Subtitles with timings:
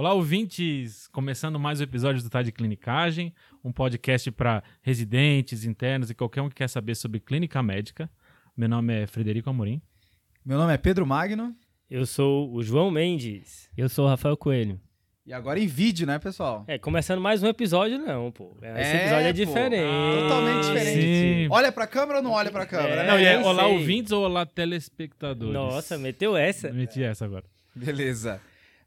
[0.00, 1.06] Olá, ouvintes!
[1.08, 6.40] Começando mais um episódio do Tá de Clinicagem, um podcast para residentes, internos e qualquer
[6.40, 8.08] um que quer saber sobre clínica médica.
[8.56, 9.78] Meu nome é Frederico Amorim.
[10.42, 11.54] Meu nome é Pedro Magno.
[11.90, 13.68] Eu sou o João Mendes.
[13.76, 14.80] Eu sou o Rafael Coelho.
[15.26, 16.64] E agora em vídeo, né, pessoal?
[16.66, 18.56] É, começando mais um episódio, não, pô.
[18.62, 19.38] Esse episódio é pô.
[19.38, 20.20] diferente.
[20.22, 21.02] Totalmente diferente.
[21.02, 21.48] Sim.
[21.50, 23.02] Olha pra câmera ou não olha pra câmera?
[23.02, 23.72] É, Não, e é olá, sei.
[23.74, 25.52] ouvintes ou olá, telespectadores?
[25.52, 26.72] Nossa, meteu essa.
[26.72, 27.44] Meti essa agora.
[27.76, 28.40] Beleza.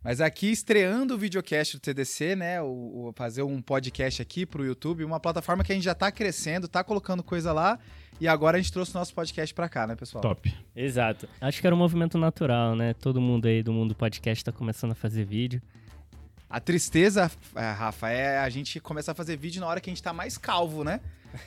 [0.03, 2.61] Mas aqui, estreando o videocast do TDC, né?
[2.61, 6.11] O, o- fazer um podcast aqui pro YouTube, uma plataforma que a gente já tá
[6.11, 7.79] crescendo, tá colocando coisa lá.
[8.19, 10.21] E agora a gente trouxe o nosso podcast pra cá, né, pessoal?
[10.21, 10.53] Top.
[10.75, 11.27] Exato.
[11.39, 12.93] Acho que era um movimento natural, né?
[12.93, 15.61] Todo mundo aí do mundo podcast tá começando a fazer vídeo.
[16.49, 19.93] A tristeza, é, Rafa, é a gente começar a fazer vídeo na hora que a
[19.93, 20.99] gente tá mais calvo, né?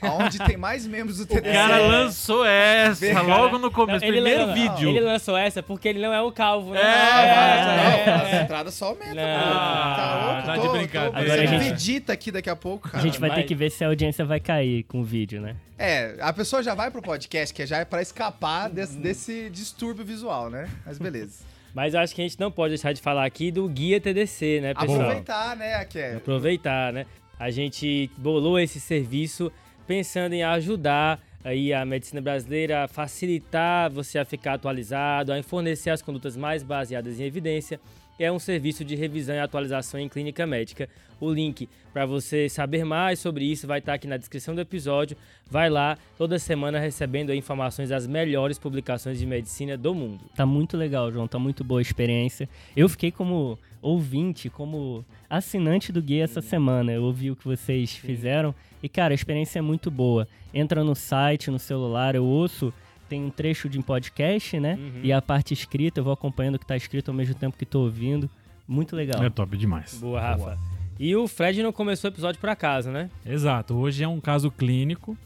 [0.03, 1.53] Onde tem mais membros do O TDC.
[1.53, 4.89] cara lançou essa Cara, logo no começo, Não, ele primeiro não- vídeo.
[4.91, 6.81] Ele lançou essa porque ele não é o calvo, né?
[6.81, 9.15] É, Não, é, as entradas só aumentam.
[9.15, 9.23] Não.
[9.45, 10.47] Tá louco?
[10.47, 11.19] Tá de brincadeira.
[11.21, 12.99] Agora a gente- Vegeta aqui daqui a pouco, cara.
[12.99, 13.41] a gente vai, vai.
[13.41, 15.57] ter que ver se a audiência vai cair com o vídeo, né?
[15.79, 20.05] É, a pessoa já vai pro podcast, que já é pra escapar desse, desse distúrbio
[20.05, 20.69] visual, né?
[20.85, 21.45] Mas beleza.
[21.75, 24.61] Mas eu acho que a gente não pode deixar de falar aqui do Guia TDC,
[24.63, 24.99] né, pessoal?
[25.03, 26.15] Aproveitar, né, que é...
[26.17, 27.05] Aproveitar, né?
[27.39, 29.53] A gente bolou esse serviço
[29.87, 35.91] pensando em ajudar aí a medicina brasileira a facilitar você a ficar atualizado, a fornecer
[35.91, 37.81] as condutas mais baseadas em evidência.
[38.19, 40.89] É um serviço de revisão e atualização em clínica médica.
[41.21, 45.17] O link para você saber mais sobre isso vai estar aqui na descrição do episódio.
[45.51, 50.25] Vai lá toda semana recebendo informações das melhores publicações de medicina do mundo.
[50.35, 51.29] Tá muito legal, João.
[51.29, 52.49] Tá muito boa a experiência.
[52.77, 56.93] Eu fiquei como ouvinte, como assinante do guia essa semana.
[56.93, 58.55] Eu ouvi o que vocês fizeram.
[58.83, 60.27] E, cara, a experiência é muito boa.
[60.53, 62.73] Entra no site, no celular, eu ouço.
[63.09, 64.75] Tem um trecho de podcast, né?
[64.75, 65.01] Uhum.
[65.03, 67.65] E a parte escrita, eu vou acompanhando o que tá escrito ao mesmo tempo que
[67.67, 68.29] tô ouvindo.
[68.67, 69.23] Muito legal.
[69.23, 69.95] É top demais.
[69.99, 70.59] Boa, Rafa.
[70.99, 73.11] E o Fred não começou o episódio por acaso, né?
[73.25, 73.75] Exato.
[73.75, 75.17] Hoje é um caso clínico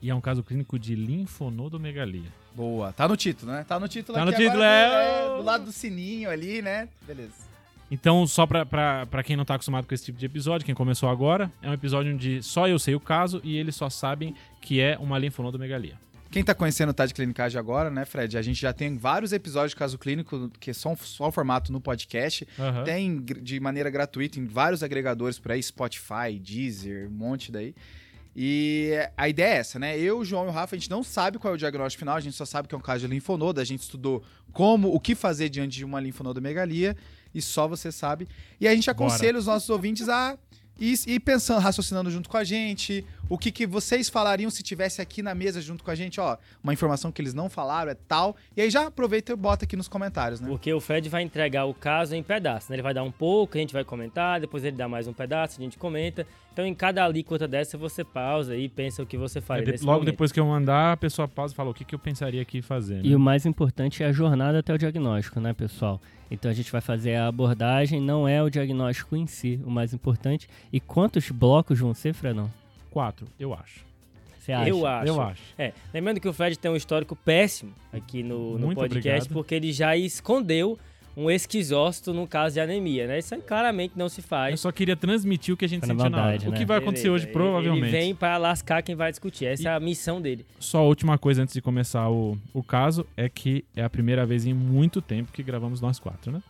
[0.00, 2.28] e é um caso clínico de linfonodomegalia.
[2.54, 2.92] Boa.
[2.92, 3.64] Tá no título, né?
[3.68, 6.62] Tá no título Tá aqui no título, agora, é o- Do lado do sininho ali,
[6.62, 6.88] né?
[7.06, 7.46] Beleza.
[7.90, 10.74] Então, só pra, pra, pra quem não tá acostumado com esse tipo de episódio, quem
[10.74, 14.34] começou agora, é um episódio onde só eu sei o caso e eles só sabem
[14.60, 15.94] que é uma linfonodomegalia.
[16.30, 18.36] Quem tá conhecendo o Tá de Clinicagem agora, né, Fred?
[18.36, 21.80] A gente já tem vários episódios de caso clínico que são só o formato no
[21.80, 22.46] podcast.
[22.58, 22.84] Aham.
[22.84, 27.74] Tem de maneira gratuita em vários agregadores por aí, Spotify, Deezer, um monte daí.
[28.38, 29.98] E a ideia é essa, né?
[29.98, 32.16] Eu, o João e o Rafa, a gente não sabe qual é o diagnóstico final,
[32.16, 34.22] a gente só sabe que é um caso de linfonodo, a gente estudou
[34.52, 36.94] como, o que fazer diante de uma linfonodomegalia,
[37.34, 38.28] e só você sabe.
[38.60, 40.36] E a gente aconselha os nossos ouvintes a
[40.78, 45.00] ir, ir pensando, raciocinando junto com a gente, o que, que vocês falariam se tivesse
[45.02, 47.94] aqui na mesa junto com a gente, ó, uma informação que eles não falaram é
[47.94, 50.48] tal, e aí já aproveita e bota aqui nos comentários, né?
[50.48, 52.76] Porque o Fred vai entregar o caso em pedaços, né?
[52.76, 55.60] Ele vai dar um pouco, a gente vai comentar, depois ele dá mais um pedaço,
[55.60, 56.26] a gente comenta.
[56.52, 59.72] Então, em cada alíquota dessa, você pausa e pensa o que você É, faria de-
[59.72, 60.10] nesse logo momento.
[60.10, 62.62] depois que eu mandar, a pessoa pausa e fala o que, que eu pensaria aqui
[62.62, 62.94] fazer.
[62.94, 63.00] né?
[63.04, 66.00] E o mais importante é a jornada até o diagnóstico, né, pessoal?
[66.30, 69.94] Então a gente vai fazer a abordagem, não é o diagnóstico em si o mais
[69.94, 70.48] importante.
[70.72, 72.50] E quantos blocos vão ser, Fredão?
[72.90, 73.84] Quatro, eu acho.
[74.38, 74.68] Você acha?
[74.68, 75.08] Eu acho.
[75.08, 75.42] Eu acho.
[75.58, 79.28] É, lembrando que o Fred tem um histórico péssimo aqui no, no podcast, obrigado.
[79.32, 80.78] porque ele já escondeu
[81.16, 83.18] um esquizócito no caso de anemia, né?
[83.18, 84.60] Isso aí claramente não se Eu faz.
[84.60, 86.36] só queria transmitir o que a gente sentiu na hora.
[86.36, 86.64] O que né?
[86.66, 87.84] vai acontecer Beleza, hoje, provavelmente.
[87.86, 89.46] Ele vem pra lascar quem vai discutir.
[89.46, 90.44] Essa E- é a missão dele.
[90.60, 94.26] Só a última coisa antes de começar o, o caso é que é a primeira
[94.26, 96.42] vez em muito tempo que gravamos nós quatro, né?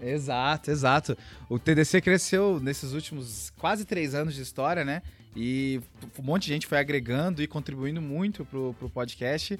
[0.00, 1.16] Exato, exato.
[1.48, 5.02] O TDC cresceu nesses últimos quase três anos de história, né?
[5.34, 5.80] E
[6.18, 9.58] um monte de gente foi agregando e contribuindo muito pro, pro podcast.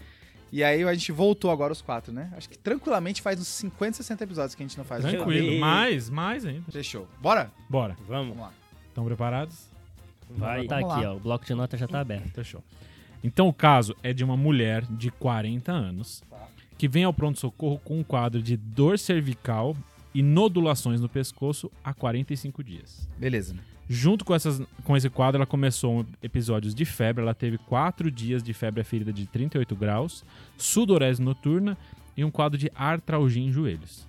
[0.54, 2.32] E aí a gente voltou agora os quatro, né?
[2.36, 5.02] Acho que tranquilamente faz uns 50, 60 episódios que a gente não faz.
[5.02, 5.50] Tranquilo.
[5.50, 6.70] E- Mais, mais ainda.
[6.70, 7.08] Fechou.
[7.20, 7.50] Bora?
[7.68, 7.96] Bora.
[8.06, 8.52] Vamos, Vamos lá.
[8.86, 9.66] Estão preparados?
[10.30, 10.64] vai.
[10.68, 11.16] Tá Vamos aqui, ó.
[11.16, 12.30] O bloco de nota já tá aberto.
[12.30, 12.62] Fechou.
[13.24, 16.22] Então o caso é de uma mulher de 40 anos
[16.78, 19.76] que vem ao pronto-socorro com um quadro de dor cervical
[20.14, 23.08] e nodulações no pescoço há 45 dias.
[23.18, 23.56] Beleza.
[23.88, 27.22] Junto com, essas, com esse quadro, ela começou episódios de febre.
[27.22, 30.24] Ela teve quatro dias de febre aferida de 38 graus,
[30.56, 31.76] sudorese noturna
[32.16, 34.06] e um quadro de artralgia em joelhos.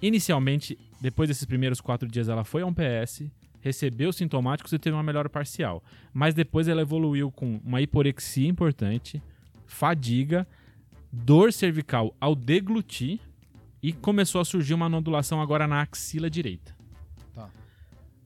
[0.00, 3.24] Inicialmente, depois desses primeiros quatro dias, ela foi a um PS,
[3.60, 5.82] recebeu sintomáticos e teve uma melhora parcial.
[6.12, 9.22] Mas depois ela evoluiu com uma hiporexia importante,
[9.66, 10.46] fadiga,
[11.12, 13.20] dor cervical ao deglutir
[13.82, 16.74] e começou a surgir uma nodulação agora na axila direita.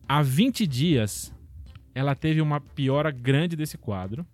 [0.09, 1.35] Há 20 dias,
[1.95, 4.27] ela teve uma piora grande desse quadro.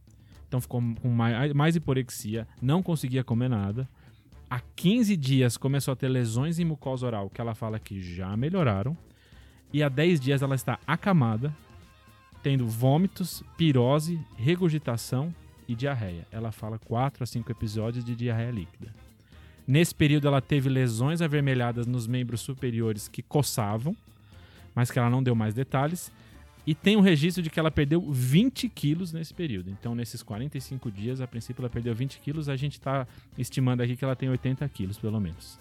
[0.46, 3.88] Então ficou com mais, mais hiporexia, não conseguia comer nada.
[4.48, 8.36] Há 15 dias começou a ter lesões em mucosa oral, que ela fala que já
[8.36, 8.96] melhoraram.
[9.72, 11.52] E há 10 dias ela está acamada,
[12.40, 15.34] tendo vômitos, pirose, regurgitação
[15.66, 16.24] e diarreia.
[16.30, 18.92] Ela fala 4 a 5 episódios de diarreia líquida.
[19.66, 23.96] Nesse período ela teve lesões avermelhadas nos membros superiores que coçavam,
[24.74, 26.12] mas que ela não deu mais detalhes.
[26.66, 29.70] E tem um registro de que ela perdeu 20 quilos nesse período.
[29.70, 32.48] Então, nesses 45 dias, a princípio ela perdeu 20 quilos.
[32.48, 33.06] A gente está
[33.36, 35.58] estimando aqui que ela tem 80 quilos, pelo menos.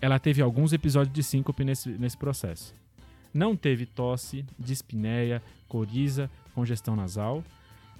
[0.00, 2.74] Ela teve alguns episódios de síncope nesse, nesse processo.
[3.34, 7.44] Não teve tosse, dispneia, coriza, congestão nasal.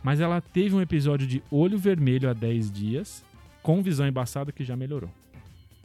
[0.03, 3.25] Mas ela teve um episódio de olho vermelho há 10 dias,
[3.61, 5.11] com visão embaçada que já melhorou.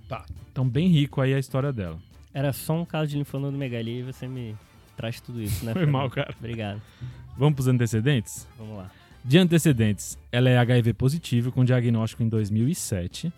[0.08, 0.26] Tá.
[0.52, 2.00] Então, bem rico aí a história dela.
[2.36, 4.58] Era só um caso de linfonodomegalia e você me
[4.98, 5.72] traz tudo isso, né?
[5.74, 6.36] Foi mal, cara.
[6.38, 6.82] Obrigado.
[7.38, 8.46] Vamos pros antecedentes?
[8.58, 8.92] Vamos lá.
[9.24, 13.32] De antecedentes, ela é HIV positivo com diagnóstico em 2007.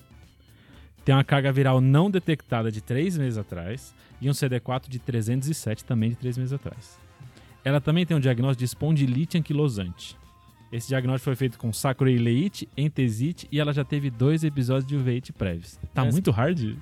[1.06, 5.86] Tem uma carga viral não detectada de 3 meses atrás e um CD4 de 307
[5.86, 7.00] também de 3 meses atrás.
[7.64, 10.18] Ela também tem um diagnóstico de espondilite anquilosante.
[10.72, 15.32] Esse diagnóstico foi feito com sacroileite, entesite e ela já teve dois episódios de uveite
[15.32, 15.78] prévios.
[15.94, 16.76] Tá Mas- muito hard?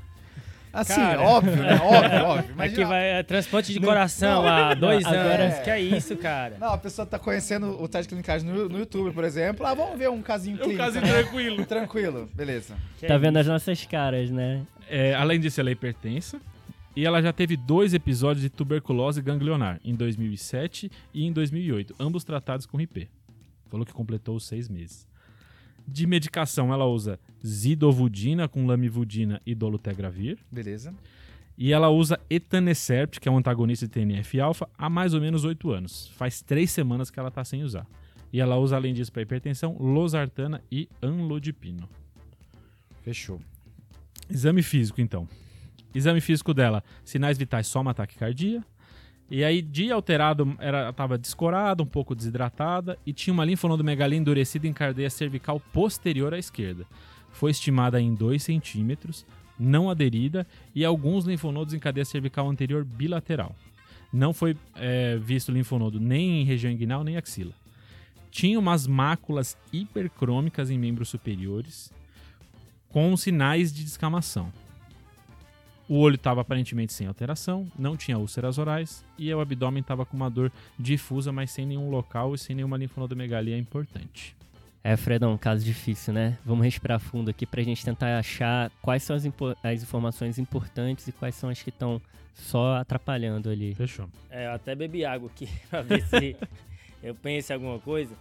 [0.76, 1.22] Assim, Cara.
[1.22, 1.80] óbvio, né?
[1.82, 2.44] Óbvio, óbvio.
[2.44, 5.60] Aqui Imagina- vai é, transplante de coração não, há dois agora- anos.
[5.60, 6.58] Que é isso, cara?
[6.60, 9.66] Não, a pessoa tá conhecendo o teste clinicagem no, no YouTube, por exemplo.
[9.66, 10.84] Ah, vamos ver um casinho É um clínico.
[10.84, 11.08] caso né?
[11.08, 11.66] tranquilo.
[11.66, 12.76] Tranquilo, beleza.
[13.00, 14.62] Que Tá é vendo as nossas caras, né?
[14.90, 16.40] É, além disso, ela é hipertensa.
[16.96, 22.24] E ela já teve dois episódios de tuberculose ganglionar, em 2007 e em 2008, ambos
[22.24, 23.10] tratados com RIP.
[23.70, 25.06] Falou que completou os seis meses.
[25.88, 30.38] De medicação, ela usa zidovudina com lamivudina e dolutegravir.
[30.52, 30.94] Beleza.
[31.58, 35.72] E ela usa etanercept, que é um antagonista de TNF-alfa, há mais ou menos oito
[35.72, 36.08] anos.
[36.16, 37.88] Faz três semanas que ela está sem usar.
[38.34, 41.88] E ela usa, além disso, para hipertensão, losartana e anlodipino.
[43.02, 43.40] Fechou.
[44.30, 45.28] Exame físico, então.
[45.94, 48.62] Exame físico dela, sinais vitais só uma taquicardia.
[49.30, 54.68] E aí, dia alterado, ela estava descorada, um pouco desidratada e tinha uma linfonodomegalia endurecida
[54.68, 56.86] em cadeia cervical posterior à esquerda.
[57.32, 59.26] Foi estimada em 2 centímetros,
[59.60, 60.46] não aderida,
[60.76, 63.56] e alguns linfonodos em cadeia cervical anterior bilateral.
[64.14, 67.54] Não foi é, visto linfonodo nem em região inguinal nem axila.
[68.30, 71.92] Tinha umas máculas hipercrômicas em membros superiores,
[72.90, 74.52] com sinais de descamação.
[75.88, 80.18] O olho estava aparentemente sem alteração, não tinha úlceras orais e o abdômen estava com
[80.18, 84.36] uma dor difusa, mas sem nenhum local e sem nenhuma linfonodomegalia importante.
[84.84, 86.38] É, Fredão, um caso difícil, né?
[86.46, 91.08] Vamos respirar fundo aqui pra gente tentar achar quais são as, impo- as informações importantes
[91.08, 92.00] e quais são as que estão
[92.36, 93.74] só atrapalhando ali.
[93.76, 94.08] Fechou.
[94.30, 96.36] É, eu até bebi água aqui pra ver se
[97.02, 98.16] eu penso em alguma coisa.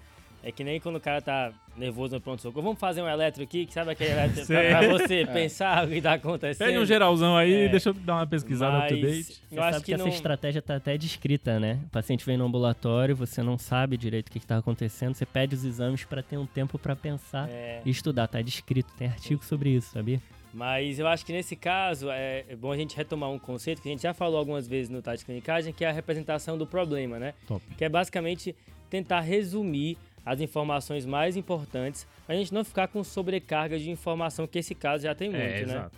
[0.47, 2.63] É que nem quando o cara tá nervoso no pronto-socorro.
[2.63, 6.03] Vamos fazer um eletro aqui, que sabe aquele eletro pra, pra você pensar o que
[6.03, 6.67] tá acontecendo.
[6.67, 7.69] Pede um geralzão aí, É.
[7.69, 9.25] deixa eu dar uma pesquisada Mas up-to-date.
[9.25, 10.07] Você eu acho sabe que, que não...
[10.07, 11.81] essa estratégia tá até descrita, né?
[11.87, 15.25] O paciente vem no ambulatório, você não sabe direito o que, que tá acontecendo, você
[15.25, 18.29] pede os exames pra ter um tempo pra pensar É, e estudar.
[18.29, 20.21] Tá descrito, tem artigo sobre isso, sabia?
[20.53, 23.89] mas eu acho que nesse caso é é bom a gente retomar um conceito que
[23.89, 27.19] a gente já falou algumas vezes no Tati Clinicagem, que é a representação do problema,
[27.19, 27.35] né?
[27.49, 27.61] Top.
[27.77, 28.55] que é basicamente
[28.89, 34.59] tentar resumir as informações mais importantes, pra gente não ficar com sobrecarga de informação, que
[34.59, 35.61] esse caso já tem muito, É, né?
[35.63, 35.97] exato.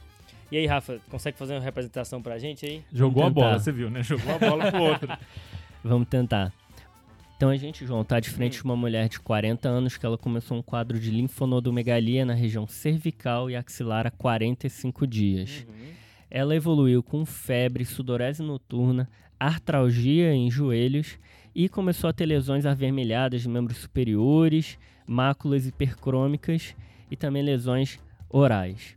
[0.51, 2.83] E aí, Rafa, consegue fazer uma representação pra gente aí?
[2.93, 4.03] Jogou a bola, você viu, né?
[4.03, 5.09] Jogou a bola pro outro.
[5.83, 6.53] Vamos tentar.
[7.37, 10.17] Então a gente, João, tá de frente com uma mulher de 40 anos que ela
[10.17, 15.67] começou um quadro de linfonodomegalia na região cervical e axilar há 45 dias.
[16.31, 21.19] Ela evoluiu com febre, sudorese noturna, artralgia em joelhos
[21.57, 26.77] e começou a ter lesões avermelhadas de membros superiores, máculas hipercrômicas
[27.11, 27.99] e também lesões
[28.29, 28.95] orais.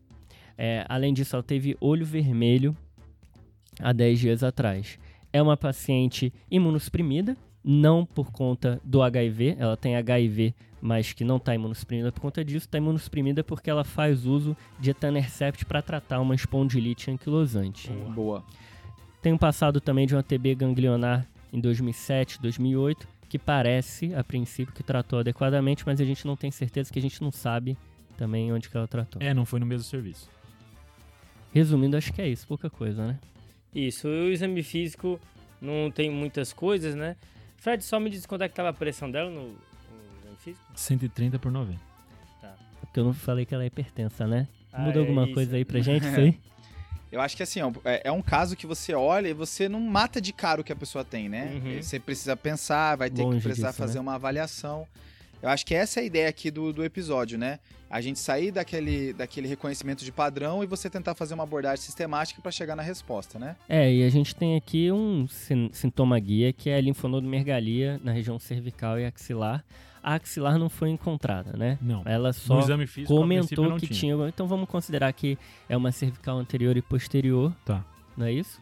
[0.57, 2.75] É, além disso, ela teve olho vermelho
[3.79, 4.99] há 10 dias atrás.
[5.31, 11.37] É uma paciente imunossuprimida, não por conta do HIV, ela tem HIV, mas que não
[11.37, 16.19] está imunossuprimida por conta disso, está imunossuprimida porque ela faz uso de etanercept para tratar
[16.19, 17.89] uma espondilite anquilosante.
[18.13, 18.43] Boa.
[19.21, 24.73] Tem um passado também de uma TB ganglionar em 2007, 2008, que parece, a princípio,
[24.73, 27.77] que tratou adequadamente, mas a gente não tem certeza que a gente não sabe
[28.17, 29.21] também onde que ela tratou.
[29.21, 30.29] É, não foi no mesmo serviço.
[31.53, 33.19] Resumindo, acho que é isso, pouca coisa, né?
[33.73, 35.19] Isso, o exame físico
[35.61, 37.15] não tem muitas coisas, né?
[37.57, 39.55] Fred, só me diz quanto é que tava a pressão dela no, no
[40.21, 40.65] exame físico?
[40.75, 41.79] 130 por 90.
[42.81, 44.47] Porque eu não falei que ela é hipertensa, né?
[44.73, 45.33] Ah, Muda é alguma isso.
[45.33, 46.39] coisa aí pra gente, isso aí?
[47.11, 49.79] Eu acho que assim, ó, é, é um caso que você olha e você não
[49.79, 51.59] mata de cara o que a pessoa tem, né?
[51.63, 51.81] Uhum.
[51.81, 54.01] Você precisa pensar, vai ter Longe que precisar disso, fazer né?
[54.01, 54.87] uma avaliação.
[55.41, 57.59] Eu acho que essa é a ideia aqui do, do episódio, né?
[57.89, 62.39] A gente sair daquele, daquele reconhecimento de padrão e você tentar fazer uma abordagem sistemática
[62.41, 63.55] para chegar na resposta, né?
[63.67, 68.11] É, e a gente tem aqui um sin- sintoma guia que é a linfonodomergalia na
[68.11, 69.63] região cervical e axilar.
[70.01, 71.77] A axilar não foi encontrada, né?
[71.81, 72.01] Não.
[72.05, 74.15] Ela No só exame físico, comentou não que tinha.
[74.27, 75.37] Então vamos considerar que
[75.67, 77.53] é uma cervical anterior e posterior.
[77.65, 77.83] Tá.
[78.17, 78.61] Não é isso?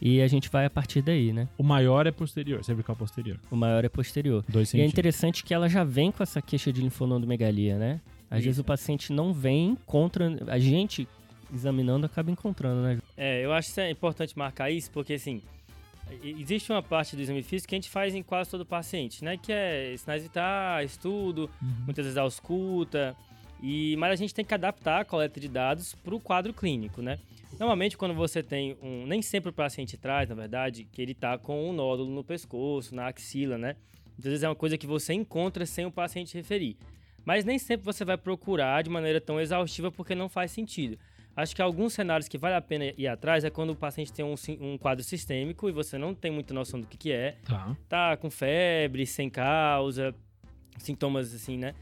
[0.00, 1.48] E a gente vai a partir daí, né?
[1.56, 3.38] O maior é posterior, cervical posterior.
[3.50, 4.44] O maior é posterior.
[4.48, 4.92] 2 E é centímetros.
[4.92, 8.00] interessante que ela já vem com essa queixa de linfonodomegalia, né?
[8.28, 8.46] Às Isso.
[8.46, 10.28] vezes o paciente não vem, encontra.
[10.48, 11.06] A gente
[11.54, 12.98] examinando acaba encontrando, né?
[13.16, 15.42] É, eu acho que é importante marcar isso, porque assim,
[16.22, 19.36] existe uma parte do exame físico que a gente faz em quase todo paciente, né?
[19.36, 21.50] Que é sinais vitais, estudo,
[21.84, 23.16] muitas vezes ausculta,
[23.62, 27.00] e, mas a gente tem que adaptar a coleta de dados para o quadro clínico,
[27.00, 27.18] né?
[27.58, 29.06] Normalmente, quando você tem um.
[29.06, 32.94] Nem sempre o paciente traz, na verdade, que ele tá com um nódulo no pescoço,
[32.94, 33.76] na axila, né?
[34.08, 36.76] Muitas vezes é uma coisa que você encontra sem o paciente referir.
[37.24, 40.98] Mas nem sempre você vai procurar de maneira tão exaustiva porque não faz sentido.
[41.34, 44.24] Acho que alguns cenários que vale a pena ir atrás é quando o paciente tem
[44.24, 47.36] um, um quadro sistêmico e você não tem muita noção do que, que é.
[47.44, 47.76] Tá.
[47.88, 50.14] Tá com febre, sem causa,
[50.78, 51.74] sintomas assim, né?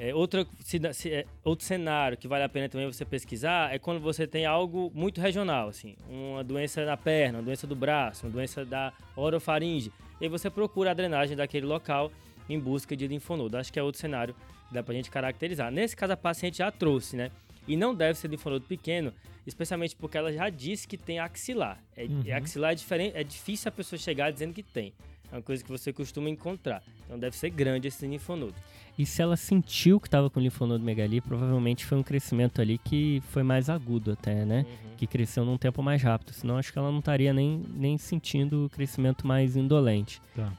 [0.00, 3.78] É, outra, cida- se- é, outro cenário que vale a pena também você pesquisar é
[3.80, 8.24] quando você tem algo muito regional, assim, uma doença na perna, uma doença do braço,
[8.24, 9.92] uma doença da orofaringe.
[10.20, 12.10] E você procura a drenagem daquele local
[12.48, 13.56] em busca de linfonodo.
[13.56, 14.34] Acho que é outro cenário
[14.68, 15.70] que dá pra gente caracterizar.
[15.70, 17.30] Nesse caso, a paciente já trouxe, né?
[17.68, 19.12] E não deve ser linfonodo pequeno,
[19.46, 21.78] especialmente porque ela já disse que tem axilar.
[21.96, 22.22] É, Uhum.
[22.26, 24.92] é axilar é diferente, é difícil a pessoa chegar dizendo que tem.
[25.30, 26.82] É uma coisa que você costuma encontrar.
[27.04, 28.54] Então deve ser grande esse linfonodo.
[28.98, 33.42] E se ela sentiu que estava com linfonodomegalia, provavelmente foi um crescimento ali que foi
[33.42, 34.64] mais agudo até, né?
[34.96, 36.32] Que cresceu num tempo mais rápido.
[36.32, 40.20] Senão acho que ela não estaria nem, nem sentindo o crescimento mais indolente.
[40.34, 40.50] Tá.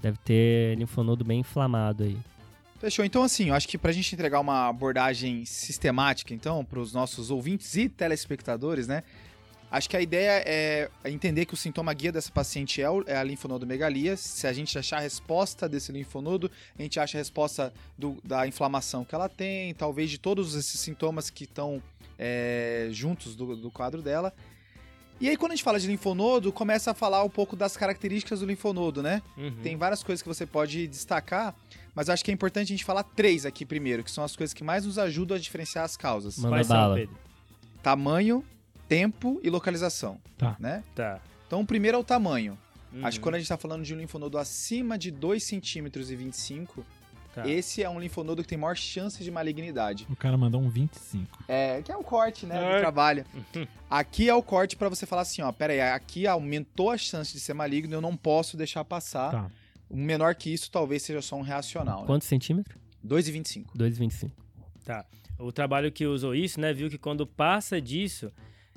[0.00, 2.16] Deve ter linfonodo bem inflamado aí.
[2.78, 3.04] Fechou.
[3.04, 7.74] Então, assim, eu acho que pra gente entregar uma abordagem sistemática, então, pros nossos ouvintes
[7.76, 9.02] e telespectadores, né?
[9.70, 13.16] Acho que a ideia é entender que o sintoma guia dessa paciente é, o- é
[13.16, 14.16] a linfonodomegalia.
[14.16, 18.46] Se a gente achar a resposta desse linfonodo, a gente acha a resposta do- da
[18.46, 21.82] inflamação que ela tem, talvez de todos esses sintomas que estão
[22.18, 24.32] é, juntos do, do quadro dela.
[25.20, 28.40] E aí, quando a gente fala de linfonodo, começa a falar um pouco das características
[28.40, 29.20] do linfonodo, né?
[29.36, 29.56] Uhum.
[29.62, 31.54] Tem várias coisas que você pode destacar,
[31.96, 34.54] mas acho que é importante a gente falar três aqui primeiro, que são as coisas
[34.54, 36.94] que mais nos ajudam a diferenciar as causas: Manda Quais bala.
[36.94, 37.16] Pedro?
[37.82, 38.44] tamanho,
[38.88, 40.20] tempo e localização.
[40.38, 40.56] Tá.
[40.60, 40.84] Né?
[40.94, 41.20] Tá.
[41.46, 42.56] Então, o primeiro é o tamanho.
[43.02, 43.22] Acho que Uhum.
[43.24, 46.84] quando a gente está falando de um linfonodo acima de 2,25 cm,
[47.34, 47.46] Tá.
[47.46, 50.06] esse é um linfonodo que tem maior chance de malignidade.
[50.08, 51.44] O cara mandou um 25.
[51.46, 52.74] É, que é um corte, né, É.
[52.76, 53.26] do trabalho.
[53.90, 57.32] Aqui é o corte para você falar assim, ó, pera aí, aqui aumentou a chance
[57.32, 59.30] de ser maligno, eu não posso deixar passar.
[59.30, 59.50] Tá.
[59.90, 62.06] Um menor que isso talvez seja só um reacional, né?
[62.06, 62.76] Quantos centímetros?
[63.06, 63.66] 2,25.
[63.76, 64.30] 2,25.
[65.38, 68.32] O trabalho que usou isso, né, viu que quando passa disso,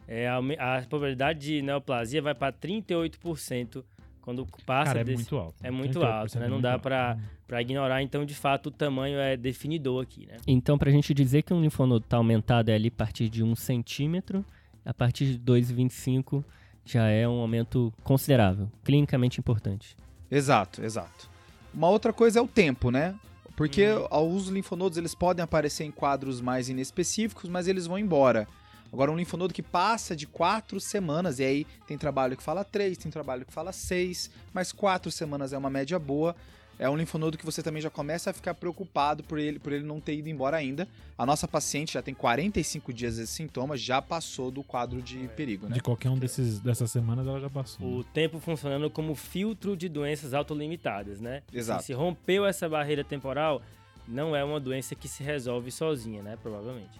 [0.08, 3.84] é, aume- a probabilidade de neoplasia vai para 38%
[4.22, 5.16] quando passa Cara, é desse.
[5.18, 5.56] muito alto.
[5.64, 6.46] é muito 38% alto, né?
[6.46, 10.36] é Não dá Para ignorar, então, de fato, o tamanho é definidor aqui, né?
[10.46, 13.56] Então, pra gente dizer que um linfonodo tá aumentado é ali a partir de 1
[13.56, 14.46] centímetro,
[14.86, 16.44] a partir de 2,25
[16.86, 19.96] já é um aumento considerável, clinicamente importante.
[20.32, 21.30] Exato, exato.
[21.74, 23.16] Uma outra coisa é o tempo, né?
[23.56, 24.36] Porque Uhum.
[24.36, 28.48] os linfonodos eles podem aparecer em quadros mais inespecíficos, mas eles vão embora.
[28.92, 32.98] Agora, um linfonodo que passa de quatro semanas, e aí tem trabalho que fala três,
[32.98, 36.36] tem trabalho que fala seis, mas quatro semanas é uma média boa.
[36.80, 39.84] É um linfonodo que você também já começa a ficar preocupado por ele, por ele
[39.84, 40.88] não ter ido embora ainda.
[41.18, 45.68] A nossa paciente já tem 45 dias desses sintomas, já passou do quadro de perigo,
[45.68, 45.74] né?
[45.74, 47.86] De qualquer um desses, dessas semanas ela já passou.
[47.86, 48.06] O né?
[48.14, 51.44] tempo funcionando como filtro de doenças autolimitadas, né?
[51.52, 51.84] Exato.
[51.84, 53.62] Se rompeu essa barreira temporal,
[54.08, 56.38] não é uma doença que se resolve sozinha, né?
[56.42, 56.98] Provavelmente.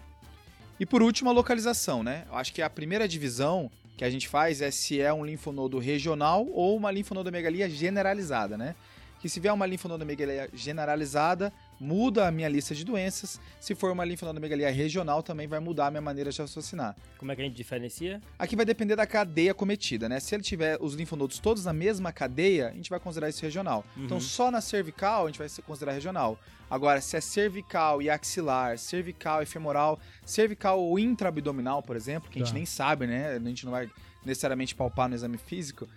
[0.78, 2.26] E por último, a localização, né?
[2.28, 5.78] Eu acho que a primeira divisão que a gente faz é se é um linfonodo
[5.78, 8.74] regional ou uma linfonodomegalia generalizada, né?
[9.20, 13.38] Que se vier uma linfonodomegalia generalizada, muda a minha lista de doenças.
[13.60, 16.96] Se for uma linfonodomegalia regional, também vai mudar a minha maneira de raciocinar.
[17.18, 18.20] Como é que a gente diferencia?
[18.38, 20.18] Aqui vai depender da cadeia cometida, né?
[20.20, 23.84] Se ele tiver os linfonodos todos na mesma cadeia, a gente vai considerar isso regional.
[23.94, 24.04] Uhum.
[24.06, 26.38] Então, só na cervical, a gente vai considerar regional.
[26.70, 32.38] Agora, se é cervical e axilar, cervical e femoral, cervical ou intraabdominal, por exemplo, que
[32.38, 32.56] a gente Tá.
[32.56, 33.32] nem sabe, né?
[33.36, 33.90] A gente não vai
[34.24, 35.88] necessariamente palpar no exame físico,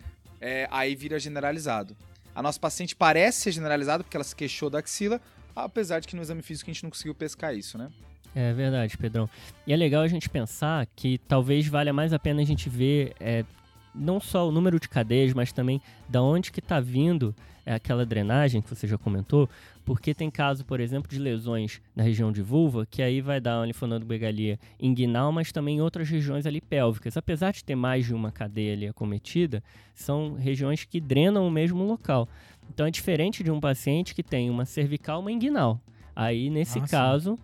[0.41, 1.95] é, aí vira generalizado.
[2.35, 5.21] A nossa paciente parece ser generalizada porque ela se queixou da axila,
[5.55, 7.89] apesar de que no exame físico a gente não conseguiu pescar isso, né?
[8.35, 9.29] É verdade, Pedrão.
[9.67, 13.13] E é legal a gente pensar que talvez valha mais a pena a gente ver
[13.19, 13.45] é,
[13.93, 17.35] não só o número de cadeias, mas também da onde que está vindo
[17.65, 19.47] é, aquela drenagem que você já comentou,
[19.85, 23.59] Porque tem caso, por exemplo, de lesões na região de vulva, que aí vai dar
[23.59, 27.17] uma linfonodomegalia inguinal, mas também em outras regiões ali pélvicas.
[27.17, 29.61] Apesar de ter mais de uma cadeia ali acometida,
[29.93, 32.29] são regiões que drenam o mesmo local.
[32.69, 35.81] Então é diferente de um paciente que tem uma cervical uma inguinal.
[36.15, 36.91] Aí, nesse Ah, sim.
[36.91, 37.39] caso,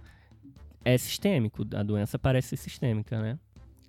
[0.85, 3.37] é sistêmico, a doença parece ser sistêmica, né?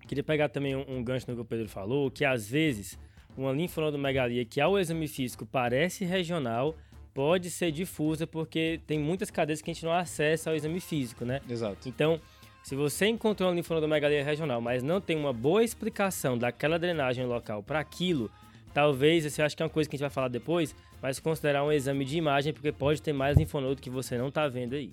[0.09, 2.99] Queria pegar também um, um gancho no que o Pedro falou, que às vezes
[3.37, 6.75] uma linfonodomegalia que ao exame físico parece regional
[7.15, 11.25] pode ser difusa porque tem muitas cadeias que a gente não acessa ao exame físico,
[11.25, 11.41] né?
[11.49, 11.89] Exato.
[11.89, 12.21] Então,
[12.63, 17.63] se você encontrou uma linfonodomegalia regional, mas não tem uma boa explicação daquela drenagem local
[17.63, 18.31] para aquilo,
[18.73, 21.65] talvez, você acha que é uma coisa que a gente vai falar depois, mas considerar
[21.65, 24.93] um exame de imagem porque pode ter mais linfonodo que você não tá vendo aí.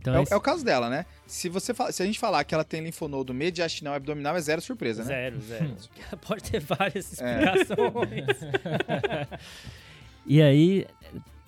[0.00, 1.06] Então, É, o- esse- é o caso dela, né?
[1.26, 4.40] Se, você fala- se a gente falar que ela tem linfonodo mediastinal e abdominal, é
[4.40, 5.08] zero surpresa, né?
[5.08, 5.76] Zero, zero.
[6.28, 7.40] pode ter várias É.
[7.52, 8.38] explicações.
[10.26, 10.86] E aí,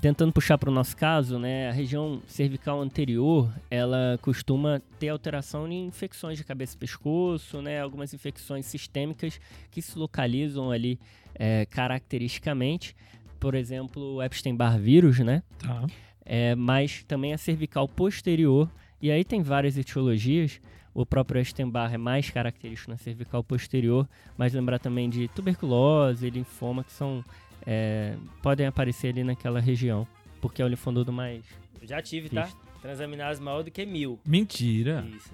[0.01, 5.67] tentando puxar para o nosso caso, né, a região cervical anterior, ela costuma ter alteração
[5.67, 10.99] em infecções de cabeça e pescoço, né, algumas infecções sistêmicas que se localizam ali
[11.35, 12.95] é, caracteristicamente,
[13.41, 15.87] por exemplo, o Epstein-Barr vírus, né, Tá.
[16.25, 18.71] é, mas também a cervical posterior.
[19.01, 20.61] E aí tem várias etiologias.
[20.95, 26.83] O próprio Epstein-Barr é mais característico na cervical posterior, mas lembrar também de tuberculose, linfoma,
[26.83, 27.23] que são
[27.67, 30.07] é, podem aparecer ali naquela região,
[30.41, 31.45] porque é o linfonodo mais.
[31.81, 32.49] Eu já tive, tá?
[32.81, 34.19] Transaminase maior do que mil.
[34.25, 35.05] Mentira.
[35.15, 35.31] Isso.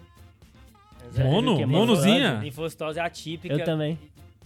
[1.25, 1.61] Mono?
[1.61, 2.41] é Monozinha?
[2.43, 3.55] Linfocitose atípica.
[3.55, 3.99] Eu também.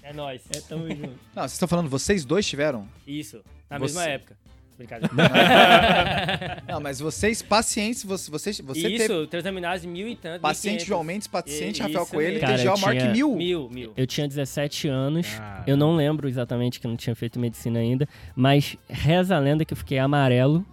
[0.03, 0.43] É nóis.
[0.55, 1.09] É, tamo junto.
[1.35, 2.89] Não, vocês estão falando, vocês dois tiveram?
[3.07, 3.43] Isso.
[3.69, 4.37] Na Você- mesma época.
[4.77, 5.15] Brincadeira.
[6.69, 10.41] Não, mas vocês, pacientes, você, você, você Isso, teve transaminase mil e tanto.
[10.43, 10.87] paciente 1.500.
[10.87, 12.47] João Mendes, paciente Isso Rafael Coelho, mesmo.
[12.47, 13.37] Cara, TGO Mark tinha- Mil.
[13.37, 13.93] Mil, mil.
[13.97, 15.27] Eu tinha 17 anos.
[15.35, 15.65] Cara.
[15.67, 19.65] Eu não lembro exatamente que eu não tinha feito medicina ainda, mas reza a lenda
[19.65, 20.65] que eu fiquei amarelo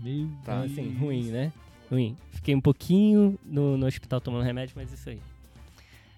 [0.00, 0.64] Meu Tá.
[0.64, 1.52] Então, assim, ruim, né?
[1.90, 2.16] Ruim.
[2.30, 5.18] Fiquei um pouquinho no, no hospital tomando remédio, mas isso aí.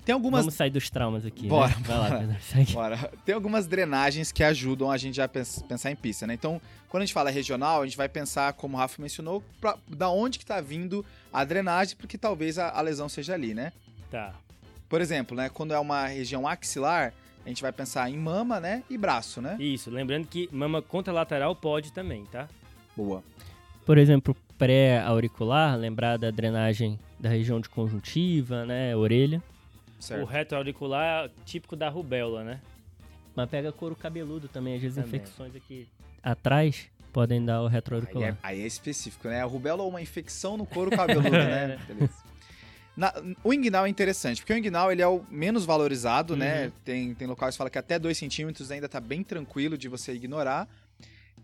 [0.04, 1.76] Tem algumas Vamos sair dos traumas aqui, Bora, né?
[1.84, 2.18] Vai lá, bora.
[2.20, 2.36] Pedro.
[2.42, 2.72] Segue.
[2.74, 3.10] Bora.
[3.24, 6.34] Tem algumas drenagens que ajudam a gente a pens- pensar em pista, né?
[6.34, 9.76] Então, quando a gente fala regional, a gente vai pensar, como o Rafa mencionou, pra,
[9.88, 13.72] da onde que tá vindo a drenagem, porque talvez a, a lesão seja ali, né?
[14.10, 14.34] Tá.
[14.88, 18.82] Por exemplo, né, quando é uma região axilar, a gente vai pensar em mama, né,
[18.90, 19.56] e braço, né?
[19.58, 19.90] Isso.
[19.90, 22.46] Lembrando que mama contralateral pode também, tá?
[22.96, 23.24] Boa.
[23.86, 28.94] Por exemplo, pré-auricular, lembrar da drenagem da região de conjuntiva, né?
[28.94, 29.42] Orelha.
[30.04, 30.24] O Certo.
[30.26, 32.60] retroauricular é típico da rubéola, né?
[33.34, 34.76] Mas pega couro cabeludo também.
[34.76, 35.08] Às vezes Também.
[35.20, 35.88] infecções aqui
[36.22, 38.30] atrás podem dar o Aí retroauricular.
[38.30, 39.40] é, aí é específico, né?
[39.40, 41.78] A rubéola ou uma infecção no couro cabeludo, né?
[41.86, 42.12] Beleza.
[42.96, 43.12] Na-
[43.42, 46.70] o inguinal é interessante, porque o inguinal ele é o menos valorizado, né?
[46.84, 50.12] Tem, tem locais que falam que até 2 centímetros ainda tá bem tranquilo de você
[50.12, 50.68] ignorar.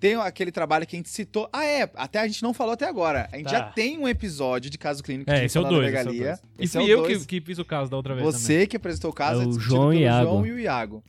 [0.01, 1.47] Tem aquele trabalho que a gente citou.
[1.53, 1.89] Ah, é.
[1.95, 3.29] Até a gente não falou até agora.
[3.31, 3.59] A gente Tá.
[3.59, 6.13] já tem um episódio de caso clínico É, de esse é o linfonodomegalia.
[6.13, 6.19] 2.
[6.19, 6.59] Esse é o dois.
[6.59, 7.27] E Esse fui é o eu dois.
[7.27, 8.41] que, que fiz o caso da outra vez também.
[8.41, 10.03] Você que apresentou o caso É é, o discutido João e.
[10.09, 11.05] João e o Iago.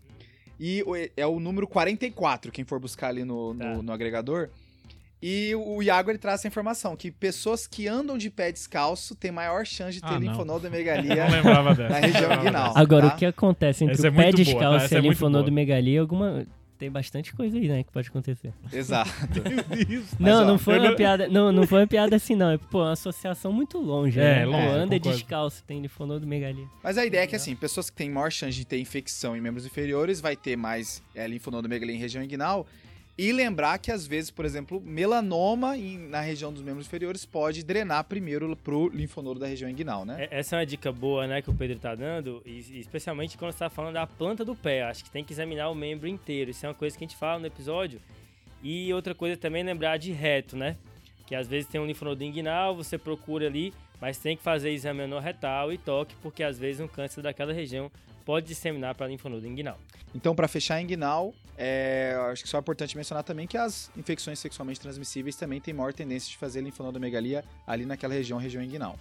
[0.60, 0.84] E
[1.18, 3.82] é o número 44, quem for buscar ali no, no, Tá.
[3.82, 4.50] no agregador.
[5.24, 9.32] E o Iago ele traz essa informação: que pessoas que andam de pé descalço têm
[9.32, 11.28] maior chance de ter Ah, linfonodomegalia
[11.90, 12.74] na região inguinal.
[12.76, 13.16] Agora, tá?
[13.16, 14.52] o que acontece entre Essa é o pé muito boa, tá?
[14.52, 16.46] descalço e a é linfonodomegalia, alguma...
[16.82, 18.52] Tem bastante coisa aí, né, que pode acontecer.
[18.74, 19.12] Exato.
[19.88, 20.16] Isso.
[20.18, 21.28] Mas, não, ó, não foi uma não- piada.
[21.28, 22.50] Não, não foi uma piada assim, não.
[22.50, 24.20] É pô, uma associação muito longe.
[24.20, 24.46] É, né?
[24.46, 26.66] Pô, longe, anda descalço, tem linfonodomegalia.
[26.82, 29.42] Mas a ideia é que, assim, pessoas que têm maior chance de ter infecção em
[29.42, 32.66] membros inferiores vai ter mais é, linfonodomegalia em região inguinal.
[33.24, 37.64] E lembrar que, às vezes, por exemplo, melanoma em- na região dos membros inferiores pode
[37.64, 40.24] drenar primeiro pro linfonodo da região inguinal, né?
[40.32, 43.52] É- Essa é uma dica boa, né, que o Pedro tá dando, e, especialmente quando
[43.52, 44.82] você tá falando da planta do pé.
[44.82, 46.50] Acho que tem que examinar o membro inteiro.
[46.50, 48.02] Isso é uma coisa que a gente fala no episódio.
[48.64, 50.76] E outra coisa também é lembrar de reto, né?
[51.28, 55.04] Que às vezes tem um linfonodo inguinal, você procura ali, mas tem que fazer exame
[55.04, 59.80] anorretal e toque, porque às vezes um câncer daquela região pode disseminar para linfonodo inguinal.
[60.14, 63.92] Então, para fechar a inguinal, é, acho que só é importante mencionar também que as
[63.96, 68.98] infecções sexualmente transmissíveis também têm maior tendência de fazer linfonodomegalia ali naquela região, região inguinal.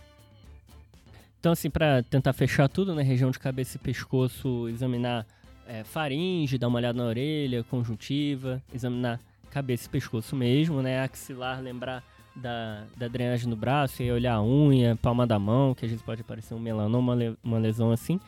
[1.38, 3.02] Então, assim, pra tentar fechar tudo, né?
[3.02, 5.26] Região de cabeça e pescoço, examinar
[5.66, 9.18] é, faringe, dar uma olhada na orelha, conjuntiva, examinar
[9.50, 11.00] cabeça e pescoço mesmo, né?
[11.00, 12.04] Axilar, lembrar
[12.36, 16.04] da, da drenagem no braço, e olhar a unha, palma da mão, que às vezes
[16.04, 18.20] pode aparecer um melanoma, uma lesão assim.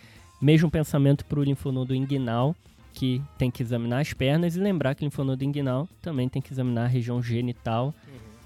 [0.42, 2.56] Mesmo pensamento pro linfonodo inguinal,
[2.92, 6.82] que tem que examinar as pernas, e lembrar que linfonodo inguinal também tem que examinar
[6.82, 7.94] a região genital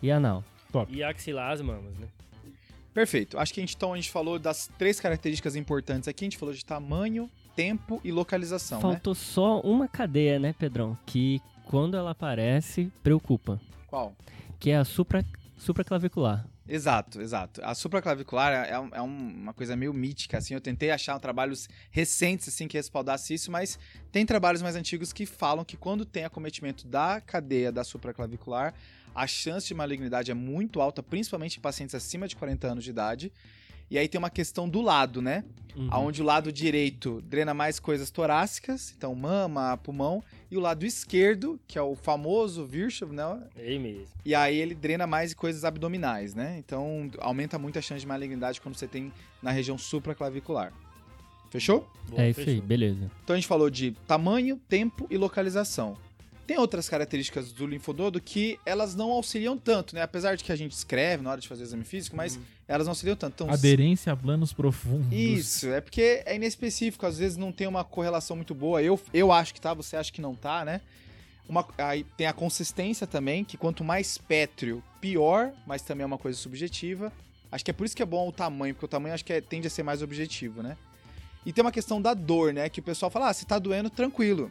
[0.02, 0.44] e anal.
[0.90, 2.06] E axilar as mamas, né?
[2.92, 3.38] Perfeito.
[3.38, 6.24] Acho que a gente, então a gente falou das três características importantes aqui.
[6.24, 8.82] A gente falou de tamanho, tempo e localização, né?
[8.82, 10.98] Faltou só uma cadeia, né, Pedrão?
[11.06, 13.58] Que quando ela aparece, preocupa.
[13.86, 14.14] Qual?
[14.60, 15.24] Que é a supra,
[15.56, 16.46] supraclavicular.
[16.68, 17.60] Exato, exato.
[17.64, 19.08] A supraclavicular é, é um-
[19.42, 20.52] uma coisa meio mítica, assim.
[20.54, 23.78] Eu tentei achar trabalhos recentes, assim, que respaldasse isso, mas
[24.10, 28.74] tem trabalhos mais antigos que falam que quando tem acometimento da cadeia da supraclavicular,
[29.14, 32.90] a chance de malignidade é muito alta, principalmente em pacientes acima de 40 anos de
[32.90, 33.32] idade.
[33.90, 35.44] E aí tem uma questão do lado, né?
[35.76, 35.88] Uhum.
[35.92, 41.60] Onde o lado direito drena mais coisas torácicas, então mama, pulmão, e o lado esquerdo,
[41.68, 43.42] que é o famoso Virchow, né?
[43.56, 44.06] Ele mesmo.
[44.24, 46.56] E aí ele drena mais coisas abdominais, né?
[46.58, 50.72] Então aumenta muito a chance de malignidade quando você tem na região supraclavicular.
[51.50, 51.88] Fechou?
[52.08, 53.10] Boa, é isso aí, beleza.
[53.22, 55.96] Então a gente falou de tamanho, tempo e localização.
[56.46, 60.02] Tem outras características do linfonodo que elas não auxiliam tanto, né?
[60.02, 62.86] Apesar de que a gente escreve na hora de fazer o exame físico, mas elas
[62.86, 63.34] não auxiliam tanto.
[63.44, 65.08] Então, Aderência a planos profundos.
[65.12, 68.80] isso, é porque é inespecífico, às vezes não tem uma correlação muito boa.
[68.80, 70.80] Eu, eu acho que tá, você acha que não tá, né?
[71.48, 76.18] Uma, aí tem a consistência também, que quanto mais pétreo, pior, mas também é uma
[76.18, 77.12] coisa subjetiva.
[77.50, 79.32] Acho que é por isso que é bom o tamanho, porque o tamanho acho que
[79.32, 80.76] é- tende a ser mais objetivo, né?
[81.44, 82.68] E tem uma questão da dor, né?
[82.68, 84.50] Que o pessoal fala, ah, se tá doendo, tranquilo.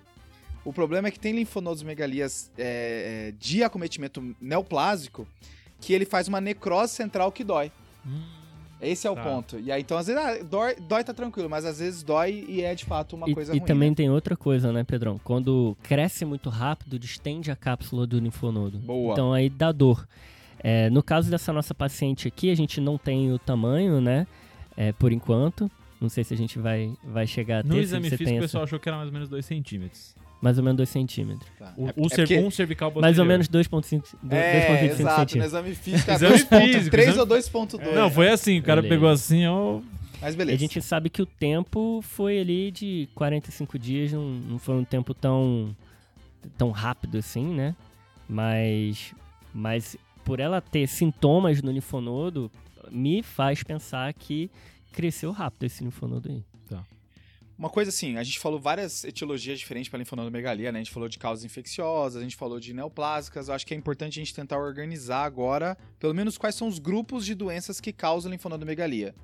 [0.65, 5.27] O problema é que tem linfonodomegalias é, é, de acometimento neoplásico
[5.79, 7.71] que ele faz uma necrose central que dói.
[8.05, 8.21] Hum,
[8.81, 9.23] Esse é o Tá.
[9.23, 9.57] ponto.
[9.59, 12.61] E aí, então, às vezes, ah, dói, dói tá tranquilo, mas às vezes dói e
[12.61, 13.65] é de fato uma E, coisa e ruim.
[13.65, 13.95] também né?
[13.95, 15.19] tem outra coisa, né, Pedrão?
[15.23, 18.77] Quando cresce muito rápido, distende a cápsula do linfonodo.
[18.79, 19.13] Boa.
[19.13, 20.05] Então aí dá dor.
[20.59, 24.27] É, no caso dessa nossa paciente aqui, a gente não tem o tamanho, né?
[24.75, 25.71] É, por enquanto.
[26.01, 27.69] Não sei se a gente vai, vai chegar a ter.
[27.69, 30.15] No se exame físico, o essa- pessoal achou que era mais ou menos 2 centímetros.
[30.45, 31.49] Mais ou menos 2 centímetros.
[31.57, 31.73] Tá.
[31.75, 33.01] O, É- o é cer- porque- um cervical posterior.
[33.01, 35.01] Mais ou menos 2,5 É, 2,25 exato.
[35.01, 35.45] No centímetros.
[35.45, 37.95] exame físico é Exame 2.3 físico, ou exame- 2.2.
[37.95, 38.87] Não, foi assim, o cara aí.
[38.89, 39.79] pegou assim, ó.
[40.21, 40.55] Mas E beleza.
[40.55, 44.83] a gente sabe que o tempo foi ali de 45 dias, não, não foi um
[44.83, 45.75] tempo tão,
[46.57, 47.75] tão rápido assim, né?
[48.29, 49.13] Mas,
[49.53, 52.51] mas por ela ter sintomas no linfonodo,
[52.91, 54.49] me faz pensar que
[54.91, 56.43] cresceu rápido esse linfonodo aí.
[57.57, 60.79] Uma coisa assim, a gente falou várias etiologias diferentes para linfonodomegalia, né?
[60.79, 63.47] A gente falou de causas infecciosas, a gente falou de neoplásicas.
[63.47, 66.79] Eu acho que é importante a gente tentar organizar agora, pelo menos quais são os
[66.79, 69.15] grupos de doenças que causam linfonodomegalia.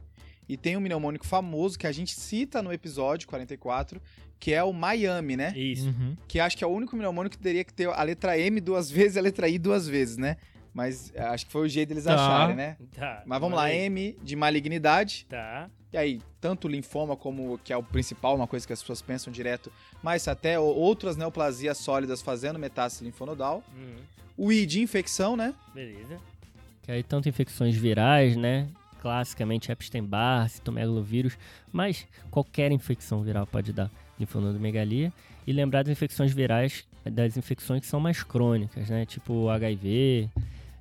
[0.47, 4.01] E tem um pneumônico famoso que a gente cita no episódio 44,
[4.39, 5.53] que é o Miami, né?
[5.55, 5.87] Isso.
[5.87, 6.15] Uhum.
[6.27, 8.89] que acho que é o único pneumônico que teria que ter a letra M duas
[8.91, 10.37] vezes e a letra I duas vezes, né?
[10.73, 12.13] Mas é, acho que foi o jeito deles Tá.
[12.13, 12.77] acharem, né?
[12.95, 13.23] Tá.
[13.25, 13.71] Mas vamos lá.
[13.73, 15.25] M de malignidade.
[15.29, 15.69] Tá.
[15.91, 19.01] E aí, tanto o linfoma como que é o principal, uma coisa que as pessoas
[19.01, 19.69] pensam direto,
[20.01, 23.61] mas até outras neoplasias sólidas fazendo metástase linfonodal.
[23.75, 23.95] Uhum.
[24.37, 25.53] O I de infecção, né?
[25.73, 26.17] Beleza.
[26.83, 28.69] Que aí tanto infecções virais, né?
[29.01, 31.37] Classicamente Epstein-Barr, citomegalovírus,
[31.71, 35.11] mas qualquer infecção viral pode dar linfonodomegalia.
[35.45, 39.05] E lembrar das infecções virais, das infecções que são mais crônicas, né?
[39.05, 40.29] Tipo HIV,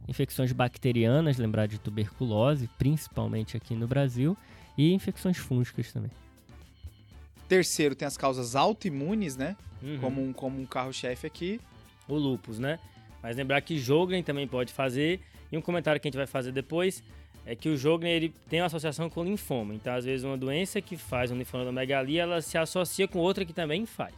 [0.09, 4.37] infecções bacterianas, lembrar de tuberculose, principalmente aqui no Brasil,
[4.77, 6.11] e infecções fúngicas também.
[7.49, 9.57] Terceiro, tem as causas autoimunes, né?
[9.83, 9.99] Uhum.
[9.99, 11.61] Como um, como um carro-chefe aqui.
[12.09, 12.79] o lupus, né?
[13.23, 15.21] Mas lembrar que Jogren também pode fazer.
[15.51, 17.03] E um comentário que a gente vai fazer depois
[17.45, 19.75] é que o Jogren ele tem uma associação com linfoma.
[19.75, 23.53] Então, às vezes, uma doença que faz um linfonodomegalia, ela se associa com outra que
[23.53, 24.15] também faz.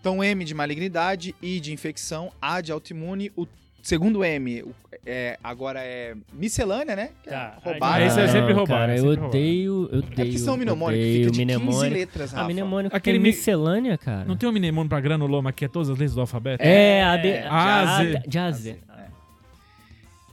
[0.00, 3.32] Então, M de malignidade, I de infecção, A de autoimune.
[3.34, 3.46] O
[3.84, 4.74] segundo M o-
[5.06, 7.10] é, agora é miscelânea, né?
[7.22, 7.94] Que é Tá, roubada.
[7.94, 10.04] Ah, esse é não, sempre roubar, Cara, é eu odeio, eu odeio.
[10.12, 11.94] É porque são mnemônicos, fica de 15 mnemônico.
[11.94, 12.44] letras, Rafa.
[12.44, 14.24] Ah, mnemônico Aquele tem mi- miscelânea, cara.
[14.24, 16.62] Não tem um mnemônio pra granuloma que é todas as letras do alfabeto?
[16.64, 17.28] É, a B.
[17.28, 18.22] É, A, Z.
[18.26, 18.70] De A a Z.
[18.70, 19.04] É.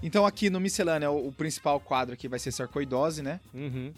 [0.04, 3.40] Então aqui no miscelânea, o, o principal quadro aqui vai ser sarcoidose, né?
[3.54, 3.92] Uhum.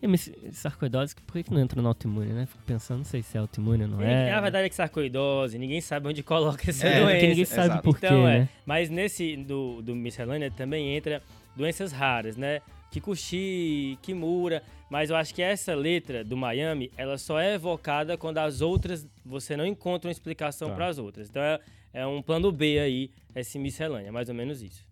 [0.00, 2.46] E mis- sarcoidose, por que, que não entra no autoimune, né?
[2.46, 4.32] Fico pensando, não sei se é autoimune ou não É, é.
[4.32, 7.26] a verdade é que sarcoidose, ninguém sabe onde coloca essa É, doença.
[7.26, 7.82] ninguém sabe exato.
[7.82, 8.40] por quê, Então, é.
[8.40, 8.48] né?
[8.64, 11.20] Mas nesse do, do miscelânea também entra
[11.56, 12.60] doenças raras, né?
[12.90, 14.62] Kikuchi, Kimura.
[14.90, 19.06] Mas eu acho que essa letra do Miami, ela só é evocada quando as outras
[19.24, 20.74] você não encontra uma explicação Tá.
[20.76, 21.28] para as outras.
[21.28, 21.58] Então é,
[21.92, 24.86] é um plano B aí, esse miscelânea, mais ou menos isso.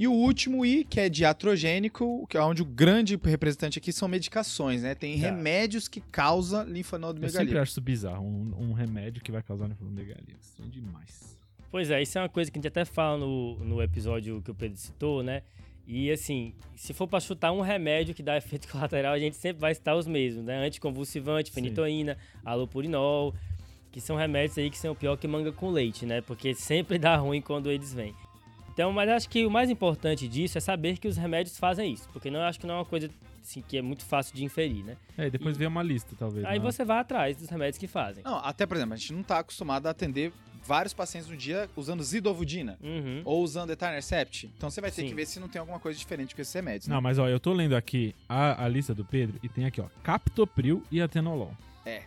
[0.00, 4.08] E o último I, que é diatrogênico, que é onde o grande representante aqui são
[4.08, 4.94] medicações, né?
[4.94, 5.26] Tem Tá.
[5.26, 7.60] remédios que causam Eu sempre linfonodomegalia.
[7.60, 8.24] acho isso bizarro.
[8.24, 10.36] Um, um remédio que vai causar linfonodomegalia.
[10.40, 11.38] Estranho demais.
[11.70, 14.50] Pois é, isso é uma coisa que a gente até fala no, no episódio que
[14.50, 15.42] o Pedro citou, né?
[15.86, 19.60] E assim, se for pra chutar um remédio que dá efeito colateral, a gente sempre
[19.60, 20.64] vai citar os mesmos, né?
[20.66, 21.54] Anticonvulsivante, Sim.
[21.56, 23.34] fenitoína, alopurinol,
[23.92, 26.22] que são remédios aí que são pior que manga com leite, né?
[26.22, 28.14] Porque sempre dá ruim quando eles vêm.
[28.80, 32.08] Então, mas acho que o mais importante disso é saber que os remédios fazem isso,
[32.14, 33.10] porque não acho que não é uma coisa
[33.42, 34.96] assim, que é muito fácil de inferir, né?
[35.18, 36.46] É, e depois E- vem uma lista, talvez.
[36.46, 36.64] Aí né?
[36.64, 38.24] você vai atrás dos remédios que fazem.
[38.24, 40.32] Não, até, por exemplo, a gente não tá acostumado a atender
[40.66, 43.20] vários pacientes no dia usando zidovudina Uhum.
[43.26, 44.50] ou usando etanercept.
[44.56, 45.08] Então você vai ter Sim.
[45.08, 46.88] que ver se não tem alguma coisa diferente com esses remédios.
[46.88, 46.94] né?
[46.94, 49.80] Não, mas ó, eu tô lendo aqui a, a lista do Pedro e tem aqui,
[49.82, 51.52] ó, captopril e atenolol.
[51.84, 52.02] É,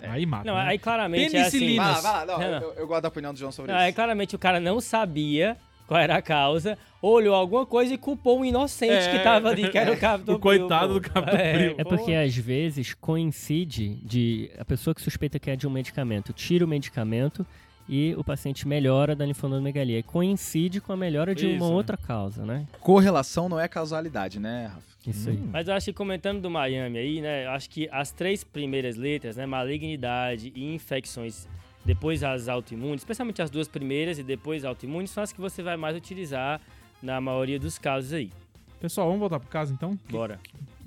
[0.00, 0.08] é.
[0.08, 0.62] Aí mata, Não, né?
[0.66, 1.74] aí claramente é assim.
[1.76, 2.26] Vai lá, vai lá.
[2.26, 2.66] Não, Não, não.
[2.68, 3.96] Eu, eu gosto da opinião do João sobre Não, é isso.
[3.96, 5.56] claramente o cara não sabia
[5.88, 9.10] qual era a causa, olhou alguma coisa e culpou um inocente É.
[9.10, 11.74] que tava ali, que era o Capitão O coitado do Captopril.
[11.78, 16.32] É porque às vezes coincide de a pessoa que suspeita que é de um medicamento
[16.32, 17.44] tira o medicamento
[17.88, 19.98] e o paciente melhora da linfonodomegalia.
[19.98, 21.74] E coincide com a melhora de Isso, uma né?
[21.74, 22.66] outra causa, né?
[22.80, 24.88] Correlação não é causalidade, né, Rafa?
[25.06, 25.36] Isso aí.
[25.36, 25.48] Hum.
[25.50, 27.46] Mas eu acho que comentando do Miami aí, né?
[27.46, 29.46] Eu acho que as três primeiras letras, né?
[29.46, 31.48] Malignidade e infecções,
[31.88, 35.74] depois as autoimunes, especialmente as duas primeiras e depois autoimunes, são as que você vai
[35.74, 36.60] mais utilizar
[37.02, 38.30] na maioria dos casos aí.
[38.78, 39.98] Pessoal, vamos voltar pro caso então?
[40.10, 40.38] Bora.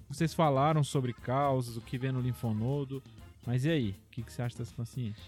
[0.08, 3.02] Vocês falaram sobre causas, o que vê no linfonodo,
[3.48, 3.90] mas e aí?
[3.90, 5.20] O que, que você acha dessa paciente?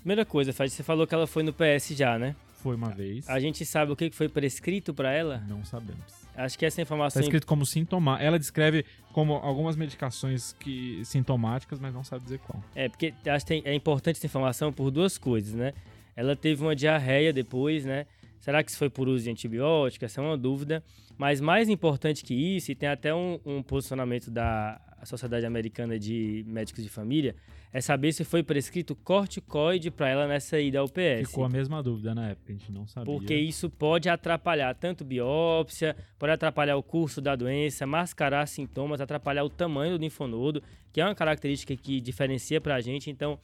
[0.00, 2.34] Primeira coisa, Fad, você falou que ela foi no PS já, né?
[2.54, 5.40] Foi uma vez, A gente sabe o que foi prescrito pra ela?
[5.48, 6.25] não sabemos.
[6.36, 8.20] Acho que essa informação escrito como sintoma.
[8.20, 12.62] Ela descreve como algumas medicações que sintomáticas, mas não sabe dizer qual.
[12.74, 15.72] É, porque acho que é importante essa informação por duas coisas, né?
[16.14, 18.06] Ela teve uma diarreia depois, né?
[18.38, 20.04] Será que isso foi por uso de antibiótico?
[20.04, 20.82] Essa é uma dúvida.
[21.18, 26.44] Mas mais importante que isso, e tem até um, um posicionamento da Sociedade Americana de
[26.46, 27.34] Médicos de Família,
[27.72, 31.28] é saber se foi prescrito corticoide para ela nessa ida ao PS.
[31.28, 33.12] Ficou a mesma dúvida na época, a gente não sabia.
[33.12, 39.44] Porque isso pode atrapalhar tanto biópsia, pode atrapalhar o curso da doença, mascarar sintomas, atrapalhar
[39.44, 43.10] o tamanho do linfonodo, que é uma característica que diferencia pra gente.
[43.10, 43.38] Então,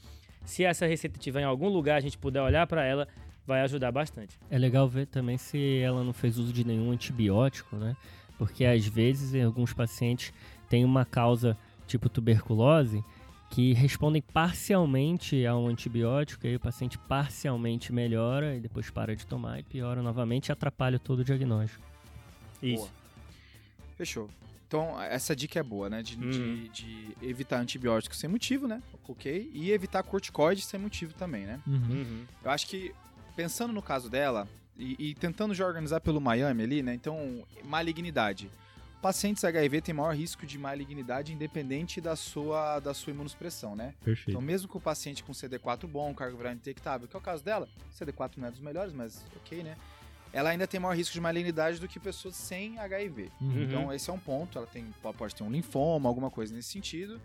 [0.44, 3.06] se essa receita tiver em algum lugar, a gente puder olhar pra ela,
[3.46, 4.38] vai ajudar bastante.
[4.50, 7.96] É legal ver também se ela não fez uso de nenhum antibiótico, né?
[8.38, 10.32] Porque às vezes em alguns pacientes
[10.72, 11.54] tem uma causa
[11.86, 13.04] tipo tuberculose
[13.50, 19.14] que respondem parcialmente a um antibiótico e aí o paciente parcialmente melhora e depois para
[19.14, 21.84] de tomar e piora novamente e atrapalha todo o diagnóstico.
[22.62, 22.90] Isso.
[23.98, 24.30] Fechou.
[24.66, 26.02] Então, essa dica é boa, né?
[26.02, 26.68] De, de- Uhum.
[26.72, 28.82] de evitar antibióticos sem motivo, né?
[29.06, 29.50] Ok.
[29.52, 31.60] E evitar corticoide sem motivo também, né?
[31.66, 31.74] Uhum.
[31.90, 32.24] Uhum.
[32.42, 32.94] Eu acho que,
[33.36, 36.94] pensando no caso dela, e, e tentando já organizar pelo Miami ali, né?
[36.94, 38.50] Então, malignidade.
[39.02, 43.94] Pacientes HIV têm maior risco de malignidade independente da sua, da sua imunossupressão, né?
[44.04, 44.30] Perfeito.
[44.30, 47.42] Então, mesmo com o paciente com CD4 bom, cargo viral indetectável, que é o caso
[47.42, 49.76] dela, CD4 não é dos melhores, mas ok, né?
[50.32, 53.28] Ela ainda tem maior risco de malignidade do que pessoas sem HIV.
[53.40, 53.62] Uhum.
[53.64, 54.56] Então, esse é um ponto.
[54.56, 54.86] Ela tem,
[55.18, 57.20] pode ter um linfoma, alguma coisa nesse sentido.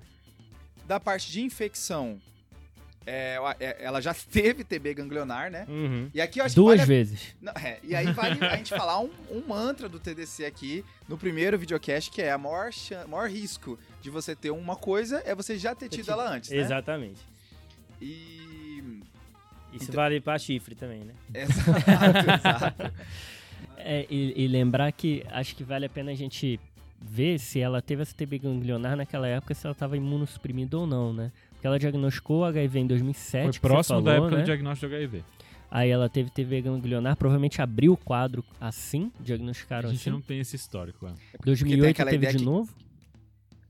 [0.87, 2.19] Da parte de infecção,
[3.07, 5.65] é, é, ela já teve TB ganglionar, né?
[5.67, 6.09] Uhum.
[6.13, 7.35] E aqui eu acho que Duas vale a- vezes.
[7.41, 11.17] Não, é, e aí vale a gente falar um, um mantra do TDC aqui no
[11.17, 12.69] primeiro videocast, que é a maior,
[13.07, 16.11] maior risco de você ter uma coisa é você já ter tido tido.
[16.11, 16.57] ela antes, né?
[16.57, 17.19] Exatamente.
[18.01, 19.01] E...
[19.73, 21.13] Isso Então- vale pra chifre também, né?
[21.33, 22.93] Exato, exato.
[23.77, 26.59] É, e, e lembrar que acho que vale a pena a gente
[26.99, 31.13] ver se ela teve essa TB ganglionar naquela época, se ela estava imunossuprimida ou não,
[31.13, 31.31] né?
[31.57, 34.43] Porque ela diagnosticou HIV em 2007, Foi que próximo da falou, época né?
[34.43, 35.23] do diagnóstico de HIV.
[35.69, 40.09] Aí ela teve TB ganglionar, provavelmente abriu o quadro assim, A diagnosticaram gente assim.
[40.11, 41.11] não tem esse histórico lá.
[41.13, 42.73] Tem 2008 aquela teve de que- novo.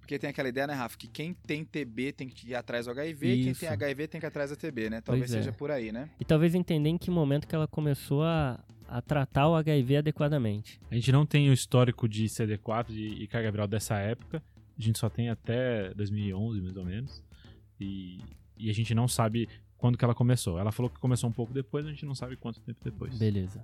[0.02, 2.92] Porque tem aquela ideia, né, Rafa, que quem tem TB tem que ir atrás do
[2.92, 3.60] HIV, quem Isso.
[3.60, 5.02] tem HIV tem que ir atrás da TB, né?
[5.02, 5.40] Talvez Pois é.
[5.44, 6.08] seja por aí, né?
[6.20, 10.80] E talvez entender em que momento que ela começou a, a tratar o HIV adequadamente.
[10.90, 14.42] A gente não tem o histórico de CD4 e, e carga viral dessa época.
[14.78, 17.22] A gente só tem até 2011, mais ou menos.
[17.80, 18.20] E,
[18.58, 20.58] e a gente não sabe quando que ela começou.
[20.60, 23.18] Ela falou que começou um pouco depois, a gente não sabe quanto tempo depois.
[23.18, 23.64] Beleza.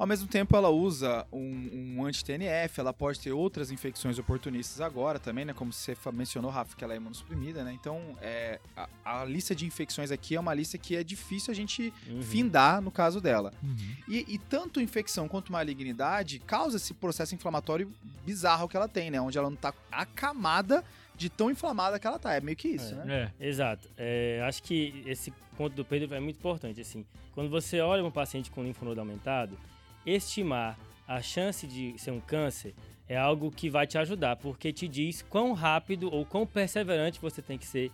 [0.00, 5.18] Ao mesmo tempo, ela usa um, um anti-TNF, ela pode ter outras infecções oportunistas agora
[5.18, 5.52] também, né?
[5.52, 7.74] Como você mencionou, Rafa, que ela é imunossuprimida, né?
[7.78, 8.88] Então, é, a,
[9.20, 12.22] a lista de infecções aqui é uma lista que é difícil a gente Uhum.
[12.22, 13.52] findar no caso dela.
[13.62, 13.76] Uhum.
[14.08, 17.92] E, e tanto infecção quanto malignidade causa esse processo inflamatório
[18.24, 19.20] bizarro que ela tem, né?
[19.20, 20.82] Onde ela não tá acamada
[21.20, 22.34] de tão inflamada que ela tá.
[22.34, 23.04] É meio que isso, É.
[23.04, 23.32] né?
[23.38, 23.46] É.
[23.46, 23.86] Exato.
[23.98, 26.80] É, acho que esse ponto do Pedro é muito importante.
[26.80, 27.04] Assim,
[27.34, 29.58] quando você olha um paciente com linfonodo aumentado,
[30.06, 32.74] estimar a chance de ser um câncer
[33.06, 37.42] é algo que vai te ajudar, porque te diz quão rápido ou quão perseverante você
[37.42, 37.90] tem que ser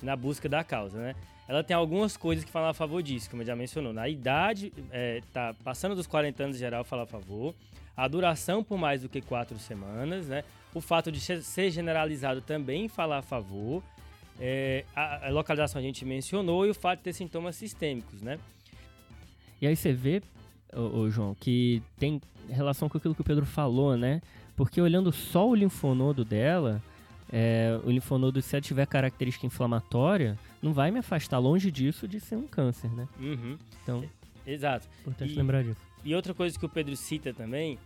[0.00, 1.14] na busca da causa, né?
[1.46, 3.92] Ela tem algumas coisas que falam a favor disso, como já mencionou.
[3.92, 7.52] Na idade, é, tá passando dos 40 anos em geral, fala a favor.
[7.96, 10.44] A duração por mais do que quatro semanas, né?
[10.74, 13.82] O fato de ser generalizado também fala a favor.
[14.38, 18.38] É, a, a localização a gente mencionou e o fato de ter sintomas sistêmicos, né?
[19.60, 20.22] E aí você vê,
[20.72, 24.22] ô, ô, João, que tem relação com aquilo que o Pedro falou, né?
[24.56, 26.82] Porque olhando só o linfonodo dela,
[27.32, 32.36] é, o linfonodo, se tiver característica inflamatória, não vai me afastar longe disso de ser
[32.36, 33.06] um câncer, né?
[33.18, 33.58] Uhum.
[33.82, 34.04] Então,
[34.46, 34.88] Exato.
[35.00, 35.80] importante E- lembrar disso.
[36.02, 37.78] E outra coisa que o Pedro cita também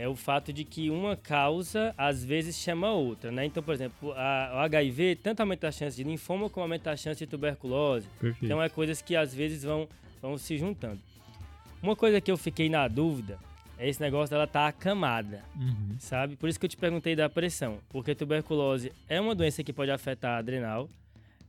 [0.00, 3.44] é o fato de que uma causa às vezes chama a outra, né?
[3.44, 6.96] Então, por exemplo, a, o HIV tanto aumenta a chance de linfoma como aumenta a
[6.96, 8.06] chance de tuberculose.
[8.20, 8.44] Perfeito.
[8.44, 9.88] Então é coisas que às vezes vão,
[10.22, 11.00] vão se juntando.
[11.82, 13.40] Uma coisa que eu fiquei na dúvida
[13.76, 15.96] é esse negócio dela estar acamada, Uhum.
[15.98, 16.36] sabe?
[16.36, 19.90] Por isso que eu te perguntei da pressão, porque tuberculose é uma doença que pode
[19.90, 20.88] afetar a adrenal.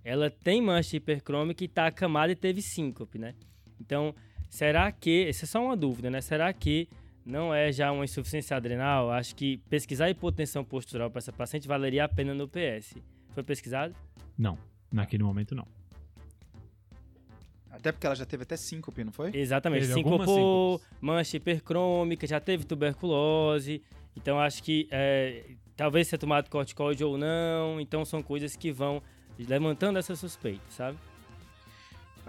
[0.04, 3.36] Ela tem mancha hipercrômica e está acamada e teve síncope, né?
[3.80, 4.16] Então,
[4.50, 6.20] será que, essa é só uma dúvida, né?
[6.22, 6.88] Será que
[7.26, 9.12] não é já uma insuficiência adrenal?
[9.12, 12.96] Acho que pesquisar hipotensão postural para essa paciente valeria a pena no PS.
[13.34, 13.96] Foi pesquisado?
[14.38, 14.58] Não,
[14.92, 15.68] naquele momento não.
[17.70, 19.32] Até porque ela já teve até síncope, não foi?
[19.34, 19.88] Exatamente.
[19.88, 23.82] Teve Sincopou, mancha hipercrômica, já teve tuberculose.
[24.18, 25.46] Então acho que é,
[25.78, 27.80] talvez ser tomado corticoide ou não.
[27.80, 29.02] Então são coisas que vão
[29.38, 30.98] levantando essa suspeita, sabe?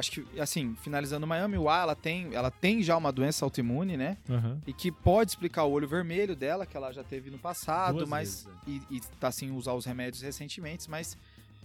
[0.00, 3.96] Acho que, assim, finalizando Miami, o A, ela tem, ela tem já uma doença autoimune,
[3.96, 4.16] né?
[4.28, 4.58] Aham.
[4.66, 8.08] E que pode explicar o olho vermelho dela, que ela já teve no passado, Duas
[8.08, 8.46] mas.
[8.66, 11.16] vezes, E, e tá sem usar os remédios recentemente, mas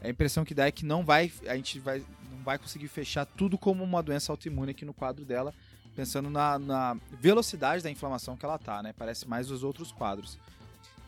[0.01, 1.31] a impressão que dá é que não vai.
[1.47, 5.23] A gente vai, não vai conseguir fechar tudo como uma doença autoimune aqui no quadro
[5.23, 5.53] dela,
[5.95, 8.93] pensando na, na velocidade da inflamação que ela tá, né?
[8.97, 10.37] Parece mais os outros quadros.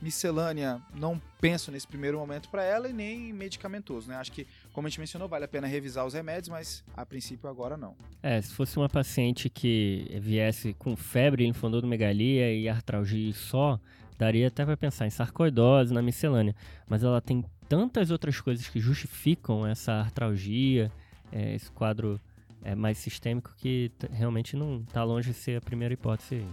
[0.02, 4.16] Miscelânea, não penso nesse primeiro momento para ela e nem medicamentoso, né?
[4.16, 7.50] Acho que, como a gente mencionou, vale a pena revisar os remédios, mas a princípio
[7.50, 7.96] agora não.
[8.22, 13.80] É, se fosse uma paciente que viesse com febre, linfonodomegalia e artralgia só,
[14.18, 16.56] daria até para pensar em sarcoidose, na miscelânea.
[16.88, 20.92] Mas ela tem tantas outras coisas que justificam essa artralgia,
[21.32, 22.20] é, esse quadro
[22.64, 26.46] é, mais sistêmico, que realmente não tá longe de ser a primeira hipótese.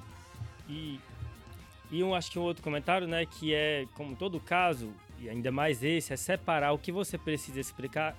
[0.69, 0.99] E,
[1.95, 5.53] e um, acho que um outro comentário, né, que é, como todo caso, e ainda
[5.53, 8.17] mais esse, é separar o que você precisa explicar,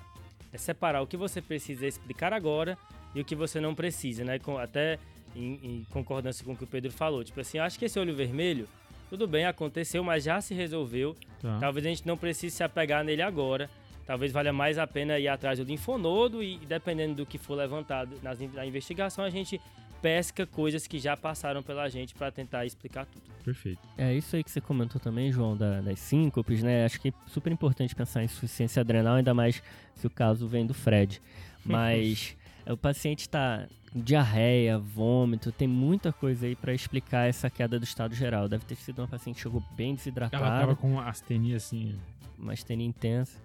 [0.54, 2.78] é separar o que você precisa explicar agora
[3.14, 4.98] e o que você não precisa, né, com, até
[5.36, 7.22] em, em concordância com o que o Pedro falou.
[7.22, 8.66] Tipo assim, acho que esse olho vermelho,
[9.10, 11.14] tudo bem, aconteceu, mas já se resolveu.
[11.42, 11.58] Tá.
[11.60, 13.70] Talvez a gente não precise se apegar nele agora.
[14.06, 18.18] Talvez valha mais a pena ir atrás do linfonodo e, dependendo do que for levantado
[18.24, 19.60] nas na investigação, a gente
[20.06, 23.24] pesca coisas que já passaram pela gente para tentar explicar tudo.
[23.44, 23.80] Perfeito.
[23.98, 26.86] É isso aí que você comentou também, João, da- das síncopes, né?
[26.86, 29.64] Acho que é super importante pensar em insuficiência adrenal, ainda mais
[29.96, 31.20] se o caso vem do Fred.
[31.66, 32.38] Mas
[32.68, 37.80] é, o paciente está com diarreia, vômito, tem muita coisa aí para explicar essa queda
[37.80, 38.48] do estado geral.
[38.48, 41.96] Deve ter sido uma paciente que chegou bem Ela desidratada, tava com astenia assim.
[42.38, 43.40] uma astenia intensa.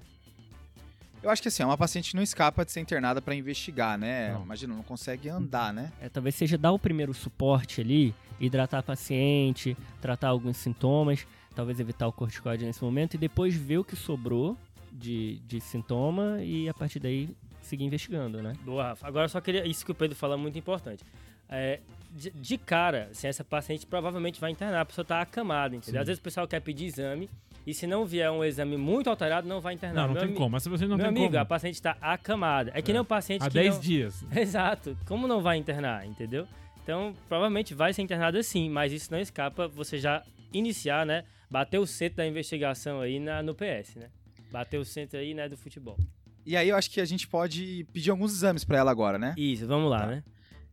[1.22, 3.98] Eu acho que assim, é uma paciente que não escapa de ser internada para investigar,
[3.98, 4.32] né?
[4.32, 4.42] Não.
[4.42, 5.92] Imagina, não consegue andar, né?
[6.00, 11.78] É, talvez seja dar o primeiro suporte ali, hidratar a paciente, tratar alguns sintomas, talvez
[11.78, 14.56] evitar o corticoide nesse momento e depois ver o que sobrou
[14.90, 17.28] de, de sintoma e a partir daí
[17.60, 18.54] seguir investigando, né?
[18.64, 19.06] Boa, Rafa.
[19.06, 19.66] Agora só queria.
[19.66, 21.04] Isso que o Pedro falou é muito importante.
[21.48, 21.80] É,
[22.12, 25.98] de, de cara, assim, essa paciente provavelmente vai internar, a pessoa tá acamada, entendeu?
[25.98, 26.02] Sim.
[26.02, 27.28] Às vezes o pessoal quer pedir exame
[27.66, 30.02] e se não vier um exame muito alterado, não vai internar.
[30.02, 30.50] Não, não Meu tem como.
[30.50, 31.38] Mas se você não Meu tem amigo, como.
[31.38, 32.70] a paciente está acamada.
[32.74, 32.94] É que É.
[32.94, 33.80] nem o paciente Há que 10 não...
[33.80, 34.24] dias.
[34.34, 34.96] Exato.
[35.06, 36.46] Como não vai internar, entendeu?
[36.82, 41.24] Então, provavelmente vai ser internada sim, mas isso não escapa você já iniciar, né?
[41.50, 44.08] Bater o centro da investigação aí na, no PS, né?
[44.50, 45.96] Bater o centro aí, né, do futebol.
[46.46, 49.34] E aí eu acho que a gente pode pedir alguns exames para ela agora, né?
[49.36, 50.06] Isso, vamos lá, Tá.
[50.06, 50.24] né?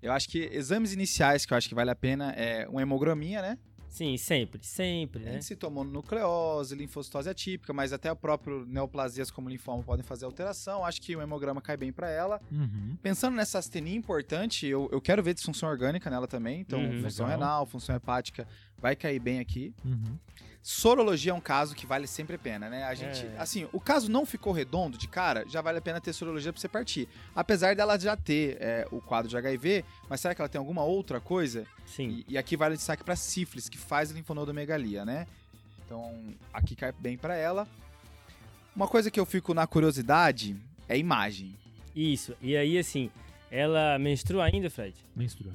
[0.02, 3.42] Eu acho que exames iniciais que eu acho que vale a pena é uma hemograminha,
[3.42, 3.58] né?
[3.98, 5.32] Sim, sempre, sempre, A né?
[5.34, 10.86] gente citou mononucleose, linfocitose atípica, mas até o próprio neoplasias como linfoma podem fazer alteração.
[10.86, 12.40] Acho que o hemograma cai bem para ela.
[12.52, 12.96] Uhum.
[13.02, 16.62] Pensando nessa astenia importante, eu, eu quero ver disfunção orgânica nela também.
[16.62, 17.02] Então, Uhum.
[17.02, 17.40] função Legal.
[17.40, 19.74] renal, função hepática vai cair bem aqui.
[19.84, 20.18] Uhum.
[20.70, 22.84] Sorologia é um caso que vale sempre a pena, né?
[22.84, 23.36] A gente, É.
[23.40, 26.60] assim, o caso não ficou redondo de cara, já vale a pena ter sorologia pra
[26.60, 27.08] você partir.
[27.34, 30.84] Apesar dela já ter é, o quadro de HIV, mas será que ela tem alguma
[30.84, 31.66] outra coisa?
[31.86, 32.26] Sim.
[32.28, 35.26] E, e aqui vale o destaque pra sífilis, que faz linfonodomegalia, né?
[35.86, 36.14] Então,
[36.52, 37.66] aqui cai bem pra ela.
[38.76, 40.54] Uma coisa que eu fico na curiosidade
[40.90, 41.56] é imagem.
[41.96, 42.36] Isso.
[42.42, 43.10] E aí, assim,
[43.50, 44.98] ela menstrua ainda, Fred?
[45.16, 45.54] Menstrua.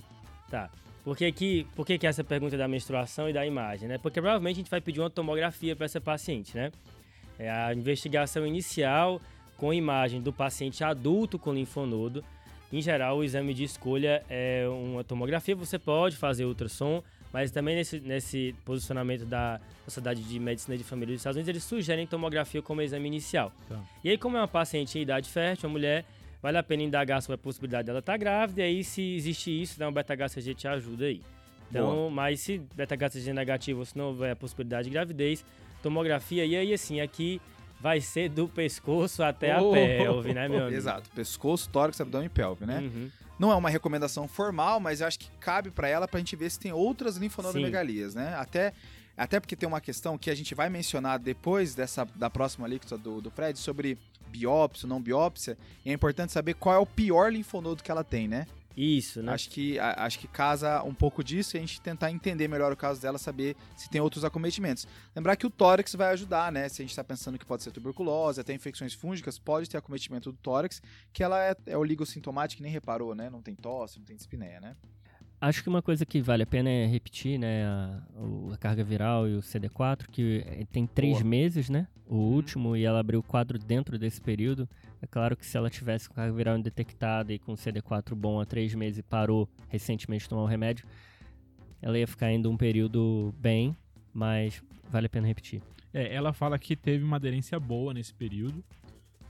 [0.51, 0.71] Tá.
[1.05, 3.99] Por que, que, por que, que essa pergunta da menstruação e da imagem, né?
[3.99, 6.71] Porque provavelmente a gente vai pedir uma tomografia para essa paciente, né?
[7.39, 9.21] É a investigação inicial
[9.57, 12.25] com imagem do paciente adulto com linfonodo.
[12.73, 15.55] Em geral, o exame de escolha é uma tomografia.
[15.57, 21.15] Você pode fazer ultrassom, mas também nesse, nesse posicionamento da Sociedade de Medicina de Família
[21.15, 23.53] dos Estados Unidos, eles sugerem tomografia como exame inicial.
[23.69, 23.81] Tá.
[24.05, 26.05] E aí, como é uma paciente em idade fértil, uma mulher,
[26.43, 29.79] vale a pena indagar sobre a possibilidade dela estar grávida, e aí se existe isso,
[29.79, 31.23] né, o beta-HCG te ajuda aí.
[31.71, 35.45] Então, mas se beta-HCG é negativo, ou se não houver a possibilidade de gravidez,
[35.83, 37.41] tomografia, e aí assim, aqui
[37.81, 40.77] vai ser do pescoço até Oh, a pelve, né, meu amigo?
[40.77, 42.79] Exato, pescoço, tórax, abdômen e pelve, né?
[42.81, 43.11] Uhum.
[43.39, 46.49] Não é uma recomendação formal, mas eu acho que cabe pra ela pra gente ver
[46.51, 48.35] se tem outras linfonodomegalias, né?
[48.37, 48.73] Até,
[49.17, 52.97] até porque tem uma questão que a gente vai mencionar depois dessa da próxima alíquota
[52.97, 53.99] do, do Fred sobre
[54.33, 58.27] biópsia, não biópsia, e é importante saber qual é o pior linfonodo que ela tem,
[58.27, 58.47] né?
[58.75, 59.33] Isso, né?
[59.35, 62.73] Acho que, a- acho que casa um pouco disso e a gente tentar entender melhor
[62.73, 64.89] o caso dela, saber se tem outros acometimentos.
[65.15, 66.71] Lembrar que o tórax vai ajudar, né?
[66.71, 70.33] Se a gente está pensando que pode ser tuberculose, até infecções fúngicas, pode ter acometimento
[70.33, 70.81] do tórax,
[71.13, 73.29] que ela é, é oligossintomática, nem reparou, né?
[73.29, 74.75] Não tem tosse, não tem dispneia, né?
[75.43, 78.01] Acho que uma coisa que vale a pena é repetir, né, a,
[78.53, 81.25] a carga viral e o CD4, que eh, tem três Boa.
[81.25, 84.69] meses, né, o último, e ela abriu o quadro dentro desse período.
[85.03, 88.47] É claro que se ela tivesse com carga viral indetectada e com CD4 bom há
[88.47, 90.87] três meses e parou recentemente de tomar o remédio,
[91.83, 93.77] ela ia ficar ainda um período bem,
[94.15, 95.61] mas vale a pena repetir.
[95.93, 98.63] É, ela fala que teve uma aderência boa nesse período.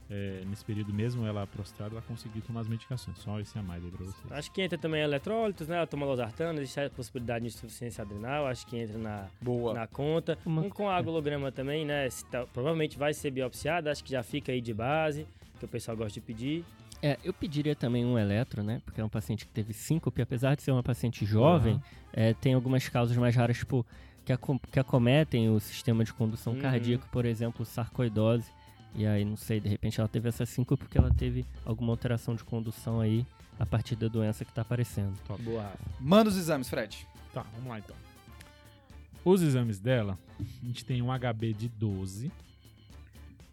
[0.09, 3.17] É, nesse período mesmo, ela prostrada, ela conseguiu tomar as medicações.
[3.19, 4.31] Só esse a mais aí pra vocês.
[4.31, 5.77] Acho que entra também eletrólitos, né?
[5.77, 9.73] Ela toma losartana, existe a possibilidade de insuficiência adrenal, acho que entra na, Boa.
[9.73, 10.37] na conta.
[10.45, 12.09] Uma- Um com agulograma também, né?
[12.09, 15.25] se tá- provavelmente vai ser biopsiada, acho que já fica aí de base,
[15.57, 16.65] que o pessoal gosta de pedir.
[17.01, 18.81] É, eu pediria também um eletro, né?
[18.85, 21.81] Porque é um paciente que teve síncope, apesar de ser uma paciente jovem, Aham.
[22.13, 23.85] é, tem algumas causas mais raras, tipo,
[24.25, 26.59] que, acom- que acometem o sistema de condução Uhum.
[26.59, 28.49] cardíaco, por exemplo, sarcoidose.
[28.95, 32.35] E aí, não sei, de repente ela teve essa síncope porque ela teve alguma alteração
[32.35, 33.25] de condução aí
[33.59, 35.13] a partir da doença que tá aparecendo.
[35.39, 35.79] Boa, Rafa.
[35.99, 37.07] Manda os exames, Fred.
[37.33, 37.95] Tá, vamos lá então.
[39.25, 42.31] Os exames dela, a gente tem um HB de 12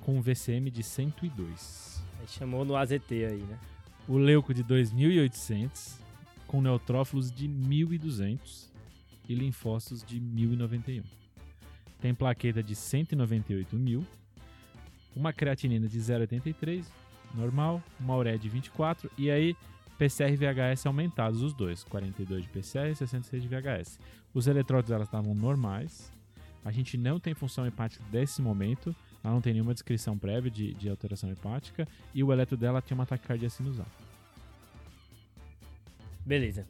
[0.00, 2.02] com um VCM de 102.
[2.20, 3.58] Aí chamou no AZT aí, né?
[4.08, 6.00] O leuco de 2.800
[6.46, 8.68] com neutrófilos de 1.200
[9.28, 11.04] e linfócitos de 1.091.
[12.00, 14.04] Tem plaqueta de 198 mil,
[15.14, 16.84] uma creatinina de 0,83,
[17.34, 19.56] normal, uma ureia de 24 e aí
[19.98, 23.98] PCR e VHS aumentados os dois, 42 de PCR e 66 de VHS.
[24.32, 26.10] Os eletrólitos elas estavam normais.
[26.64, 30.72] A gente não tem função hepática desse momento, ela não tem nenhuma descrição prévia de,
[30.74, 33.86] de alteração hepática e o eletro dela tem uma taquicardia sinusal.
[36.24, 36.66] Beleza.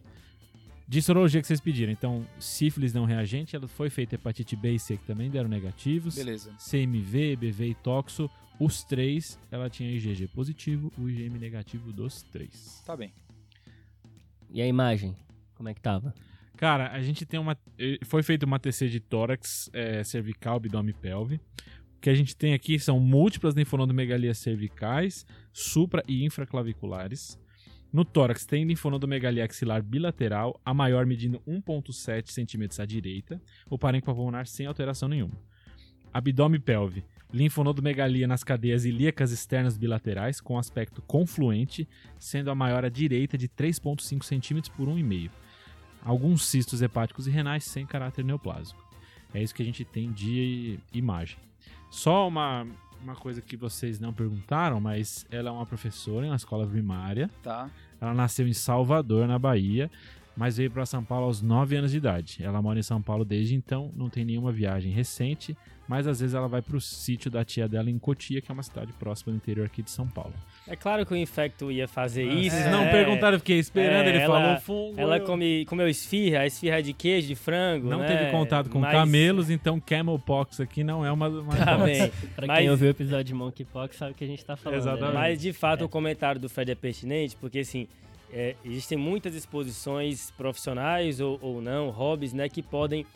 [0.91, 4.78] De sorologia que vocês pediram, então, sífilis não reagente, ela foi feita hepatite B e
[4.80, 6.16] C que também deram negativos.
[6.16, 6.53] Beleza.
[6.59, 8.28] CMV, BV e toxo,
[8.59, 12.82] os três, ela tinha IgG positivo, o IgM negativo dos três.
[12.84, 13.12] Tá bem.
[14.51, 15.14] E a imagem?
[15.55, 16.12] Como é que tava?
[16.57, 17.57] Cara, a gente tem uma.
[17.78, 21.36] eh, Foi feita uma TC de tórax, eh, cervical, abdômen e pelve.
[21.97, 27.38] O que a gente tem aqui são múltiplas linfonodomegalias cervicais, supra e infraclaviculares.
[27.93, 34.14] No tórax tem linfonodomegalia axilar bilateral, a maior medindo 1,7 centímetros à direita, o parênquima
[34.14, 35.34] pulmonar sem alteração nenhuma.
[36.12, 41.88] Abdômen e pelve, linfonodomegalia nas cadeias ilíacas externas bilaterais, com aspecto confluente,
[42.18, 45.30] sendo a maior à direita de 3,5 centímetros por 1,5
[46.05, 48.82] alguns cistos hepáticos e renais sem caráter neoplásico.
[49.32, 51.38] É isso que a gente tem de imagem.
[51.91, 52.66] Só uma,
[53.03, 57.30] uma coisa que vocês não perguntaram, mas ela é uma professora na escola primária.
[57.42, 57.70] Tá.
[58.01, 59.90] Ela nasceu em Salvador, na Bahia,
[60.41, 62.38] mas veio para São Paulo aos 9 anos de idade.
[62.41, 65.55] Ela mora em São Paulo desde então, não tem nenhuma viagem recente,
[65.86, 68.55] mas às vezes ela vai para o sítio da tia dela em Cotia, que é
[68.55, 70.32] uma cidade próxima do interior aqui de São Paulo.
[70.66, 72.57] É claro que o Infecto ia fazer isso.
[72.57, 72.70] Vocês É.
[72.70, 74.99] não perguntaram, eu fiquei esperando, É, ele ela- falou fungo.
[75.01, 78.07] Ela eu- come, comeu esfirra, a esfirra é de queijo, de frango, Não né?
[78.07, 82.11] teve contato com Mas- camelos, então camelpox aqui não é uma, uma Tá bem.
[82.34, 84.78] Pra Mas- quem ouviu o episódio de Monkeypox sabe o que a gente tá falando.
[84.78, 85.12] Exatamente.
[85.12, 85.20] né?
[85.20, 87.86] Mas de fato o comentário do Fred é pertinente, porque assim,
[88.33, 93.07] é, existem muitas exposições profissionais ou, ou não, hobbies, né, que podem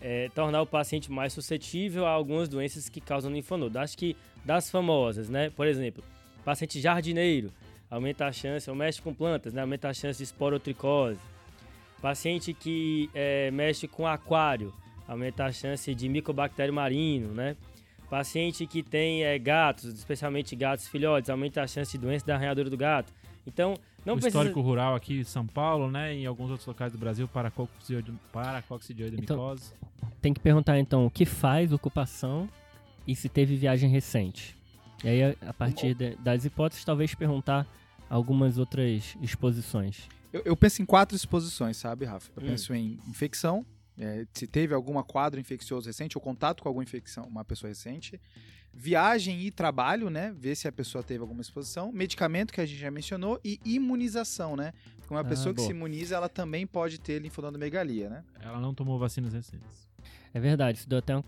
[0.00, 3.78] é, tornar o paciente mais suscetível a algumas doenças que causam linfonodo.
[3.78, 5.50] Acho que das famosas, né?
[5.50, 6.04] Por exemplo,
[6.44, 7.50] paciente jardineiro,
[7.90, 9.62] aumenta a chance, ou mexe com plantas, né?
[9.62, 11.18] Aumenta a chance de esporotricose.
[12.02, 14.74] Paciente que é, mexe com aquário,
[15.08, 17.56] aumenta a chance de micobactério marino, né?
[18.10, 22.68] Paciente que tem é, gatos, especialmente gatos filhotes, aumenta a chance de doença da arranhadora
[22.68, 23.10] do gato.
[23.46, 23.74] Então,
[24.06, 24.28] não o precisa...
[24.38, 28.12] histórico rural aqui em São Paulo, né, e em alguns outros locais do Brasil, paracoccidioide-
[28.32, 29.72] paracoccidioidemicose.
[30.20, 32.48] Tem que perguntar então o que faz ocupação
[33.06, 34.56] e se teve viagem recente.
[35.02, 37.66] E aí, a- a partir de- das hipóteses, talvez perguntar
[38.08, 40.08] algumas outras exposições.
[40.32, 42.30] Eu, eu penso em quatro exposições, sabe, Rafa?
[42.36, 42.46] Eu Hum.
[42.46, 43.64] penso em infecção,
[43.98, 48.20] é, se teve algum quadro infeccioso recente ou contato com alguma infecção, uma pessoa recente.
[48.76, 50.34] Viagem e trabalho, né?
[50.36, 51.92] Ver se a pessoa teve alguma exposição.
[51.92, 53.40] Medicamento, que a gente já mencionou.
[53.44, 54.72] E imunização, né?
[54.98, 55.66] Porque uma Ah, pessoa que boa.
[55.68, 58.24] se imuniza, ela também pode ter linfonodomegalia, né?
[58.40, 59.88] Ela não tomou vacinas recentes.
[60.32, 61.22] É verdade, isso deu até um-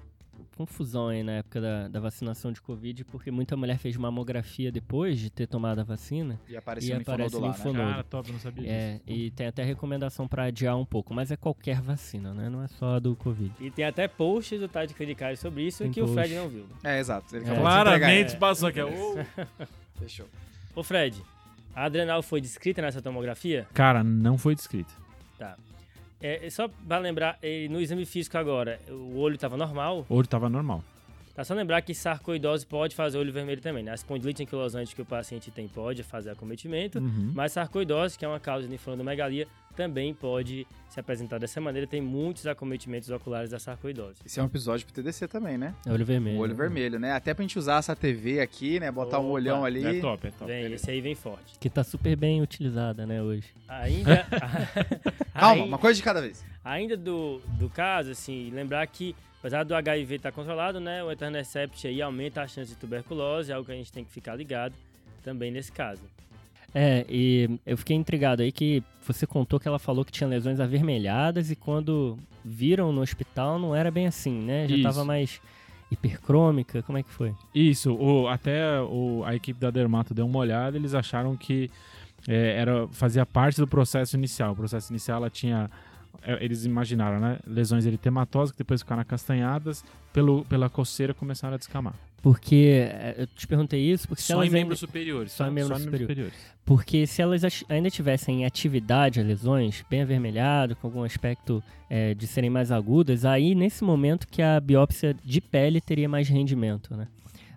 [0.57, 5.19] confusão aí na época da, da vacinação de Covid, porque muita mulher fez mamografia depois
[5.19, 6.41] de ter tomado a vacina.
[6.49, 7.91] E apareceu E um linfonodo aparece lá, né?
[7.91, 8.75] Cara, top, não sabia disso.
[8.75, 12.49] É, e tem até recomendação pra adiar um pouco, mas é qualquer vacina, né?
[12.49, 13.53] Não é só a do Covid.
[13.61, 16.35] E tem até posts do Tade Credicário sobre isso Tem que o Fred post.
[16.37, 16.67] não viu.
[16.85, 17.35] É, exato.
[17.37, 17.55] Ele É.
[17.55, 18.81] Claramente passou aqui.
[18.83, 19.17] Ô,
[19.99, 20.27] Fechou.
[20.75, 21.23] Ô Fred,
[21.75, 23.67] a adrenal foi descrita nessa tomografia?
[23.73, 24.93] Cara, não foi descrito.
[25.39, 25.57] Tá.
[26.21, 30.07] É, só pra lembrar, eh, no exame físico agora, o olho tava normal.
[30.09, 30.83] O olho tava normal.
[31.35, 33.91] Tá só lembrar que sarcoidose pode fazer olho vermelho também, né?
[33.91, 37.33] A espondilite anquilosante que o paciente tem pode fazer acometimento, Uhum.
[37.35, 39.47] mas sarcoidose, que é uma causa de linfonodomegalia,
[39.77, 41.87] também pode se apresentar dessa maneira.
[41.87, 44.21] Tem muitos acometimentos oculares da sarcoidose.
[44.25, 45.75] Esse é um episódio pro TDC também, né?
[45.85, 46.39] É olho vermelho.
[46.39, 47.13] O olho vermelho, né?
[47.13, 48.91] Até pra gente usar essa TV aqui, né?
[48.91, 49.85] Botar um Opa, olhão ali.
[49.85, 50.47] É top, é top.
[50.51, 51.59] Vem, esse aí vem forte.
[51.61, 53.45] Que tá super bem utilizada, né, hoje.
[53.69, 54.27] Ainda.
[55.35, 56.45] Calma, uma coisa de cada vez.
[56.65, 61.87] Ainda do, do caso, assim, lembrar que, apesar do HIV estar controlado, né, o Etanercept
[61.87, 64.75] aí aumenta a chance de tuberculose, é algo que a gente tem que ficar ligado
[65.23, 66.03] também nesse caso.
[66.79, 70.61] É, e eu fiquei intrigado aí que você contou que ela falou que tinha lesões
[70.61, 74.69] avermelhadas e quando viram no hospital não era bem assim, né?
[74.69, 74.83] Já Isso.
[74.83, 75.41] tava mais
[75.91, 77.35] hipercrômica, como é que foi?
[77.55, 81.71] Isso, o, até o, a equipe da Dermato deu uma olhada, eles acharam que
[82.29, 84.53] é, era, fazia parte do processo inicial.
[84.53, 85.71] O processo inicial ela tinha.
[86.23, 87.39] é, Eles imaginaram, né?
[87.47, 91.95] Lesões eritematosas que depois ficaram acastanhadas, pelo, pela coceira começaram a descamar.
[92.23, 95.33] Porque é, eu te perguntei isso porque se Só elas em ainda- membros superiores.
[95.33, 96.35] só em membros superiores.
[96.65, 102.13] Porque se elas ainda tivessem em atividade as lesões, bem avermelhado, com algum aspecto é,
[102.15, 106.97] de serem mais agudas, aí nesse momento que a biópsia de pele teria mais rendimento,
[106.97, 107.07] né?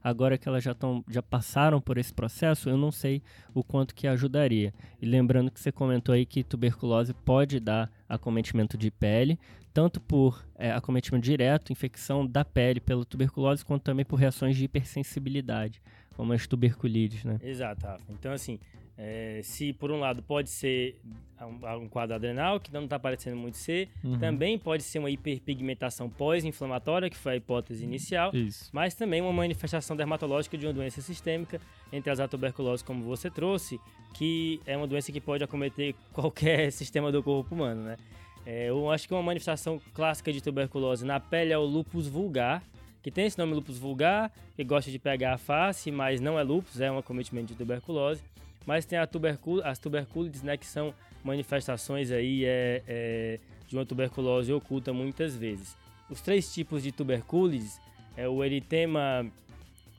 [0.04, 3.22] Agora que elas já, tão, já passaram por esse processo, eu não sei
[3.54, 4.74] o quanto que ajudaria.
[5.02, 9.40] E lembrando que você comentou aí que tuberculose pode dar acometimento de pele,
[9.74, 14.66] tanto por é, acometimento direto, infecção da pele pela tuberculose, quanto também por reações de
[14.66, 15.82] hipersensibilidade,
[16.16, 17.40] como as tuberculides, né?
[17.42, 18.04] Exato, Rafa.
[18.10, 18.60] Então, assim,
[19.02, 21.00] é, se por um lado pode ser
[21.42, 24.20] um, um quadro adrenal, que não está parecendo muito ser, Uhum.
[24.20, 28.70] também pode ser uma hiperpigmentação pós-inflamatória, que foi a hipótese inicial, Isso.
[28.74, 31.62] mas também uma manifestação dermatológica de uma doença sistêmica,
[31.94, 33.80] entre as a tuberculose, como você trouxe,
[34.14, 37.98] que é uma doença que pode acometer qualquer sistema do corpo humano, né?
[38.46, 42.62] É, eu acho que uma manifestação clássica de tuberculose na pele é o lúpus vulgar,
[43.02, 46.44] que tem esse nome lúpus vulgar, que gosta de pegar a face, mas não é
[46.44, 48.22] lúpus, é um acometimento de tuberculose.
[48.66, 50.94] Mas tem a tubercul as tuberculides, né, que são
[51.24, 55.76] manifestações aí é, é, de uma tuberculose oculta muitas vezes.
[56.10, 57.80] Os três tipos de tuberculides
[58.18, 59.26] é o eritema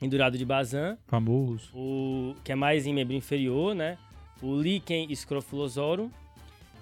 [0.01, 1.69] endurado de Bazan, Famoso.
[1.75, 3.97] o que é mais em membro inferior, né?
[4.41, 6.09] O Lichen scrofulosorum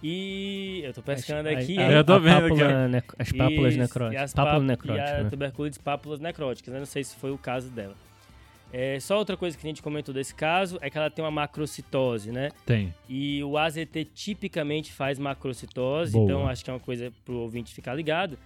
[0.01, 3.73] e eu tô pescando As- aqui, a- a- Eu tô a vendo pápula as pápulas
[3.73, 4.23] Isso, e necróticas.
[4.23, 5.29] as Pápula páp- necrótica, E a né?
[5.29, 6.79] tuberculite pápulas necróticas, né?
[6.79, 7.95] Não sei se foi o caso dela.
[8.71, 11.31] É, só outra coisa que a gente comentou desse caso é que ela tem uma
[11.31, 12.49] macrocitose, né?
[12.65, 12.93] Tem.
[13.07, 16.25] E o AZT tipicamente faz macrocitose, Boa.
[16.25, 18.37] então acho que é uma coisa pro ouvinte ficar ligado.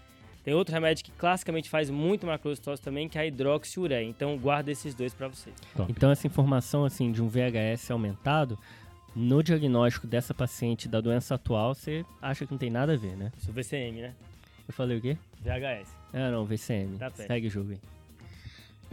[0.43, 4.03] Tem outro remédio que classicamente faz muito macrocitose também, que é a hidroxiureia.
[4.03, 5.55] Então guarda esses dois pra vocês.
[5.75, 5.91] Top.
[5.91, 8.57] Então essa informação assim de um VHS aumentado
[9.15, 13.15] no diagnóstico dessa paciente da doença atual, você acha que não tem nada a ver,
[13.15, 13.31] né?
[13.37, 14.13] Isso é o VCM, né?
[14.67, 15.17] Eu falei o quê?
[15.41, 15.89] VHS.
[16.13, 16.97] Ah, não, VCM.
[16.97, 17.09] Tá.
[17.11, 17.79] Segue o jogo aí.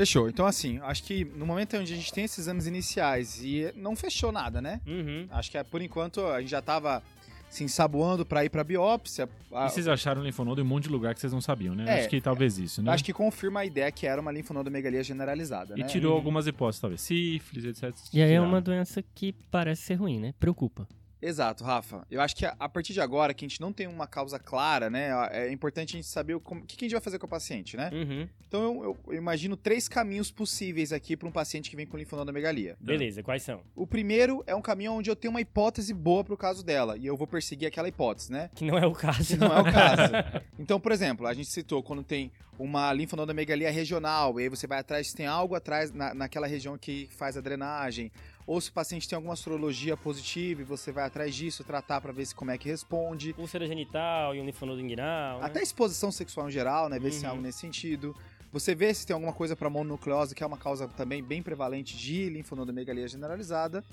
[0.00, 0.28] Fechou.
[0.28, 3.94] Então, assim, acho que no momento onde a gente tem esses exames iniciais e não
[3.94, 4.80] fechou nada, né?
[4.86, 5.26] Uhum.
[5.30, 7.02] Acho que é, por enquanto a gente já tava
[7.48, 9.28] se ensaboando pra ir pra biópsia.
[9.52, 11.84] A- E vocês acharam linfonodo em um monte de lugar que vocês não sabiam, né?
[11.86, 12.92] É, Acho que talvez isso, né?
[12.92, 15.86] Acho que confirma a ideia que era uma linfonodomegalia generalizada, E né?
[15.86, 16.16] tirou Uhum.
[16.18, 17.00] algumas hipóteses, talvez.
[17.00, 17.92] Sífilis, etc.
[18.12, 20.32] E aí é uma doença que parece ser ruim, né?
[20.38, 20.86] Preocupa.
[21.22, 22.06] Exato, Rafa.
[22.10, 24.38] Eu acho que a, a partir de agora, que a gente não tem uma causa
[24.38, 25.10] clara, né?
[25.32, 27.26] É importante a gente saber o, como- o que, que a gente vai fazer com
[27.26, 27.90] o paciente, né?
[27.92, 28.28] Uhum.
[28.46, 31.96] Então eu, eu- eu imagino três caminhos possíveis aqui para um paciente que vem com
[31.96, 32.76] linfonodomegalia.
[32.80, 33.62] Beleza, quais são?
[33.74, 37.06] O primeiro é um caminho onde eu tenho uma hipótese boa pro caso dela e
[37.06, 38.50] eu vou perseguir aquela hipótese, né?
[38.54, 39.26] Que não é o caso.
[39.26, 40.12] Que não é o caso.
[40.58, 44.78] Então, por exemplo, a gente citou quando tem uma linfonodomegalia regional, e aí você vai
[44.78, 48.12] atrás se tem algo atrás na, naquela região que faz a drenagem,
[48.46, 52.12] ou se o paciente tem alguma sorologia positiva e você vai atrás disso, tratar para
[52.12, 53.34] ver se como é que responde.
[53.38, 55.40] Úlcera genital e um linfonodo inguinal.
[55.40, 55.46] né?
[55.46, 56.98] Até exposição sexual em geral, né?
[56.98, 57.30] Ver se tem Uhum.
[57.36, 58.16] algo nesse sentido.
[58.52, 61.96] Você vê se tem alguma coisa para mononucleose, que é uma causa também bem prevalente
[61.96, 63.84] de linfonodomegalia generalizada.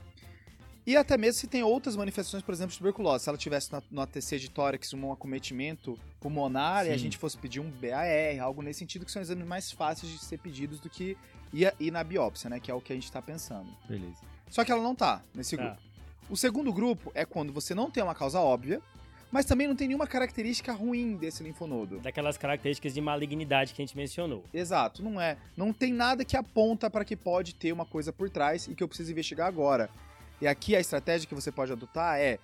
[0.85, 3.25] E até mesmo se tem outras manifestações, por exemplo, de tuberculose.
[3.25, 6.99] Se ela tivesse no ATC de tórax um acometimento pulmonar e a Sim.
[6.99, 10.39] gente fosse pedir um BAR, algo nesse sentido, que são exames mais fáceis de ser
[10.39, 11.17] pedidos do que
[11.53, 12.59] ir, ir na biópsia, né?
[12.59, 13.69] Que é o que a gente tá pensando.
[13.87, 14.21] Beleza.
[14.49, 15.63] Só que ela não tá nesse Tá.
[15.63, 15.81] grupo.
[16.29, 18.81] O segundo grupo é quando você não tem uma causa óbvia,
[19.31, 21.99] mas também não tem nenhuma característica ruim desse linfonodo.
[21.99, 24.43] Daquelas características de malignidade que a gente mencionou.
[24.53, 25.37] Exato, não é.
[25.55, 28.83] Não tem nada que aponta para que pode ter uma coisa por trás e que
[28.83, 29.89] eu preciso investigar agora.
[30.41, 32.39] E aqui a estratégia que você pode adotar é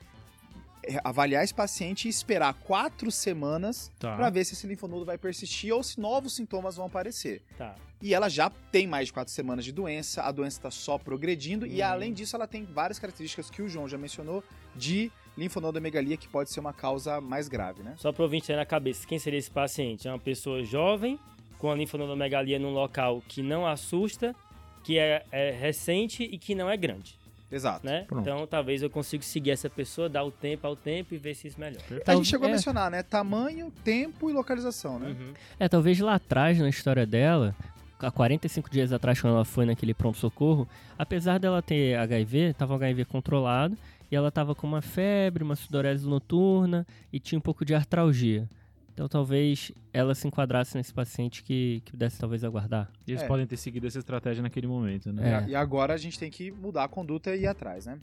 [1.04, 4.16] avaliar esse paciente e esperar quatro semanas Tá.
[4.16, 7.42] para ver se esse linfonodo vai persistir ou se novos sintomas vão aparecer.
[7.58, 7.76] Tá.
[8.02, 11.66] E ela já tem mais de quatro semanas de doença, a doença está só progredindo
[11.66, 11.88] e Uhum.
[11.88, 14.44] além disso ela tem várias características que o João já mencionou
[14.76, 17.96] de linfonodomegalia que pode ser uma causa mais grave, né?
[17.98, 20.08] Só para ouvinte ter na cabeça, quem seria esse paciente?
[20.08, 21.20] É uma pessoa jovem,
[21.58, 24.36] com a linfonodomegalia num local que não assusta,
[24.84, 27.18] que é, é recente e que não é grande,
[27.54, 27.86] Exato.
[27.86, 28.06] né?
[28.12, 31.48] Então talvez eu consiga seguir essa pessoa, dar o tempo ao tempo e ver se
[31.48, 31.84] isso melhora.
[32.06, 32.54] A gente chegou a é.
[32.54, 33.04] mencionar, né?
[33.04, 35.10] Tamanho, tempo e localização, né?
[35.10, 35.34] Uhum.
[35.60, 37.56] É, talvez lá atrás, na história dela,
[38.00, 42.76] há 45 dias atrás, quando ela foi naquele pronto-socorro, apesar dela ter HIV, tava um
[42.76, 43.78] HIV controlado,
[44.12, 48.48] e ela tava com uma febre, uma sudorese noturna e tinha um pouco de artralgia.
[48.94, 52.92] Então talvez ela se enquadrasse nesse paciente que, que pudesse talvez aguardar.
[53.08, 53.28] E eles É.
[53.28, 55.46] podem ter seguido essa estratégia naquele momento, E né?
[55.46, 55.50] É.
[55.50, 58.00] E agora a gente tem que mudar a conduta e ir atrás, né?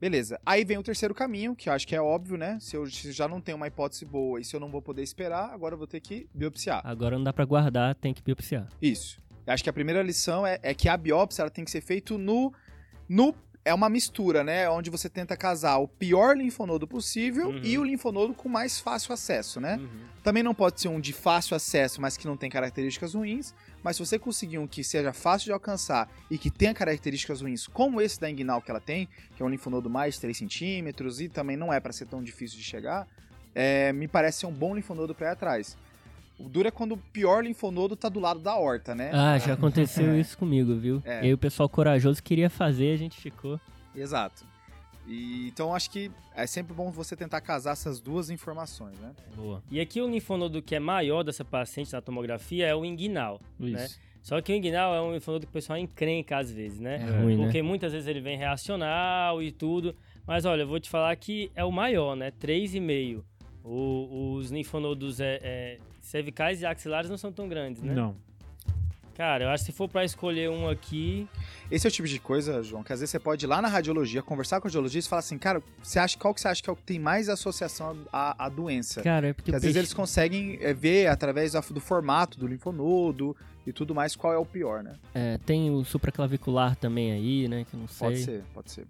[0.00, 0.40] Beleza.
[0.46, 2.56] Aí vem o terceiro caminho, que eu acho que é óbvio, né?
[2.58, 5.50] Se eu já não tenho uma hipótese boa e se eu não vou poder esperar,
[5.52, 6.80] agora eu vou ter que biopsiar.
[6.84, 8.66] Agora não dá pra guardar, tem que biopsiar.
[8.80, 9.20] Isso.
[9.46, 11.82] Eu acho que a primeira lição é, é que a biópsia ela tem que ser
[11.82, 12.52] feita no,
[13.08, 13.34] no.
[13.64, 14.68] É uma mistura, né?
[14.70, 17.60] Onde você tenta casar o pior linfonodo possível Uhum.
[17.62, 19.76] e o linfonodo com mais fácil acesso, né?
[19.76, 19.88] Uhum.
[20.22, 23.54] Também não pode ser um de fácil acesso, mas que não tem características ruins.
[23.82, 27.66] Mas se você conseguir um que seja fácil de alcançar e que tenha características ruins,
[27.66, 31.20] como esse da inguinal que ela tem, que é um linfonodo mais de 3 centímetros
[31.20, 33.06] e também não é para ser tão difícil de chegar,
[33.54, 35.76] é, me parece ser um bom linfonodo para ir atrás.
[36.40, 39.10] O duro é quando o pior linfonodo tá do lado da horta, né?
[39.12, 40.20] Ah, já aconteceu É.
[40.20, 41.02] isso comigo, viu?
[41.04, 41.22] É.
[41.22, 43.60] E aí o pessoal corajoso queria fazer, a gente ficou.
[43.94, 44.44] Exato.
[45.06, 49.12] E, então acho que é sempre bom você tentar casar essas duas informações, né?
[49.34, 49.62] Boa.
[49.70, 53.40] E aqui o linfonodo que é maior dessa paciente na tomografia é o inguinal.
[53.58, 53.98] Isso.
[54.22, 56.96] Só que o inguinal é um linfonodo que o pessoal encrenca às vezes, né?
[56.96, 57.44] É ruim, né?
[57.44, 59.96] Porque muitas vezes ele vem reacional e tudo.
[60.26, 62.30] Mas olha, eu vou te falar que é o maior, né?
[62.30, 63.22] 3,5.
[63.64, 67.94] O, os linfonodos é, é, cervicais e axilares não são tão grandes, né?
[67.94, 68.14] Não.
[69.14, 71.28] Cara, eu acho que se for pra escolher um aqui.
[71.70, 73.68] Esse é o tipo de coisa, João, que às vezes você pode ir lá na
[73.68, 76.62] radiologia, conversar com o radiologista e falar assim, cara, você acha, qual que você acha
[76.62, 79.02] que é o que tem mais associação à, à doença?
[79.02, 82.38] Cara, é porque Porque o às vezes peixe- eles conseguem é, ver através do formato
[82.38, 83.36] do linfonodo
[83.66, 84.94] e tudo mais qual é o pior, né?
[85.12, 87.66] é, tem o supraclavicular também aí, né?
[87.68, 88.08] Que eu não sei.
[88.08, 88.86] Pode ser, pode ser.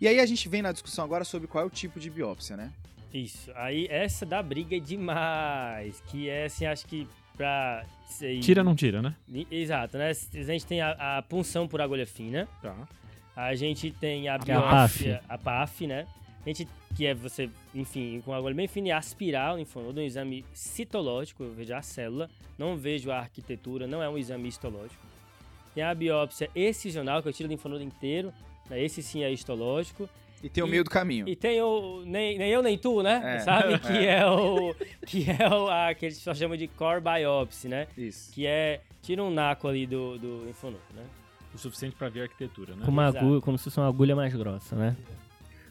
[0.00, 2.56] E aí a gente vem na discussão agora sobre qual é o tipo de biópsia,
[2.56, 2.72] né?
[3.14, 3.50] Isso.
[3.54, 6.02] Aí essa da briga é demais.
[6.08, 7.06] Que é assim, acho que
[7.36, 7.84] pra.
[8.08, 9.14] ser- Tira não tira, né?
[9.50, 10.10] Exato, né?
[10.10, 12.48] A gente tem a, a punção por agulha fina.
[12.60, 12.74] Tá.
[13.36, 16.06] A gente tem a é a biópsia, a PAF, né?
[16.44, 20.00] A gente, que é você, enfim, com a agulha bem fina e aspirar o linfonodo,
[20.00, 24.48] um exame citológico, eu vejo a célula, não vejo a arquitetura, não é um exame
[24.48, 25.02] histológico.
[25.74, 28.32] Tem a biópsia excisional, que eu tiro o linfonodo inteiro,
[28.68, 28.80] né?
[28.80, 30.08] esse sim é histológico.
[30.44, 31.26] E tem o E- meio do caminho.
[31.26, 33.36] E tem o, nem, nem eu nem tu, né?
[33.36, 33.38] É.
[33.40, 33.78] Sabe?
[33.80, 34.74] Que é o,
[35.06, 37.86] que é o, a, que eles só chamam de core biopsy, né?
[37.96, 38.30] Isso.
[38.30, 41.02] Que é, tira um naco ali do, do linfonodo, né?
[41.54, 42.84] O suficiente pra ver a arquitetura, né?
[42.84, 44.94] Com uma agulha, como se fosse uma agulha mais grossa, né?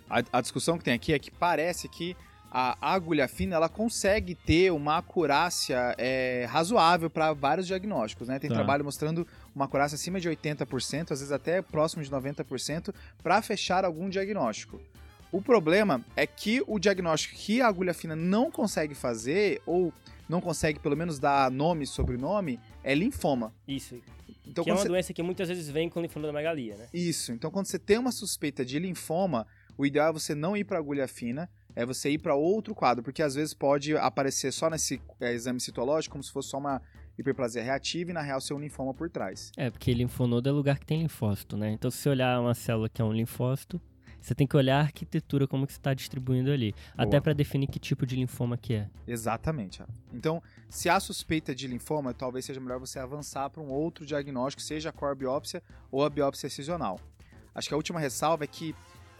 [0.09, 2.15] A, a discussão que tem aqui é que parece que
[2.55, 8.37] a agulha fina ela consegue ter uma acurácia é, razoável para vários diagnósticos, né?
[8.37, 8.55] Tem Tá.
[8.57, 9.25] trabalho mostrando
[9.55, 12.93] uma acurácia acima de 80%, às vezes até próximo de 90%,
[13.23, 14.79] para fechar algum diagnóstico.
[15.31, 19.91] O problema é que o diagnóstico que a agulha fina não consegue fazer, ou
[20.29, 23.51] não consegue pelo menos dar nome e sobrenome, é linfoma.
[23.67, 23.99] Isso.
[24.45, 26.87] Então, que é uma você- doença que muitas vezes vem com linfonodomegalia, né?
[26.93, 27.31] Isso.
[27.31, 30.77] Então, quando você tem uma suspeita de linfoma, o ideal é você não ir para
[30.77, 35.01] agulha fina, é você ir para outro quadro, porque às vezes pode aparecer só nesse
[35.19, 36.81] é, exame citológico como se fosse só uma
[37.17, 39.51] hiperplasia reativa e na real ser um linfoma por trás.
[39.57, 41.71] É, porque linfonodo é lugar que tem linfócito, né?
[41.71, 43.79] Então, se você olhar uma célula que é um linfócito,
[44.23, 46.73] você tem que olhar a arquitetura, como que você está distribuindo ali.
[46.97, 48.89] Até para definir que tipo de linfoma que é.
[49.05, 49.83] Exatamente.
[50.13, 54.61] Então, se há suspeita de linfoma, talvez seja melhor você avançar para um outro diagnóstico,
[54.61, 55.61] seja a core biópsia
[55.91, 56.99] ou a biópsia excisional.
[57.53, 58.73] Acho que a última ressalva é que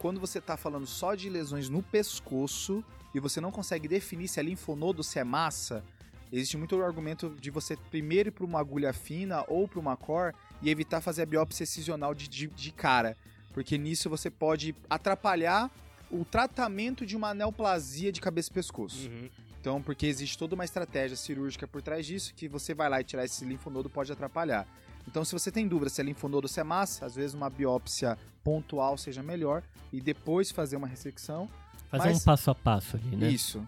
[0.04, 2.84] quando você está falando só de lesões no pescoço
[3.14, 5.82] e você não consegue definir se é linfonodo ou se é massa,
[6.30, 10.34] existe muito argumento de você primeiro ir para uma agulha fina ou para uma core
[10.60, 13.16] e evitar fazer a biópsia excisional de, de, de cara,
[13.54, 15.70] porque nisso você pode atrapalhar
[16.10, 19.08] o tratamento de uma neoplasia de cabeça e pescoço.
[19.08, 19.30] Uhum.
[19.58, 23.04] Então, porque existe toda uma estratégia cirúrgica por trás disso, que você vai lá e
[23.04, 24.68] tirar esse linfonodo pode atrapalhar.
[25.06, 27.50] Então, se você tem dúvida se é linfonodo ou se é massa, às vezes uma
[27.50, 31.48] biópsia pontual seja melhor e depois fazer uma ressecção.
[31.90, 33.28] Fazer Mas- um passo a passo ali, né?
[33.28, 33.66] Isso.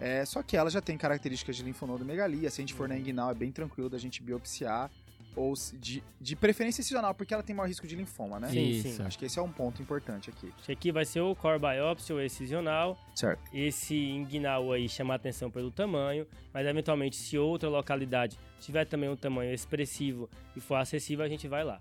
[0.00, 2.50] É, só que ela já tem características de linfonodomegalia.
[2.50, 4.90] Se a gente for na inguinal, é bem tranquilo da gente biopsiar.
[5.38, 8.48] Ou de, de preferência incisional, porque ela tem maior risco de linfoma, né?
[8.48, 8.88] Sim, Isso.
[8.88, 9.02] sim.
[9.02, 10.52] Acho que esse é um ponto importante aqui.
[10.64, 12.98] Que aqui vai ser ou core biopsy ou excisional.
[13.14, 13.40] Certo.
[13.54, 19.16] Esse inguinal aí chama atenção pelo tamanho, mas eventualmente se outra localidade tiver também um
[19.16, 21.80] tamanho expressivo e for acessível, a gente vai lá.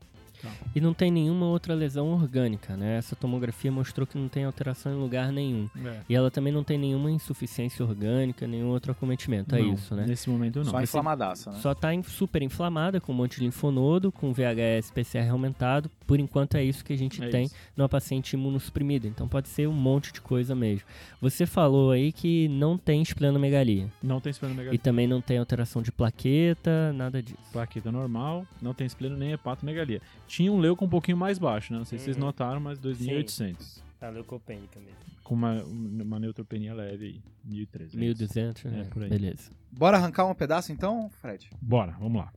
[0.75, 2.97] E não tem nenhuma outra lesão orgânica, né?
[2.97, 5.69] Essa tomografia mostrou que não tem alteração em lugar nenhum.
[5.83, 5.99] É.
[6.09, 9.55] E ela também não tem nenhuma insuficiência orgânica, nenhum outro acometimento.
[9.55, 10.05] É Não, isso, né?
[10.07, 10.71] Nesse momento não.
[10.71, 11.59] Só inflamadaça, né?
[11.59, 15.89] Só tá super inflamada, com um monte de linfonodo, com VHS PCR aumentado.
[16.07, 17.55] Por enquanto é isso que a gente É tem isso.
[17.75, 19.07] numa paciente imunossuprimida.
[19.07, 20.87] Então pode ser um monte de coisa mesmo.
[21.21, 23.91] Você falou aí que não tem esplenomegalia.
[24.01, 24.73] Não tem esplenomegalia.
[24.73, 27.37] E também não tem alteração de plaqueta, nada disso.
[27.51, 30.01] Plaqueta normal, não tem espleno nem hepatomegalia.
[30.27, 31.79] Tinha um leuco um pouquinho mais baixo, né?
[31.79, 32.23] Não sei se vocês Uhum.
[32.23, 33.83] notaram, mas 2.800.
[33.99, 34.95] A leucopênica mesmo.
[35.23, 37.95] Com uma, uma neutropenia leve aí, 1.300.
[37.97, 38.87] 1.200, É, né?
[38.89, 39.09] por aí.
[39.09, 39.51] Beleza.
[39.71, 41.49] Bora arrancar um pedaço então, Fred?
[41.61, 42.31] Bora, vamos lá.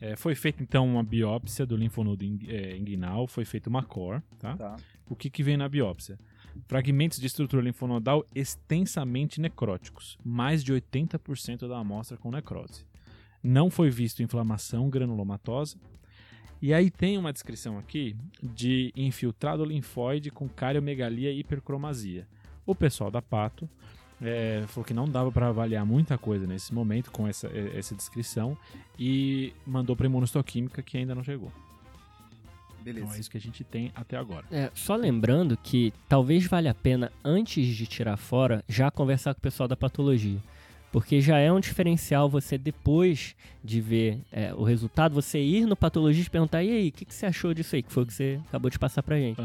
[0.00, 4.56] É, foi feita então uma biópsia do linfonodo é, inguinal, foi feita uma core, tá?
[4.56, 4.76] Tá.
[5.08, 6.18] O que, que vem na biópsia?
[6.66, 12.86] Fragmentos de estrutura linfonodal extensamente necróticos, mais de 80% da amostra com necrose.
[13.42, 15.76] Não foi visto inflamação granulomatosa.
[16.62, 22.28] E aí tem uma descrição aqui de infiltrado linfóide com cariomegalia e hipercromasia.
[22.66, 23.68] O pessoal da Pato
[24.22, 27.94] é, falou que não dava para avaliar muita coisa nesse momento com essa, eh, essa
[27.94, 28.56] descrição
[28.98, 31.50] e mandou para imunohistoquímica que ainda não chegou.
[32.82, 33.06] Beleza.
[33.06, 34.44] Então é isso que a gente tem até agora.
[34.50, 39.38] É, só lembrando que talvez valha a pena, antes de tirar fora, já conversar com
[39.38, 40.38] o pessoal da patologia.
[40.92, 45.76] Porque já é um diferencial você, depois de ver é, o resultado, você ir no
[45.76, 47.82] patologista e perguntar: e aí, o que, que você achou disso aí?
[47.82, 49.40] Que foi o que você acabou de passar pra gente.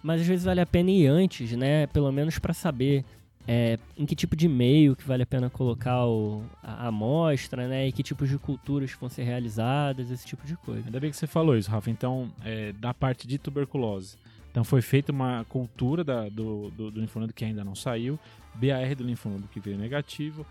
[0.00, 1.88] Mas às vezes vale a pena ir antes, né?
[1.88, 3.04] Pelo menos pra saber
[3.48, 7.86] é, em que tipo de meio que vale a pena colocar o, a amostra, né?
[7.88, 10.86] E que tipos de culturas vão ser realizadas, esse tipo de coisa.
[10.86, 11.90] Ainda bem que você falou isso, Rafa.
[11.90, 14.16] Então, é, da parte de tuberculose.
[14.50, 18.18] Então, foi feita uma cultura da- do, do, do linfonodo que ainda não saiu,
[18.54, 20.46] BAR do linfonodo que veio negativo,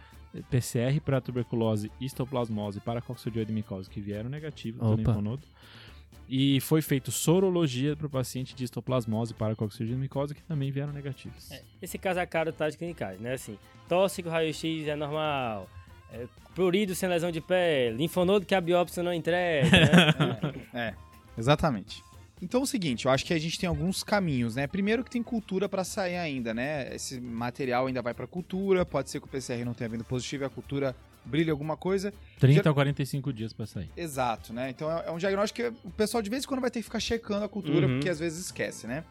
[0.50, 4.98] PCR para tuberculose, histoplasmose para coxodioide micose que vieram negativos do Opa.
[4.98, 5.41] linfonodo.
[6.28, 9.55] E foi feito sorologia para o paciente de histoplasmose para
[9.97, 11.49] micose que também vieram negativos.
[11.82, 13.34] Esse caso a cara tá de clinicais, né?
[13.34, 15.69] Assim, tóxico, raio-x é normal.
[16.11, 20.53] É, prurido sem lesão de pele, linfonodo que a biópsia não entrega, né?
[20.73, 20.93] É,
[21.38, 22.03] exatamente.
[22.41, 24.67] Então é o seguinte, eu acho que a gente tem alguns caminhos, né?
[24.67, 26.93] Primeiro que tem cultura pra sair ainda, né?
[26.93, 30.43] Esse material ainda vai pra cultura, pode ser que o PCR não tenha vindo positivo
[30.43, 30.95] e a cultura
[31.26, 32.13] brilhe alguma coisa.
[32.39, 33.89] 30 a 45 dias para sair.
[33.97, 34.69] Exato, né?
[34.69, 36.86] Então é é um diagnóstico que o pessoal de vez em quando vai ter que
[36.86, 37.95] ficar checando a cultura, Uhum.
[37.95, 39.03] porque às vezes esquece, né?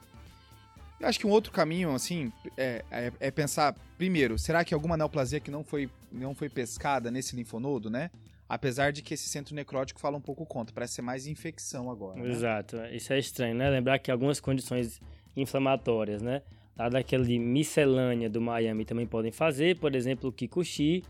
[1.00, 4.96] Eu acho que um outro caminho, assim, é, é- é pensar, primeiro, será que alguma
[4.96, 8.10] neoplasia que não foi, não foi pescada nesse linfonodo, né?
[8.48, 12.20] Apesar de que esse centro necrótico fala um pouco contra, parece ser mais infecção agora.
[12.22, 12.30] né?
[12.30, 12.76] Exato.
[12.92, 13.68] Isso é estranho, né?
[13.68, 15.00] Lembrar que algumas condições
[15.36, 16.42] inflamatórias, né?
[16.76, 21.02] Lá daquele miscelânea do Miami também podem fazer, por exemplo, o Kikuchi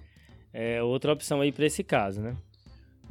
[0.54, 2.34] é outra opção aí para esse caso, né?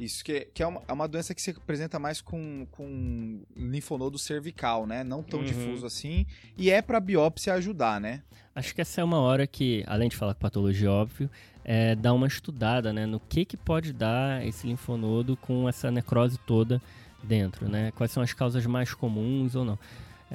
[0.00, 4.18] Isso, que, que é, uma, é uma doença que se apresenta mais com, com linfonodo
[4.18, 5.04] cervical, né?
[5.04, 5.44] Não tão Uhum.
[5.46, 6.26] difuso assim.
[6.58, 8.22] E é pra biópsia ajudar, né?
[8.56, 11.30] Acho que essa é uma hora que, além de falar com patologia, óbvio,
[11.64, 16.38] é dar uma estudada, né, no que que pode dar esse linfonodo com essa necrose
[16.38, 16.82] toda
[17.22, 17.92] dentro, né?
[17.92, 19.78] Quais são as causas mais comuns ou não.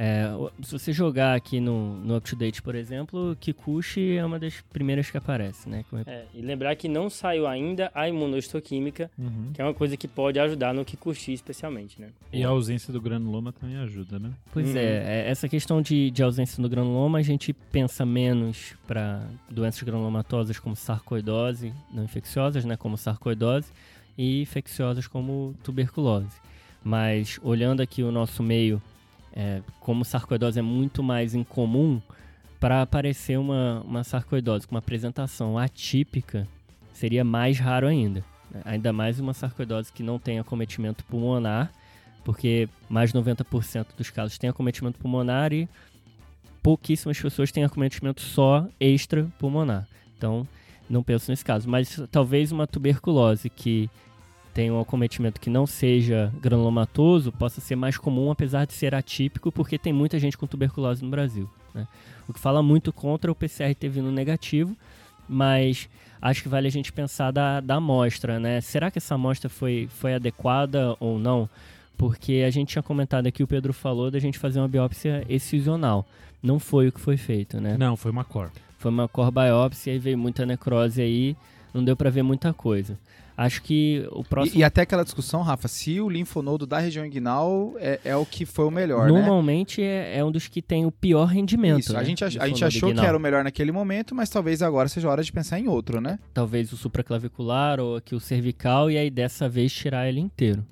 [0.02, 0.30] É,
[0.64, 5.18] se você jogar aqui no, no UpToDate, por exemplo, Kikuchi é uma das primeiras que
[5.18, 5.84] aparece, né?
[6.08, 9.52] É, e lembrar que não saiu ainda a imunohistoquímica, Uhum.
[9.54, 12.08] que é uma coisa que pode ajudar no Kikuchi especialmente, né?
[12.32, 14.32] E a ausência do granuloma também ajuda, né?
[14.54, 14.78] Pois Uhum.
[14.78, 14.84] é,
[15.26, 19.22] é, essa questão de, de ausência do granuloma, a gente pensa menos para
[19.52, 23.68] doenças granulomatosas como sarcoidose, não infecciosas, né, como sarcoidose,
[24.18, 26.38] e infecciosas como tuberculose.
[26.82, 28.82] Mas olhando aqui o nosso meio,
[29.36, 32.02] é, como sarcoidose é muito mais incomum,
[32.60, 36.48] para aparecer uma, uma sarcoidose com uma apresentação atípica,
[36.92, 38.24] seria mais raro ainda.
[38.66, 41.72] Ainda mais uma sarcoidose que não tem acometimento pulmonar,
[42.26, 45.70] porque mais de 90% dos casos têm acometimento pulmonar e
[46.62, 49.88] pouquíssimas pessoas têm acometimento só extra pulmonar.
[50.18, 50.46] Então,
[50.90, 51.70] não penso nesse caso.
[51.70, 53.90] Mas talvez uma tuberculose que
[54.54, 59.52] tem um acometimento que não seja granulomatoso possa ser mais comum, apesar de ser atípico,
[59.52, 61.50] porque tem muita gente com tuberculose no Brasil.
[61.74, 61.88] né?
[62.28, 64.76] O que fala muito contra o PCR ter vindo negativo,
[65.28, 65.90] mas
[66.22, 68.62] acho que vale a gente pensar da, da amostra, né?
[68.62, 71.50] Será que essa amostra foi, foi adequada ou não?
[72.00, 76.08] porque a gente tinha comentado aqui, o Pedro falou da gente fazer uma biópsia excisional.
[76.42, 77.76] Não foi o que foi feito, né?
[77.78, 78.50] Não, foi uma cor.
[78.78, 81.36] Foi uma core biópsia e veio muita necrose aí,
[81.74, 82.98] não deu pra ver muita coisa.
[83.42, 84.58] Acho que o próximo.
[84.58, 88.26] E, e até aquela discussão, Rafa, se o linfonodo da região inguinal é, é o
[88.26, 89.14] que foi o melhor, né?
[89.18, 91.80] Normalmente é, é um dos que tem o pior rendimento.
[91.80, 92.06] Isso, a né?
[92.06, 93.06] gente, ach- a gente achou que inguinal.
[93.06, 96.20] era o melhor naquele momento, mas talvez agora seja hora de pensar em outro, né?
[96.34, 100.66] Talvez o supraclavicular ou aqui o cervical, e aí dessa vez tirar ele inteiro.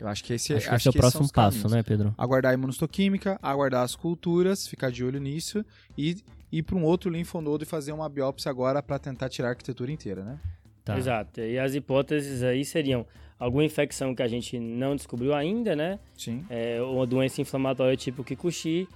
[0.00, 1.72] Eu acho que esse, acho que acho esse é o que próximo passo, caminhos.
[1.72, 2.12] né, Pedro?
[2.18, 5.64] Aguardar a imunostoquímica, aguardar as culturas, ficar de olho nisso
[5.96, 6.16] e
[6.50, 9.92] ir para um outro linfonodo e fazer uma biópsia agora para tentar tirar a arquitetura
[9.92, 10.38] inteira, né?
[10.84, 10.96] Tá.
[10.98, 11.40] Exato.
[11.40, 13.06] E as hipóteses aí seriam
[13.38, 15.98] alguma infecção que a gente não descobriu ainda, né?
[16.16, 16.44] Sim.
[16.50, 18.86] É, uma doença inflamatória tipo Kikuchi.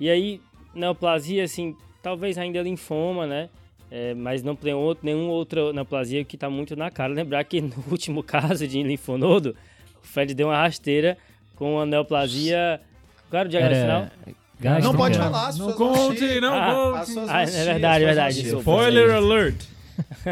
[0.00, 0.40] E aí,
[0.74, 3.48] neoplasia, assim, talvez ainda linfoma, né?
[3.90, 7.12] É, mas não tem outro, nenhuma outra neoplasia que tá muito na cara.
[7.12, 9.54] Lembrar que no último caso de linfonodo,
[10.02, 11.16] o Fred deu uma rasteira
[11.54, 12.80] com a neoplasia.
[13.30, 14.36] Qual era o diagnóstico.
[14.60, 17.18] Gastro- Não pode falar, as Não conte, não Ah, conte.
[17.28, 18.48] Ah, é verdade, suas verdade.
[18.58, 19.64] Spoiler alert.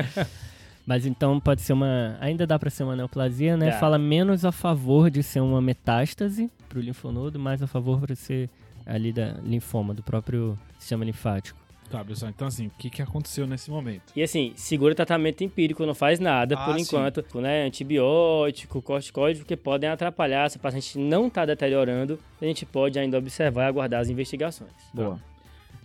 [0.87, 2.16] Mas então pode ser uma.
[2.20, 3.70] Ainda dá pra ser uma neoplasia, né?
[3.70, 3.78] Dá.
[3.78, 8.51] Fala menos a favor de ser uma metástase pro linfonodo, mais a favor para ser
[8.85, 11.61] ali da linfoma, do próprio sistema linfático.
[11.89, 14.14] Tá, pessoal, então assim, o que, que aconteceu nesse momento?
[14.16, 16.80] E assim, segura tratamento empírico, não faz nada Ah, por sim.
[16.83, 17.22] enquanto.
[17.39, 17.64] Né?
[17.66, 20.49] Antibiótico, corticoide, porque podem atrapalhar.
[20.51, 24.72] Se o paciente não está deteriorando, a gente pode ainda observar e aguardar as investigações.
[24.95, 25.20] Boa.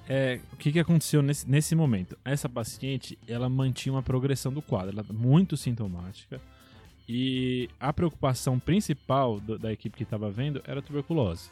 [0.10, 2.18] É, o que, que aconteceu nesse, nesse momento?
[2.24, 6.40] Essa paciente, ela mantinha uma progressão do quadro, ela é muito sintomática.
[7.10, 11.50] E a preocupação principal do- da equipe que estava vendo era a tuberculose.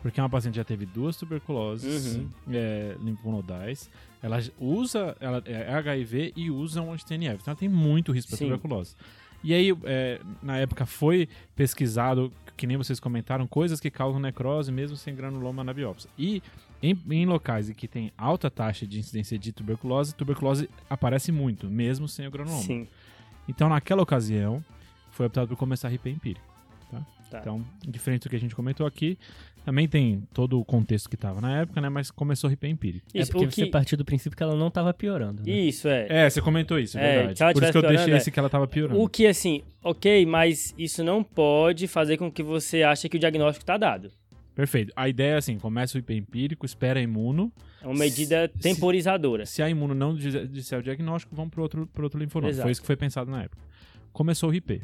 [0.00, 2.28] Porque uma paciente já teve duas tuberculoses Uhum.
[2.52, 3.90] é, linfonodais.
[4.22, 7.40] Ela usa, ela é HIV e usa um anti-TNF.
[7.40, 8.94] Então ela tem muito risco para tuberculose.
[9.42, 14.72] E aí, é, na época, foi pesquisado, que nem vocês comentaram, coisas que causam necrose
[14.72, 16.08] mesmo sem granuloma na biópsia.
[16.18, 16.42] E
[16.84, 21.68] em, em locais em que tem alta taxa de incidência de tuberculose, tuberculose aparece muito,
[21.68, 22.62] mesmo sem o granuloma.
[22.62, 22.86] Sim.
[23.48, 24.62] Então, naquela ocasião,
[25.10, 26.46] foi optado por começar RP empírico.
[26.90, 27.06] Tá?
[27.30, 27.38] Tá.
[27.40, 29.18] Então, diferente do que a gente comentou aqui,
[29.64, 31.88] também tem todo o contexto que estava na época, né?
[31.88, 33.06] Mas começou RP empírico.
[33.14, 33.70] é Isso, porque o você que...
[33.70, 35.42] partiu do princípio que ela não tava piorando.
[35.42, 35.50] Né?
[35.50, 36.06] Isso, é.
[36.10, 37.54] É, você comentou isso, é, É, verdade.
[37.54, 39.00] Por isso que eu deixei piorando, esse que ela tava piorando.
[39.00, 43.20] O que, assim, ok, mas isso não pode fazer com que você ache que o
[43.20, 44.12] diagnóstico está dado.
[44.54, 44.92] Perfeito.
[44.94, 47.52] A ideia é assim, começa o IP empírico, espera a imuno.
[47.82, 49.44] É uma medida Se- temporizadora.
[49.46, 52.50] Se a imuno não disser o diagnóstico, vamos pro outro, pro outro linfonodo.
[52.50, 52.62] Exato.
[52.62, 53.60] Foi isso que foi pensado na época.
[54.12, 54.82] Começou o IP.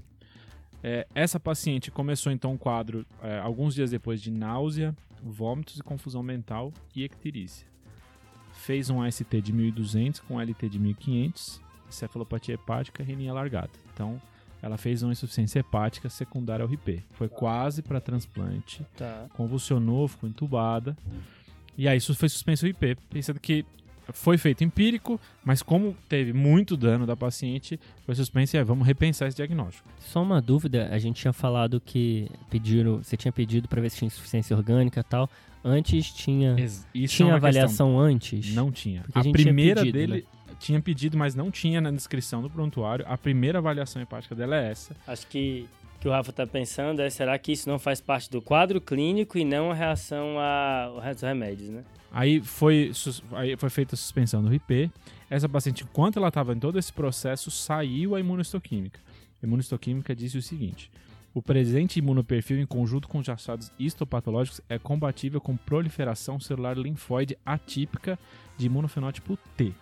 [0.83, 5.83] É, essa paciente começou então um quadro é, alguns dias depois de náusea, vômitos e
[5.83, 7.67] confusão mental e icterícia.
[8.53, 13.71] Fez um AST de 1200 com LT de 1500, cefalopatia hepática, renia largada.
[13.93, 14.21] Então,
[14.63, 17.03] ela fez uma insuficiência hepática secundária ao RIP.
[17.13, 19.27] Foi quase para transplante Tá.
[19.35, 20.97] convulsionou, ficou entubada.
[21.79, 23.65] E aí isso foi suspenso o IP, pensando que
[24.13, 28.85] foi feito empírico, mas como teve muito dano da paciente, foi suspenso e aí, vamos
[28.87, 29.89] repensar esse diagnóstico.
[30.01, 33.99] Só uma dúvida, a gente tinha falado que pediram, você tinha pedido pra ver se
[33.99, 35.31] tinha insuficiência orgânica e tal.
[35.63, 38.47] Antes tinha Ex- Isso tinha é avaliação antes?
[38.47, 38.65] questão.
[38.65, 39.05] Não tinha.
[39.15, 40.27] A a gente tinha primeira pedido, dele
[40.61, 43.05] tinha pedido, mas não tinha na descrição do prontuário.
[43.09, 44.95] A primeira avaliação hepática dela é essa.
[45.07, 45.67] Acho que
[46.01, 49.37] que o Rafa tá pensando é será que isso não faz parte do quadro clínico
[49.37, 51.85] e não a reação a- aos remédios, né?
[52.11, 52.91] Aí foi,
[53.33, 54.91] aí foi feita a suspensão do RIP.
[55.29, 58.99] Essa paciente, enquanto ela estava em todo esse processo, saiu a imunohistoquímica.
[59.43, 60.91] A imunohistoquímica disse o seguinte:
[61.35, 67.37] o presente imunoperfil em conjunto com os achados histopatológicos é compatível com proliferação celular linfóide
[67.45, 68.19] atípica
[68.57, 69.75] de imunofenótipo T.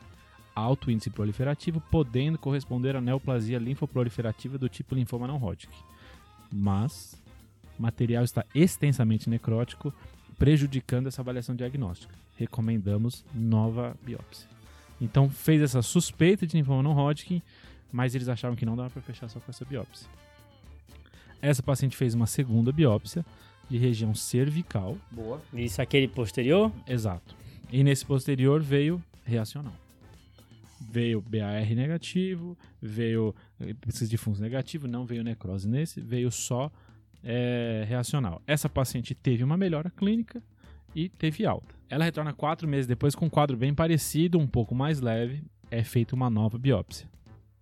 [0.58, 5.72] Alto índice proliferativo, podendo corresponder à neoplasia linfoproliferativa do tipo linfoma não Hodgkin.
[6.52, 7.14] Mas
[7.78, 9.92] o material está extensamente necrótico,
[10.38, 12.14] prejudicando essa avaliação diagnóstica.
[12.36, 14.48] Recomendamos nova biópsia.
[15.00, 17.40] Então fez essa suspeita de linfoma não Hodgkin,
[17.92, 20.08] mas eles acharam que não dava para fechar só com essa biópsia.
[21.40, 23.24] Essa paciente fez uma segunda biópsia
[23.70, 25.40] de região cervical, Boa.
[25.52, 26.72] Isso aquele posterior?
[26.86, 27.36] exato.
[27.70, 29.74] E nesse posterior veio reacional.
[30.80, 36.70] Veio BAR negativo, veio eh, pesquisa de fundos negativo, não veio necrose nesse, veio só
[37.22, 38.40] é, reacional.
[38.46, 40.42] Essa paciente teve uma melhora clínica
[40.94, 41.74] e teve alta.
[41.88, 45.42] Ela retorna quatro meses depois com um quadro bem parecido, um pouco mais leve.
[45.70, 47.08] É feita uma nova biópsia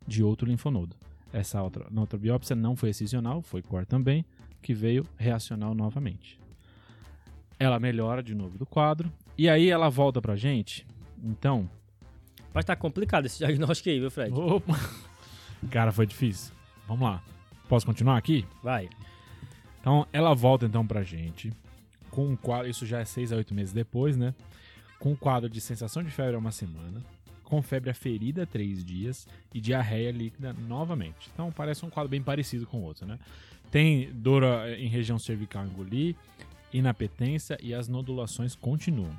[0.07, 0.95] de outro linfonodo.
[1.33, 4.25] Essa outra, outra biópsia não foi excisional, foi core também,
[4.63, 6.39] que veio reacional novamente.
[7.59, 10.87] Ela melhora de novo do quadro e aí ela volta pra gente.
[11.23, 11.69] Então,
[12.57, 14.33] Pode estar complicado esse diagnóstico aí, viu, Fred?
[14.33, 14.81] Opa!
[15.71, 16.55] Cara, foi difícil.
[16.89, 17.23] Vamos lá.
[17.69, 18.47] Posso continuar aqui?
[18.63, 18.89] Vai.
[19.79, 21.53] Então, ela volta então pra gente
[22.11, 24.35] com um quadro, isso já é seis a oito meses depois, né?
[24.99, 27.03] Com um quadro de sensação de febre há uma semana,
[27.45, 31.29] com febre aferida três dias e diarreia líquida novamente.
[31.35, 33.19] Então, parece um quadro bem parecido com o outro, né?
[33.71, 36.17] Tem dor eh, em região cervical engolir,
[36.73, 39.13] inapetência e as nodulações continuam.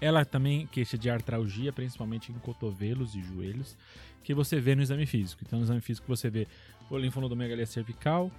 [0.00, 3.76] Ela também queixa de artralgia, principalmente em cotovelos e joelhos,
[4.24, 5.42] que você vê no exame físico.
[5.46, 6.46] Então, no exame físico você vê
[6.88, 8.30] o linfonodomegalia cervical,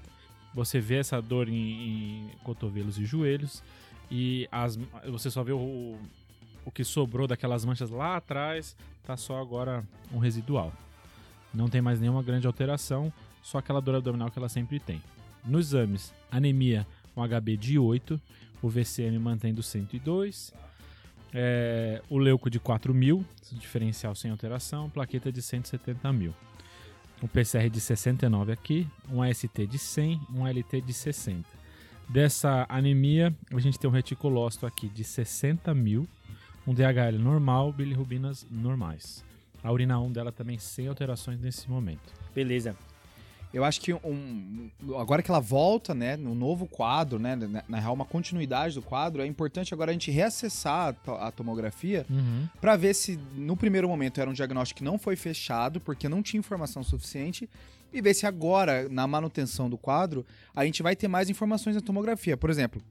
[0.53, 3.63] você vê essa dor em, em cotovelos e joelhos,
[4.09, 4.77] e as,
[5.09, 5.97] você só vê o,
[6.65, 10.73] o que sobrou daquelas manchas lá atrás, tá só agora um residual.
[11.53, 15.01] Não tem mais nenhuma grande alteração, só aquela dor abdominal que ela sempre tem.
[15.45, 16.85] Nos exames, anemia,
[17.15, 18.19] um HB de 8,
[18.61, 20.53] o VCM mantendo 102,
[21.33, 26.33] é, o leuco de 4 mil, diferencial sem alteração, plaqueta de 170 mil.
[27.23, 31.47] Um PCR de 69 aqui, um AST de 100, um LT de 60.
[32.09, 36.07] Dessa anemia, a gente tem um reticulócito aqui de 60 mil,
[36.65, 39.23] um DHL normal, bilirrubinas normais.
[39.63, 42.11] A urina 1 dela também sem alterações nesse momento.
[42.33, 42.75] Beleza.
[43.53, 47.79] Eu acho que um, agora que ela volta, né, no novo quadro, né, na, na
[47.79, 52.47] real uma continuidade do quadro, é importante agora a gente reacessar a, a tomografia Uhum.
[52.59, 56.21] para ver se no primeiro momento era um diagnóstico que não foi fechado porque não
[56.23, 57.49] tinha informação suficiente
[57.93, 60.25] e ver se agora na manutenção do quadro
[60.55, 62.37] a gente vai ter mais informações na tomografia.
[62.37, 62.81] Por exemplo,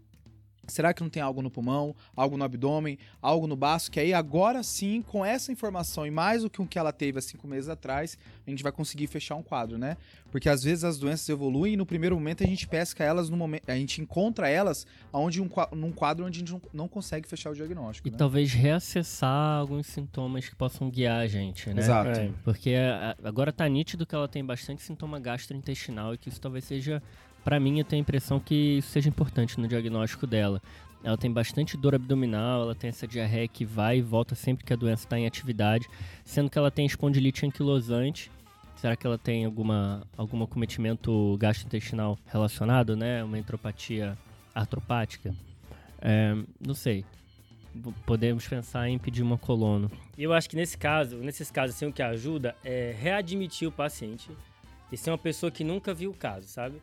[0.70, 3.90] Será que não tem algo no pulmão, algo no abdômen, algo no baço?
[3.90, 7.18] Que aí agora sim, com essa informação e mais do que o que ela teve
[7.18, 8.16] há cinco meses atrás,
[8.46, 9.96] a gente vai conseguir fechar um quadro, né?
[10.30, 13.36] Porque às vezes as doenças evoluem e no primeiro momento a gente pesca elas no
[13.36, 17.50] momento, a gente encontra elas aonde um, num quadro onde a gente não, consegue fechar
[17.50, 18.08] o diagnóstico.
[18.08, 18.16] E né?
[18.16, 21.80] talvez reacessar alguns sintomas que possam guiar a gente, né?
[21.80, 22.20] Exato.
[22.20, 22.30] É.
[22.44, 22.74] Porque
[23.22, 27.02] agora tá nítido que ela tem bastante sintoma gastrointestinal e que isso talvez seja,
[27.44, 30.60] pra mim, eu tenho a impressão que isso seja importante no diagnóstico dela.
[31.02, 34.72] Ela tem bastante dor abdominal, ela tem essa diarreia que vai e volta sempre que
[34.72, 35.88] a doença está em atividade,
[36.24, 38.30] sendo que ela tem espondilite anquilosante.
[38.76, 43.22] Será que ela tem alguma, algum acometimento gastrointestinal relacionado, né?
[43.24, 44.16] Uma entropatia
[44.54, 45.34] artropática?
[46.00, 47.04] É, não sei.
[48.04, 49.90] Podemos pensar em pedir uma colono.
[50.18, 54.30] Eu acho que nesse caso, nesses casos, assim, o que ajuda é readmitir o paciente
[54.90, 56.80] e ser uma pessoa que nunca viu o caso, sabe?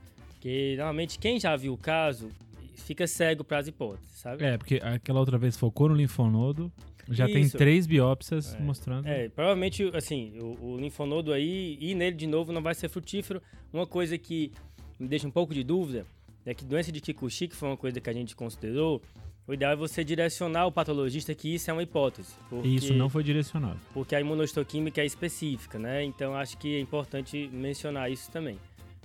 [0.47, 2.29] Porque normalmente quem já viu o caso
[2.77, 4.45] fica cego para as hipóteses, sabe?
[4.45, 6.71] É, porque aquela outra vez focou no linfonodo,
[7.09, 7.57] já tem Isso.
[7.57, 8.59] três biópsias É.
[8.61, 9.05] mostrando.
[9.05, 13.41] É, provavelmente, assim, o, o linfonodo aí, ir nele de novo não vai ser frutífero.
[13.73, 14.53] Uma coisa que
[14.97, 16.05] me deixa um pouco de dúvida
[16.45, 19.01] é que doença de Kikuchi, que foi uma coisa que a gente considerou,
[19.45, 22.33] o ideal é você direcionar o patologista que isso é uma hipótese.
[22.49, 23.81] Porque, E isso não foi direcionado.
[23.93, 26.05] Porque a imunohistoquímica é específica, né?
[26.05, 28.57] Então acho que é importante mencionar isso também,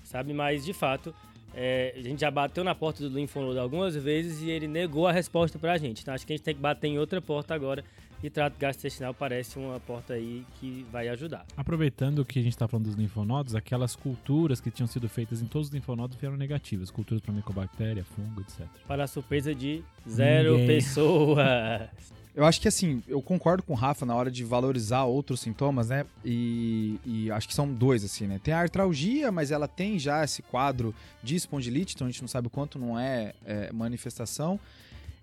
[0.04, 0.32] sabe?
[0.32, 1.12] Mas, de fato,
[1.54, 5.12] é, a gente já bateu na porta do linfonodo algumas vezes e ele negou a
[5.12, 6.02] resposta pra gente.
[6.02, 7.84] Então acho que a gente tem que bater em outra porta agora
[8.22, 11.44] e trato gastrointestinal parece uma porta aí que vai ajudar.
[11.56, 15.46] Aproveitando que a gente está falando dos linfonodos, aquelas culturas que tinham sido feitas em
[15.46, 16.90] todos os linfonodos vieram negativas.
[16.90, 18.66] Culturas para micobactéria, fungo, etc.
[18.86, 20.66] Para a surpresa de zero Ninguém.
[20.68, 21.90] pessoas.
[22.34, 25.90] Eu acho que assim, eu concordo com o Rafa na hora de valorizar outros sintomas,
[25.90, 26.06] né?
[26.24, 28.40] E, e acho que são dois, assim, né?
[28.42, 32.28] Tem a artralgia, mas ela tem já esse quadro de espondilite, então a gente não
[32.28, 34.58] sabe o quanto não é, é, manifestação.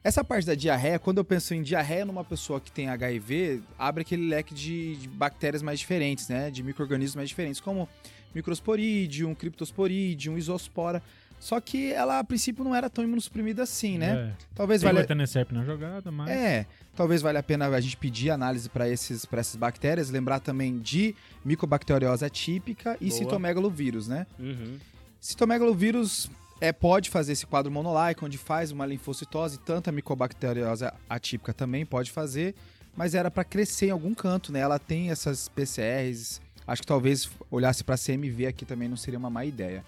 [0.04, 4.02] Essa parte da diarreia, quando eu penso em diarreia numa pessoa que tem HIV, abre
[4.02, 6.52] aquele leque de, de bactérias mais diferentes, né?
[6.52, 7.90] De micro-organismos mais diferentes, como
[8.36, 11.02] microsporidium, cryptosporidium, isospora.
[11.40, 14.34] Só que ela, a princípio, não era tão imunossuprimida assim, né?
[14.34, 14.46] É.
[14.54, 15.02] Talvez Tem valha...
[15.02, 16.30] o etanercept na jogada, mas...
[16.30, 16.66] É,
[17.00, 20.78] talvez valha a pena a gente pedir análise para esses para essas bactérias, lembrar também
[20.78, 23.18] de micobacteriose atípica e Boa.
[23.18, 24.28] citomegalovírus, né?
[24.38, 24.78] Uhum.
[25.18, 26.30] Citomegalovírus
[26.60, 31.86] é, pode fazer esse quadro monolaico, onde faz uma linfocitose, tanto a micobacteriose atípica também
[31.86, 32.54] pode fazer,
[32.98, 34.60] mas era para crescer em algum canto, né?
[34.60, 39.30] Ela tem essas PCRs, acho que talvez olhasse para CMV aqui também não seria uma
[39.30, 39.86] má ideia.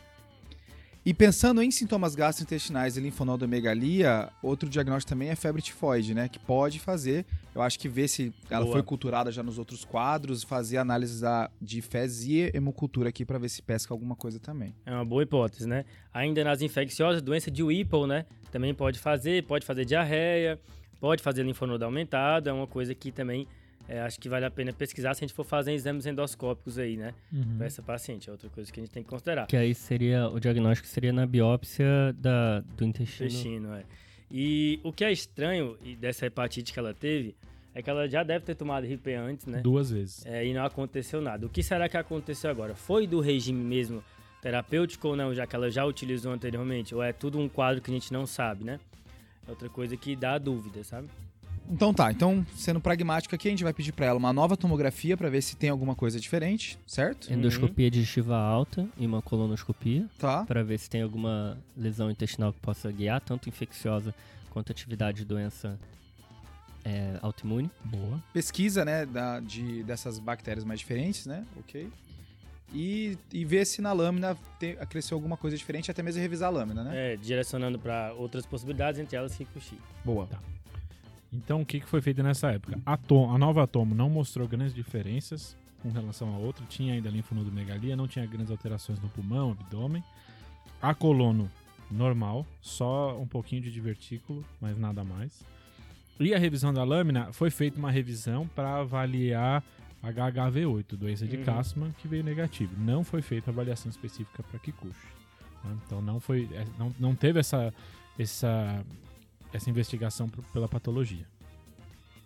[1.04, 6.30] E pensando em sintomas gastrointestinais e linfonodomegalia, outro diagnóstico também é febre tifoide, né?
[6.30, 7.26] Que pode fazer.
[7.56, 8.76] Eu acho que ver se ela Boa.
[8.76, 13.40] foi culturada já nos outros quadros, fazer análise da- de fezes e hemocultura aqui para
[13.40, 14.76] ver se pesca alguma coisa também.
[14.86, 15.86] É uma boa hipótese, né?
[16.14, 18.28] Ainda nas infecciosas, doença de Whipple, né?
[18.52, 20.60] Também pode fazer, pode fazer diarreia,
[21.00, 23.48] pode fazer linfonodo aumentado, é uma coisa que também
[23.88, 26.98] é, acho que vale a pena pesquisar se a gente for fazer exames endoscópicos aí,
[26.98, 27.14] né?
[27.32, 27.58] Uhum.
[27.58, 29.48] Pra essa paciente, é outra coisa que a gente tem que considerar.
[29.48, 33.30] Que aí seria, o diagnóstico seria na biópsia da, do intestino.
[33.30, 33.84] Intestino, é.
[34.30, 37.36] E o que é estranho e dessa hepatite que ela teve
[37.74, 39.62] é que ela já deve ter tomado RIP antes, né?
[39.62, 40.26] Duas vezes.
[40.26, 41.46] É, e não aconteceu nada.
[41.46, 42.76] O que será que aconteceu agora?
[42.76, 44.04] Foi do regime mesmo
[44.42, 46.96] terapêutico ou não, já que ela já utilizou anteriormente?
[46.96, 48.80] Ou é tudo um quadro que a gente não sabe, né?
[49.48, 51.08] É outra coisa que dá dúvida, sabe?
[51.72, 55.16] Então tá, então sendo pragmático aqui, a gente vai pedir pra ela uma nova tomografia
[55.16, 57.32] pra ver se tem alguma coisa diferente, certo?
[57.32, 60.44] Endoscopia digestiva alta e uma colonoscopia Tá.
[60.46, 64.14] para ver se tem alguma lesão intestinal que possa guiar, tanto infecciosa
[64.50, 65.80] quanto atividade de doença
[66.84, 67.72] é, autoimune.
[67.86, 68.22] Boa.
[68.34, 71.46] Pesquisa, né, da, de, dessas bactérias mais diferentes, né?
[71.60, 71.90] Ok.
[72.74, 76.52] E, e ver se na lâmina tem, cresceu alguma coisa diferente, até mesmo revisar a
[76.52, 77.14] lâmina, né?
[77.14, 79.78] É, direcionando para outras possibilidades, entre elas Kikuchi.
[80.04, 80.28] Boa.
[81.34, 82.80] Então, o que foi feito nessa época?
[82.86, 82.98] A,
[83.38, 86.66] nova Atomo não mostrou grandes diferenças com relação à outra.
[86.68, 90.04] Tinha ainda linfonodomegalia, não tinha grandes alterações no pulmão, abdômen.
[90.82, 91.50] A colono,
[91.90, 95.42] normal, só um pouquinho de divertículo, mas nada mais.
[96.20, 99.64] E a revisão da lâmina, foi feita uma revisão para avaliar
[100.04, 101.44] HHV8, doença de Uhum.
[101.44, 102.74] Cassman, que veio negativo.
[102.78, 104.94] Não foi feita avaliação específica para Kikuchi.
[105.64, 105.78] né?
[105.86, 107.74] Então não foi, é, não, não teve essa,
[108.20, 108.84] essa,
[109.54, 111.26] essa investigação pela patologia.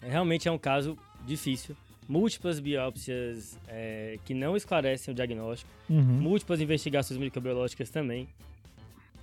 [0.02, 1.76] É, Realmente é um caso difícil.
[2.08, 5.70] Múltiplas biópsias é, que não esclarecem o diagnóstico.
[5.90, 6.02] Uhum.
[6.04, 8.28] múltiplas investigações microbiológicas também.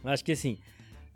[0.05, 0.59] Acho que assim,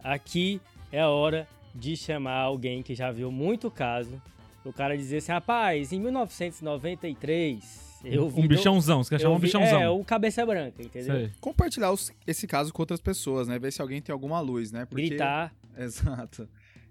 [0.02, 0.60] aqui
[0.92, 4.20] é a hora de chamar alguém que já viu muito caso.
[4.64, 8.40] O cara dizer assim, rapaz, em 1993 eu vi.
[8.40, 9.80] um bichãozão, você quer chamar um bichãozão?
[9.82, 11.14] É, o cabeça branca, entendeu?
[11.16, 11.32] Sei.
[11.40, 13.58] Compartilhar os- esse caso com outras pessoas, né?
[13.58, 14.84] Ver se alguém tem alguma luz, né?
[14.84, 15.52] Porque- Gritar.
[15.76, 16.48] Exato.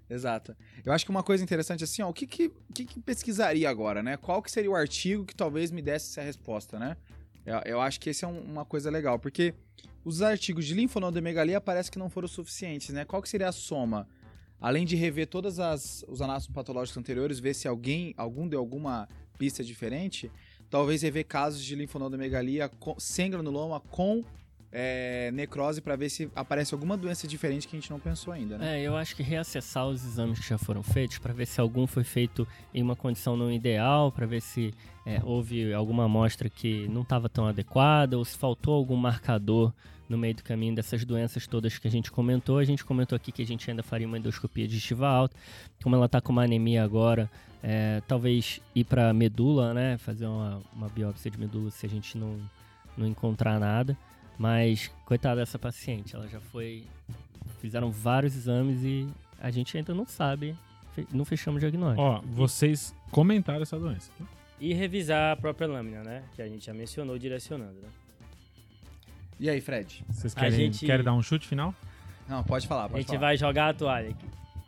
[0.09, 0.55] Exato.
[0.85, 4.03] Eu acho que uma coisa interessante assim, ó, o que que, que que pesquisaria agora,
[4.03, 4.17] né?
[4.17, 6.95] Qual que seria o artigo que talvez me desse essa resposta, né?
[7.45, 9.53] Eu, eu acho que esse é um- uma coisa legal, porque
[10.03, 13.03] os artigos de linfonodomegalia parece que não foram suficientes, né?
[13.05, 14.07] Qual que seria a soma?
[14.61, 15.57] Além de rever todos
[16.07, 20.31] os anátomos patológicos anteriores, ver se alguém, algum deu alguma pista diferente,
[20.69, 24.23] talvez rever casos de linfonodomegalia com, sem granuloma com
[24.78, 28.57] é, necrose para ver se aparece alguma doença diferente que a gente não pensou ainda,
[28.57, 28.78] né?
[28.78, 31.88] É, eu acho que reacessar os exames que já foram feitos para ver se algum
[31.88, 34.73] foi feito em uma condição não ideal, para ver se
[35.05, 39.71] é, houve alguma amostra que não estava tão adequada ou se faltou algum marcador
[40.09, 42.57] no meio do caminho dessas doenças todas que a gente comentou.
[42.57, 45.38] A gente comentou aqui que a gente ainda faria uma endoscopia digestiva alta.
[45.82, 47.32] Como ela está com uma anemia agora,
[47.63, 49.97] é, talvez ir para medula, né?
[49.97, 52.38] Fazer uma, uma biópsia de medula se a gente não,
[52.97, 53.97] não encontrar nada.
[54.38, 56.83] Mas, coitada dessa paciente, ela já foi.
[57.59, 59.07] Fizeram vários exames e
[59.39, 60.55] a gente ainda não sabe,
[61.11, 62.01] não fechamos o diagnóstico.
[62.01, 64.11] Ó, vocês comentaram essa doença.
[64.17, 64.25] tá?
[64.59, 66.23] E revisar a própria lâmina, né?
[66.36, 67.89] Que a gente já mencionou direcionando, né?
[69.39, 70.03] E aí, Fred?
[70.09, 71.73] Vocês A querem, gente- querem dar um chute final?
[72.27, 73.19] Não, pode falar, A pode gente falar.
[73.19, 74.25] vai jogar a toalha aqui.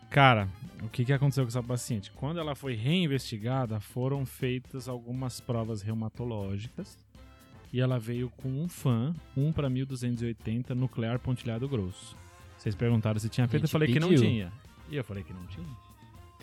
[0.09, 0.47] Cara,
[0.83, 2.11] o que, que aconteceu com essa paciente?
[2.11, 6.97] Quando ela foi reinvestigada, foram feitas algumas provas reumatológicas
[7.77, 12.17] e ela veio com um FAN, 1 para 1280 nuclear pontilhado grosso.
[12.57, 14.23] Vocês perguntaram se tinha feito, eu falei que não pediu.
[14.27, 14.51] tinha.
[14.89, 15.67] E eu falei que não tinha.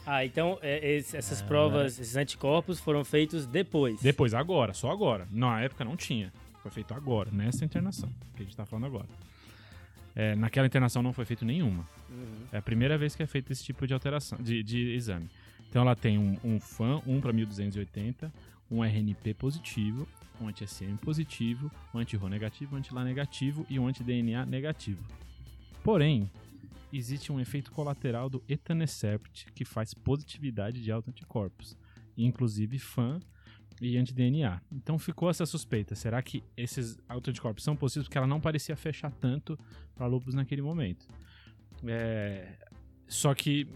[0.06, 1.44] Ah, então é, esse- essas Ah.
[1.44, 4.00] provas, esses anticorpos foram feitos depois.
[4.00, 5.26] Depois, agora, só agora.
[5.28, 6.32] Na época não tinha.
[6.62, 9.08] Foi feito agora, nessa internação que a gente tá falando agora.
[10.14, 11.84] É, naquela internação não foi feito nenhuma.
[12.08, 12.46] Uhum.
[12.52, 15.28] É a primeira vez que é feito esse tipo de alteração, de, de exame.
[15.68, 18.32] Então ela tem um, um FAN 1 para 1280,
[18.70, 20.06] um RNP positivo,
[20.40, 25.04] um anti-SM positivo, um anti-RO negativo, um anti-LA negativo e um anti-DNA negativo.
[25.82, 26.30] Porém,
[26.92, 31.76] existe um efeito colateral do etanercept que faz positividade de autoanticorpos,
[32.16, 33.20] inclusive FAN
[33.80, 34.60] e anti-DNA.
[34.72, 39.10] Então ficou essa suspeita, será que esses autoanticorpos são possíveis porque ela não parecia fechar
[39.12, 39.58] tanto
[39.94, 41.06] para lupus naquele momento?
[41.86, 42.56] É,
[43.06, 43.68] só que,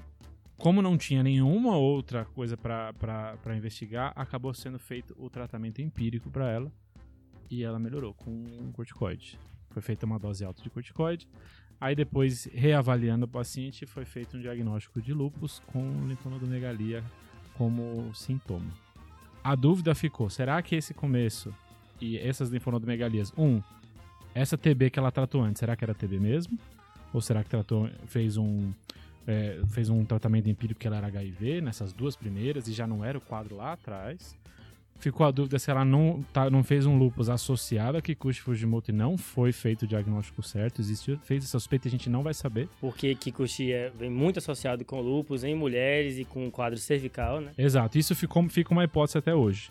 [0.59, 6.51] como não tinha nenhuma outra coisa para investigar, acabou sendo feito o tratamento empírico para
[6.51, 6.73] ela
[7.49, 9.39] e ela melhorou com um corticoide.
[9.71, 11.29] Foi feita uma dose alta de corticoide.
[11.81, 17.05] Aí depois, reavaliando o paciente, foi feito um diagnóstico de lupus com linfonodomegalia
[17.57, 18.71] como sintoma.
[19.45, 21.55] A dúvida ficou, será que esse começo
[22.01, 23.63] e essas linfonodomegalias, um,
[24.35, 26.59] essa TB que ela tratou antes, será que era TB mesmo?
[27.13, 28.73] Ou será que tratou, fez um
[29.29, 33.05] é, fez um tratamento empírico que ela era HIV nessas duas primeiras e já não
[33.05, 34.35] era o quadro lá atrás?
[34.99, 38.91] Ficou a dúvida se ela não, tá, não fez um lupus associado a Kikuchi Fujimoto
[38.91, 40.81] e não foi feito o diagnóstico certo.
[40.81, 42.69] Existiu, fez essa suspeita e a gente não vai saber.
[42.81, 47.53] Porque Kikuchi é, vem muito associado com lupus em mulheres e com quadro cervical, né?
[47.57, 49.71] Exato, isso ficou, fica uma hipótese até hoje.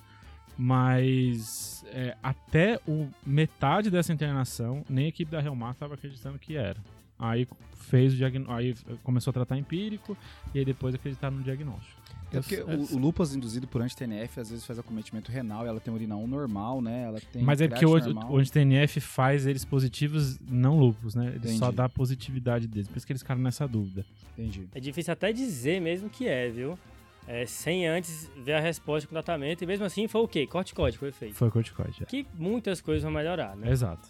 [0.57, 6.55] Mas é, até o metade dessa internação, nem a equipe da Helmar estava acreditando que
[6.55, 6.79] era.
[7.19, 10.17] Aí fez o diagnóstico, aí começou a tratar empírico
[10.53, 11.97] e aí depois acreditar no diagnóstico.
[12.31, 15.79] É porque o, o lúpus induzido por anti-TNF às vezes faz acometimento renal e ela
[15.79, 17.03] tem urina 1 normal, né?
[17.03, 21.27] Ela tem Mas é porque o, o anti-TNF faz eles positivos, não lupus, né?
[21.27, 21.57] Ele Entendi.
[21.57, 22.87] só dá a positividade deles.
[22.87, 24.05] Por isso que eles ficaram nessa dúvida.
[24.37, 24.67] Entendi.
[24.75, 26.77] É difícil até dizer mesmo que é, viu?
[27.25, 29.63] É, sem antes ver a resposta com o tratamento.
[29.63, 30.45] E mesmo assim foi o quê?
[30.45, 31.35] Corticóide foi feito.
[31.35, 32.03] Foi corticoide.
[32.03, 32.05] é.
[32.05, 33.71] Que muitas coisas vão melhorar, né?
[33.71, 34.07] Exato.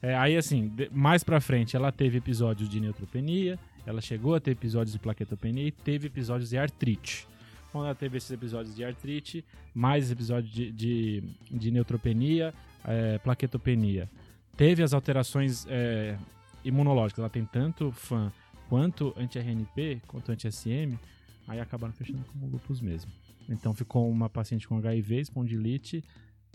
[0.00, 4.52] É, aí, assim, mais pra frente, ela teve episódios de neutropenia, ela chegou a ter
[4.52, 7.26] episódios de plaquetopenia e teve episódios de artrite.
[7.72, 9.44] Quando ela teve esses episódios de artrite,
[9.74, 12.54] mais episódios de, de, de neutropenia,
[12.84, 14.08] é, plaquetopenia.
[14.56, 16.16] Teve as alterações é,
[16.64, 17.20] imunológicas.
[17.20, 18.32] Ela tem tanto FAN
[18.68, 20.98] quanto anti-RNP, quanto anti-SM,
[21.46, 23.10] aí acabaram fechando como lupus mesmo.
[23.48, 26.04] Então ficou uma paciente com HIV, espondilite,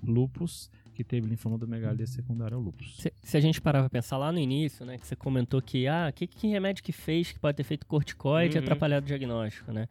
[0.02, 2.98] lupus, que teve linfonodomegalia secundária ao lupus.
[2.98, 5.88] Se, se a gente parar pra pensar lá no início, né, que você comentou que,
[5.88, 8.64] ah, que, que remédio que fez que pode ter feito corticoide e Uhum.
[8.64, 9.88] atrapalhado o diagnóstico, né?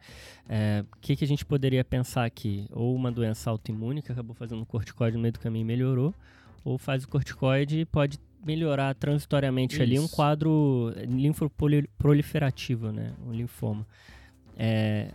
[0.47, 2.67] É, O que, que a gente poderia pensar aqui?
[2.71, 6.13] Ou uma doença autoimune que acabou fazendo corticoide no meio do caminho e melhorou,
[6.63, 10.15] ou faz o corticoide e pode melhorar transitoriamente ali um Isso.
[10.15, 13.13] quadro linfoproliferativo, né?
[13.25, 13.85] Um linfoma.
[14.57, 15.11] É,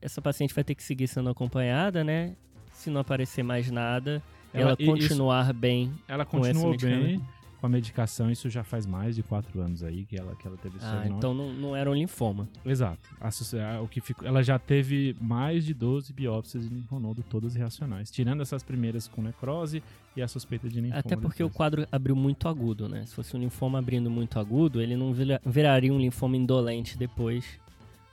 [0.00, 2.34] essa paciente vai ter que seguir sendo acompanhada, né?
[2.82, 4.20] Se não aparecer mais nada,
[4.52, 7.22] ela, Ela- e- isso- continuar bem Ela continuou bem
[7.60, 10.56] com a medicação, isso já faz mais de quatro anos aí que ela, que ela
[10.56, 12.48] teve Ah, então não, não era um linfoma.
[12.66, 12.98] Exato.
[13.20, 18.10] Associa- o que ficou, ela já teve mais de 12 biópsias de linfonodo, todas reacionais,
[18.10, 19.80] tirando essas primeiras com necrose
[20.16, 20.98] e a suspeita de linfoma.
[20.98, 21.56] Até porque o depois.
[21.56, 23.06] quadro abriu muito agudo, né?
[23.06, 27.61] Se fosse um linfoma abrindo muito agudo, ele não vira- viraria um linfoma indolente depois.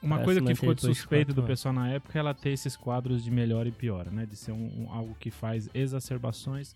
[0.01, 1.49] Uma coisa que ficou de suspeito do anos.
[1.49, 4.25] pessoal na época é ela ter esses quadros de melhora e piora, né?
[4.25, 6.73] De ser um, um- algo que faz exacerbações.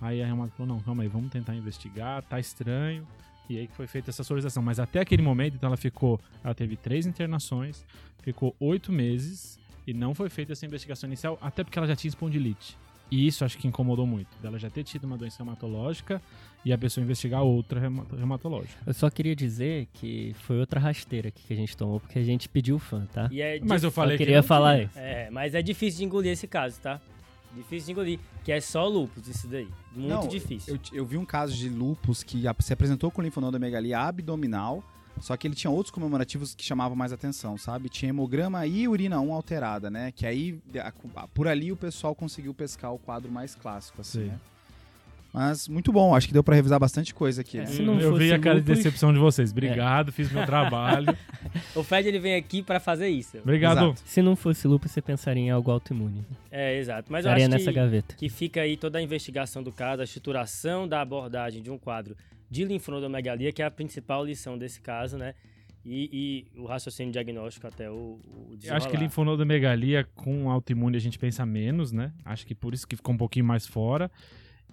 [0.00, 3.06] Aí a Reumato falou, não, calma aí, vamos tentar investigar, tá estranho.
[3.48, 4.62] E aí que foi feita essa solicitação.
[4.62, 7.84] Mas até aquele momento, então ela ficou, ela teve três internações,
[8.20, 12.08] ficou oito meses e não foi feita essa investigação inicial, até porque ela já tinha
[12.08, 12.76] espondilite.
[13.08, 16.20] E isso acho que incomodou muito, dela já ter tido uma doença reumatológica
[16.66, 18.74] e a pessoa investigar outra reumato- reumatológica.
[18.84, 22.24] Eu só queria dizer que foi outra rasteira aqui que a gente tomou, porque a
[22.24, 23.28] gente pediu fã, tá?
[23.30, 24.98] E é Mas eu falei eu que queria não falar isso.
[24.98, 27.00] É, mas é difícil de engolir esse caso, tá?
[27.54, 28.18] Difícil de engolir.
[28.42, 29.68] Que é só lúpus, isso daí.
[29.94, 30.74] Muito Não, difícil.
[30.92, 34.82] Eu, eu vi um caso de lupus que se apresentou com linfonodomegalia abdominal,
[35.20, 37.88] só que ele tinha outros comemorativos que chamavam mais atenção, sabe?
[37.88, 40.10] Tinha hemograma e urina 1 alterada, né?
[40.10, 40.58] Que aí,
[41.32, 44.26] por ali, o pessoal conseguiu pescar o quadro mais clássico, assim, Sim.
[44.26, 44.40] né?
[45.36, 47.58] Mas muito bom, acho que deu pra revisar bastante coisa aqui.
[47.58, 47.64] É.
[47.64, 48.02] né?
[48.02, 49.50] Eu vi a cara de lupus- decepção de vocês.
[49.52, 51.14] Obrigado, fiz meu trabalho.
[51.74, 53.36] O Fred ele vem aqui pra fazer isso.
[53.38, 53.78] Obrigado.
[53.78, 54.02] Exato.
[54.06, 56.24] Se não fosse lúpus, você pensaria em algo autoimune.
[56.50, 57.10] É, exato.
[57.12, 58.14] Mas eu Estaria acho nessa que, gaveta.
[58.16, 62.16] que fica aí toda a investigação do caso, a estruturação da abordagem de um quadro
[62.50, 65.34] de linfonodomegalia, que é a principal lição desse caso, né?
[65.84, 67.94] E, e o raciocínio diagnóstico até o,
[68.24, 72.12] o Eu acho que linfonodomegalia com autoimune a gente pensa menos, né?
[72.24, 74.10] Acho que por isso que ficou um pouquinho mais fora.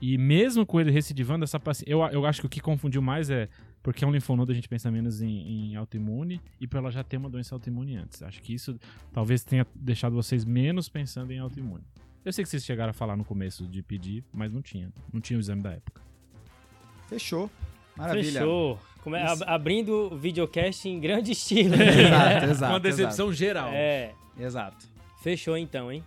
[0.02, 1.90] E mesmo com ele recidivando, essa paciente.
[1.90, 3.48] Eu, eu acho que o que confundiu mais é
[3.82, 7.04] porque é um linfonodo a gente pensa menos em, em autoimune e por ela já
[7.04, 8.22] ter uma doença autoimune antes.
[8.24, 8.78] Acho que isso
[9.12, 11.84] talvez tenha deixado vocês menos pensando em autoimune.
[12.26, 14.90] Eu sei que vocês chegaram a falar no começo de pedir, mas não tinha.
[15.12, 16.02] Não tinha o exame da época.
[17.08, 17.50] Fechou.
[17.96, 18.40] Maravilha.
[18.40, 18.80] Fechou.
[19.04, 21.76] Come- abrindo o videocast em grande estilo.
[21.76, 22.74] Exato, exato.
[22.74, 23.70] Uma decepção geral.
[23.74, 24.78] É, Exato.
[24.78, 24.88] exato.
[25.22, 26.02] fechou então, hein?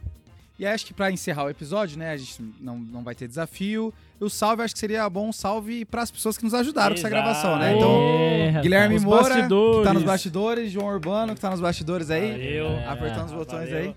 [0.59, 2.13] E aí, acho que pra encerrar o episódio, né?
[2.13, 3.93] A gente não, não vai ter desafio.
[4.19, 7.09] O salve, acho que seria bom um salve pras pessoas que nos ajudaram com essa
[7.09, 7.23] Exato.
[7.23, 7.77] gravação, né?
[7.77, 8.01] Então,
[8.59, 8.63] É.
[8.63, 9.85] Guilherme Os Moura, que bastidores.
[9.85, 12.89] tá nos bastidores, João Urbano, que tá nos bastidores aí, Valeu.
[12.91, 13.91] apertando os Ah, botões valeu.
[13.91, 13.95] aí.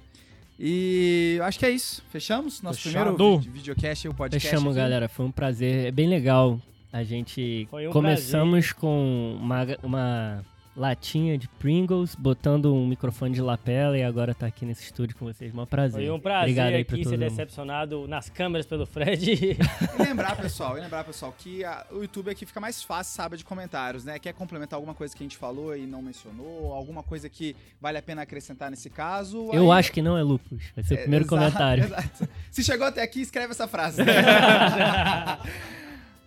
[0.59, 2.03] E acho que é isso.
[2.11, 2.61] Fechamos?
[2.61, 3.15] Nosso Fechado.
[3.15, 4.49] primeiro vi- videocast e o podcast.
[4.49, 4.81] Fechamos, aqui.
[4.81, 5.07] galera.
[5.07, 5.85] Foi um prazer.
[5.87, 6.59] É bem legal.
[6.91, 10.45] A gente um começamos com uma, uma
[10.79, 15.25] latinha de Pringles, botando um microfone de lapela e agora tá aqui nesse estúdio com
[15.25, 15.53] vocês.
[15.53, 16.05] Um prazer.
[16.05, 17.19] Foi um prazer Obrigado aí aqui ser mundo.
[17.19, 19.29] decepcionado nas câmeras pelo Fred.
[19.33, 19.57] E
[20.01, 23.43] lembrar, pessoal, e lembrar, pessoal, que a- o YouTube aqui fica mais fácil, sabe, de
[23.43, 24.17] comentários, né?
[24.19, 27.97] Quer complementar alguma coisa que a gente falou e não mencionou, alguma coisa que vale
[27.97, 29.49] a pena acrescentar nesse caso.
[29.51, 30.63] Eu aí- acho que não é lupus.
[30.73, 31.83] Vai ser o É, primeiro exato, comentário.
[31.91, 32.29] exato.
[32.49, 34.01] Se chegou até aqui, escreve essa frase.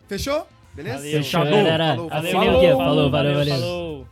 [0.08, 0.46] Fechou?
[0.74, 0.96] Beleza?
[0.98, 1.10] Valeu.
[1.12, 1.50] Fechou, Fechado.
[1.56, 1.86] galera.
[1.96, 2.56] Falou, falou.
[2.56, 2.68] o quê?
[2.72, 3.54] Falou, valeu, valeu.
[3.54, 3.92] falou.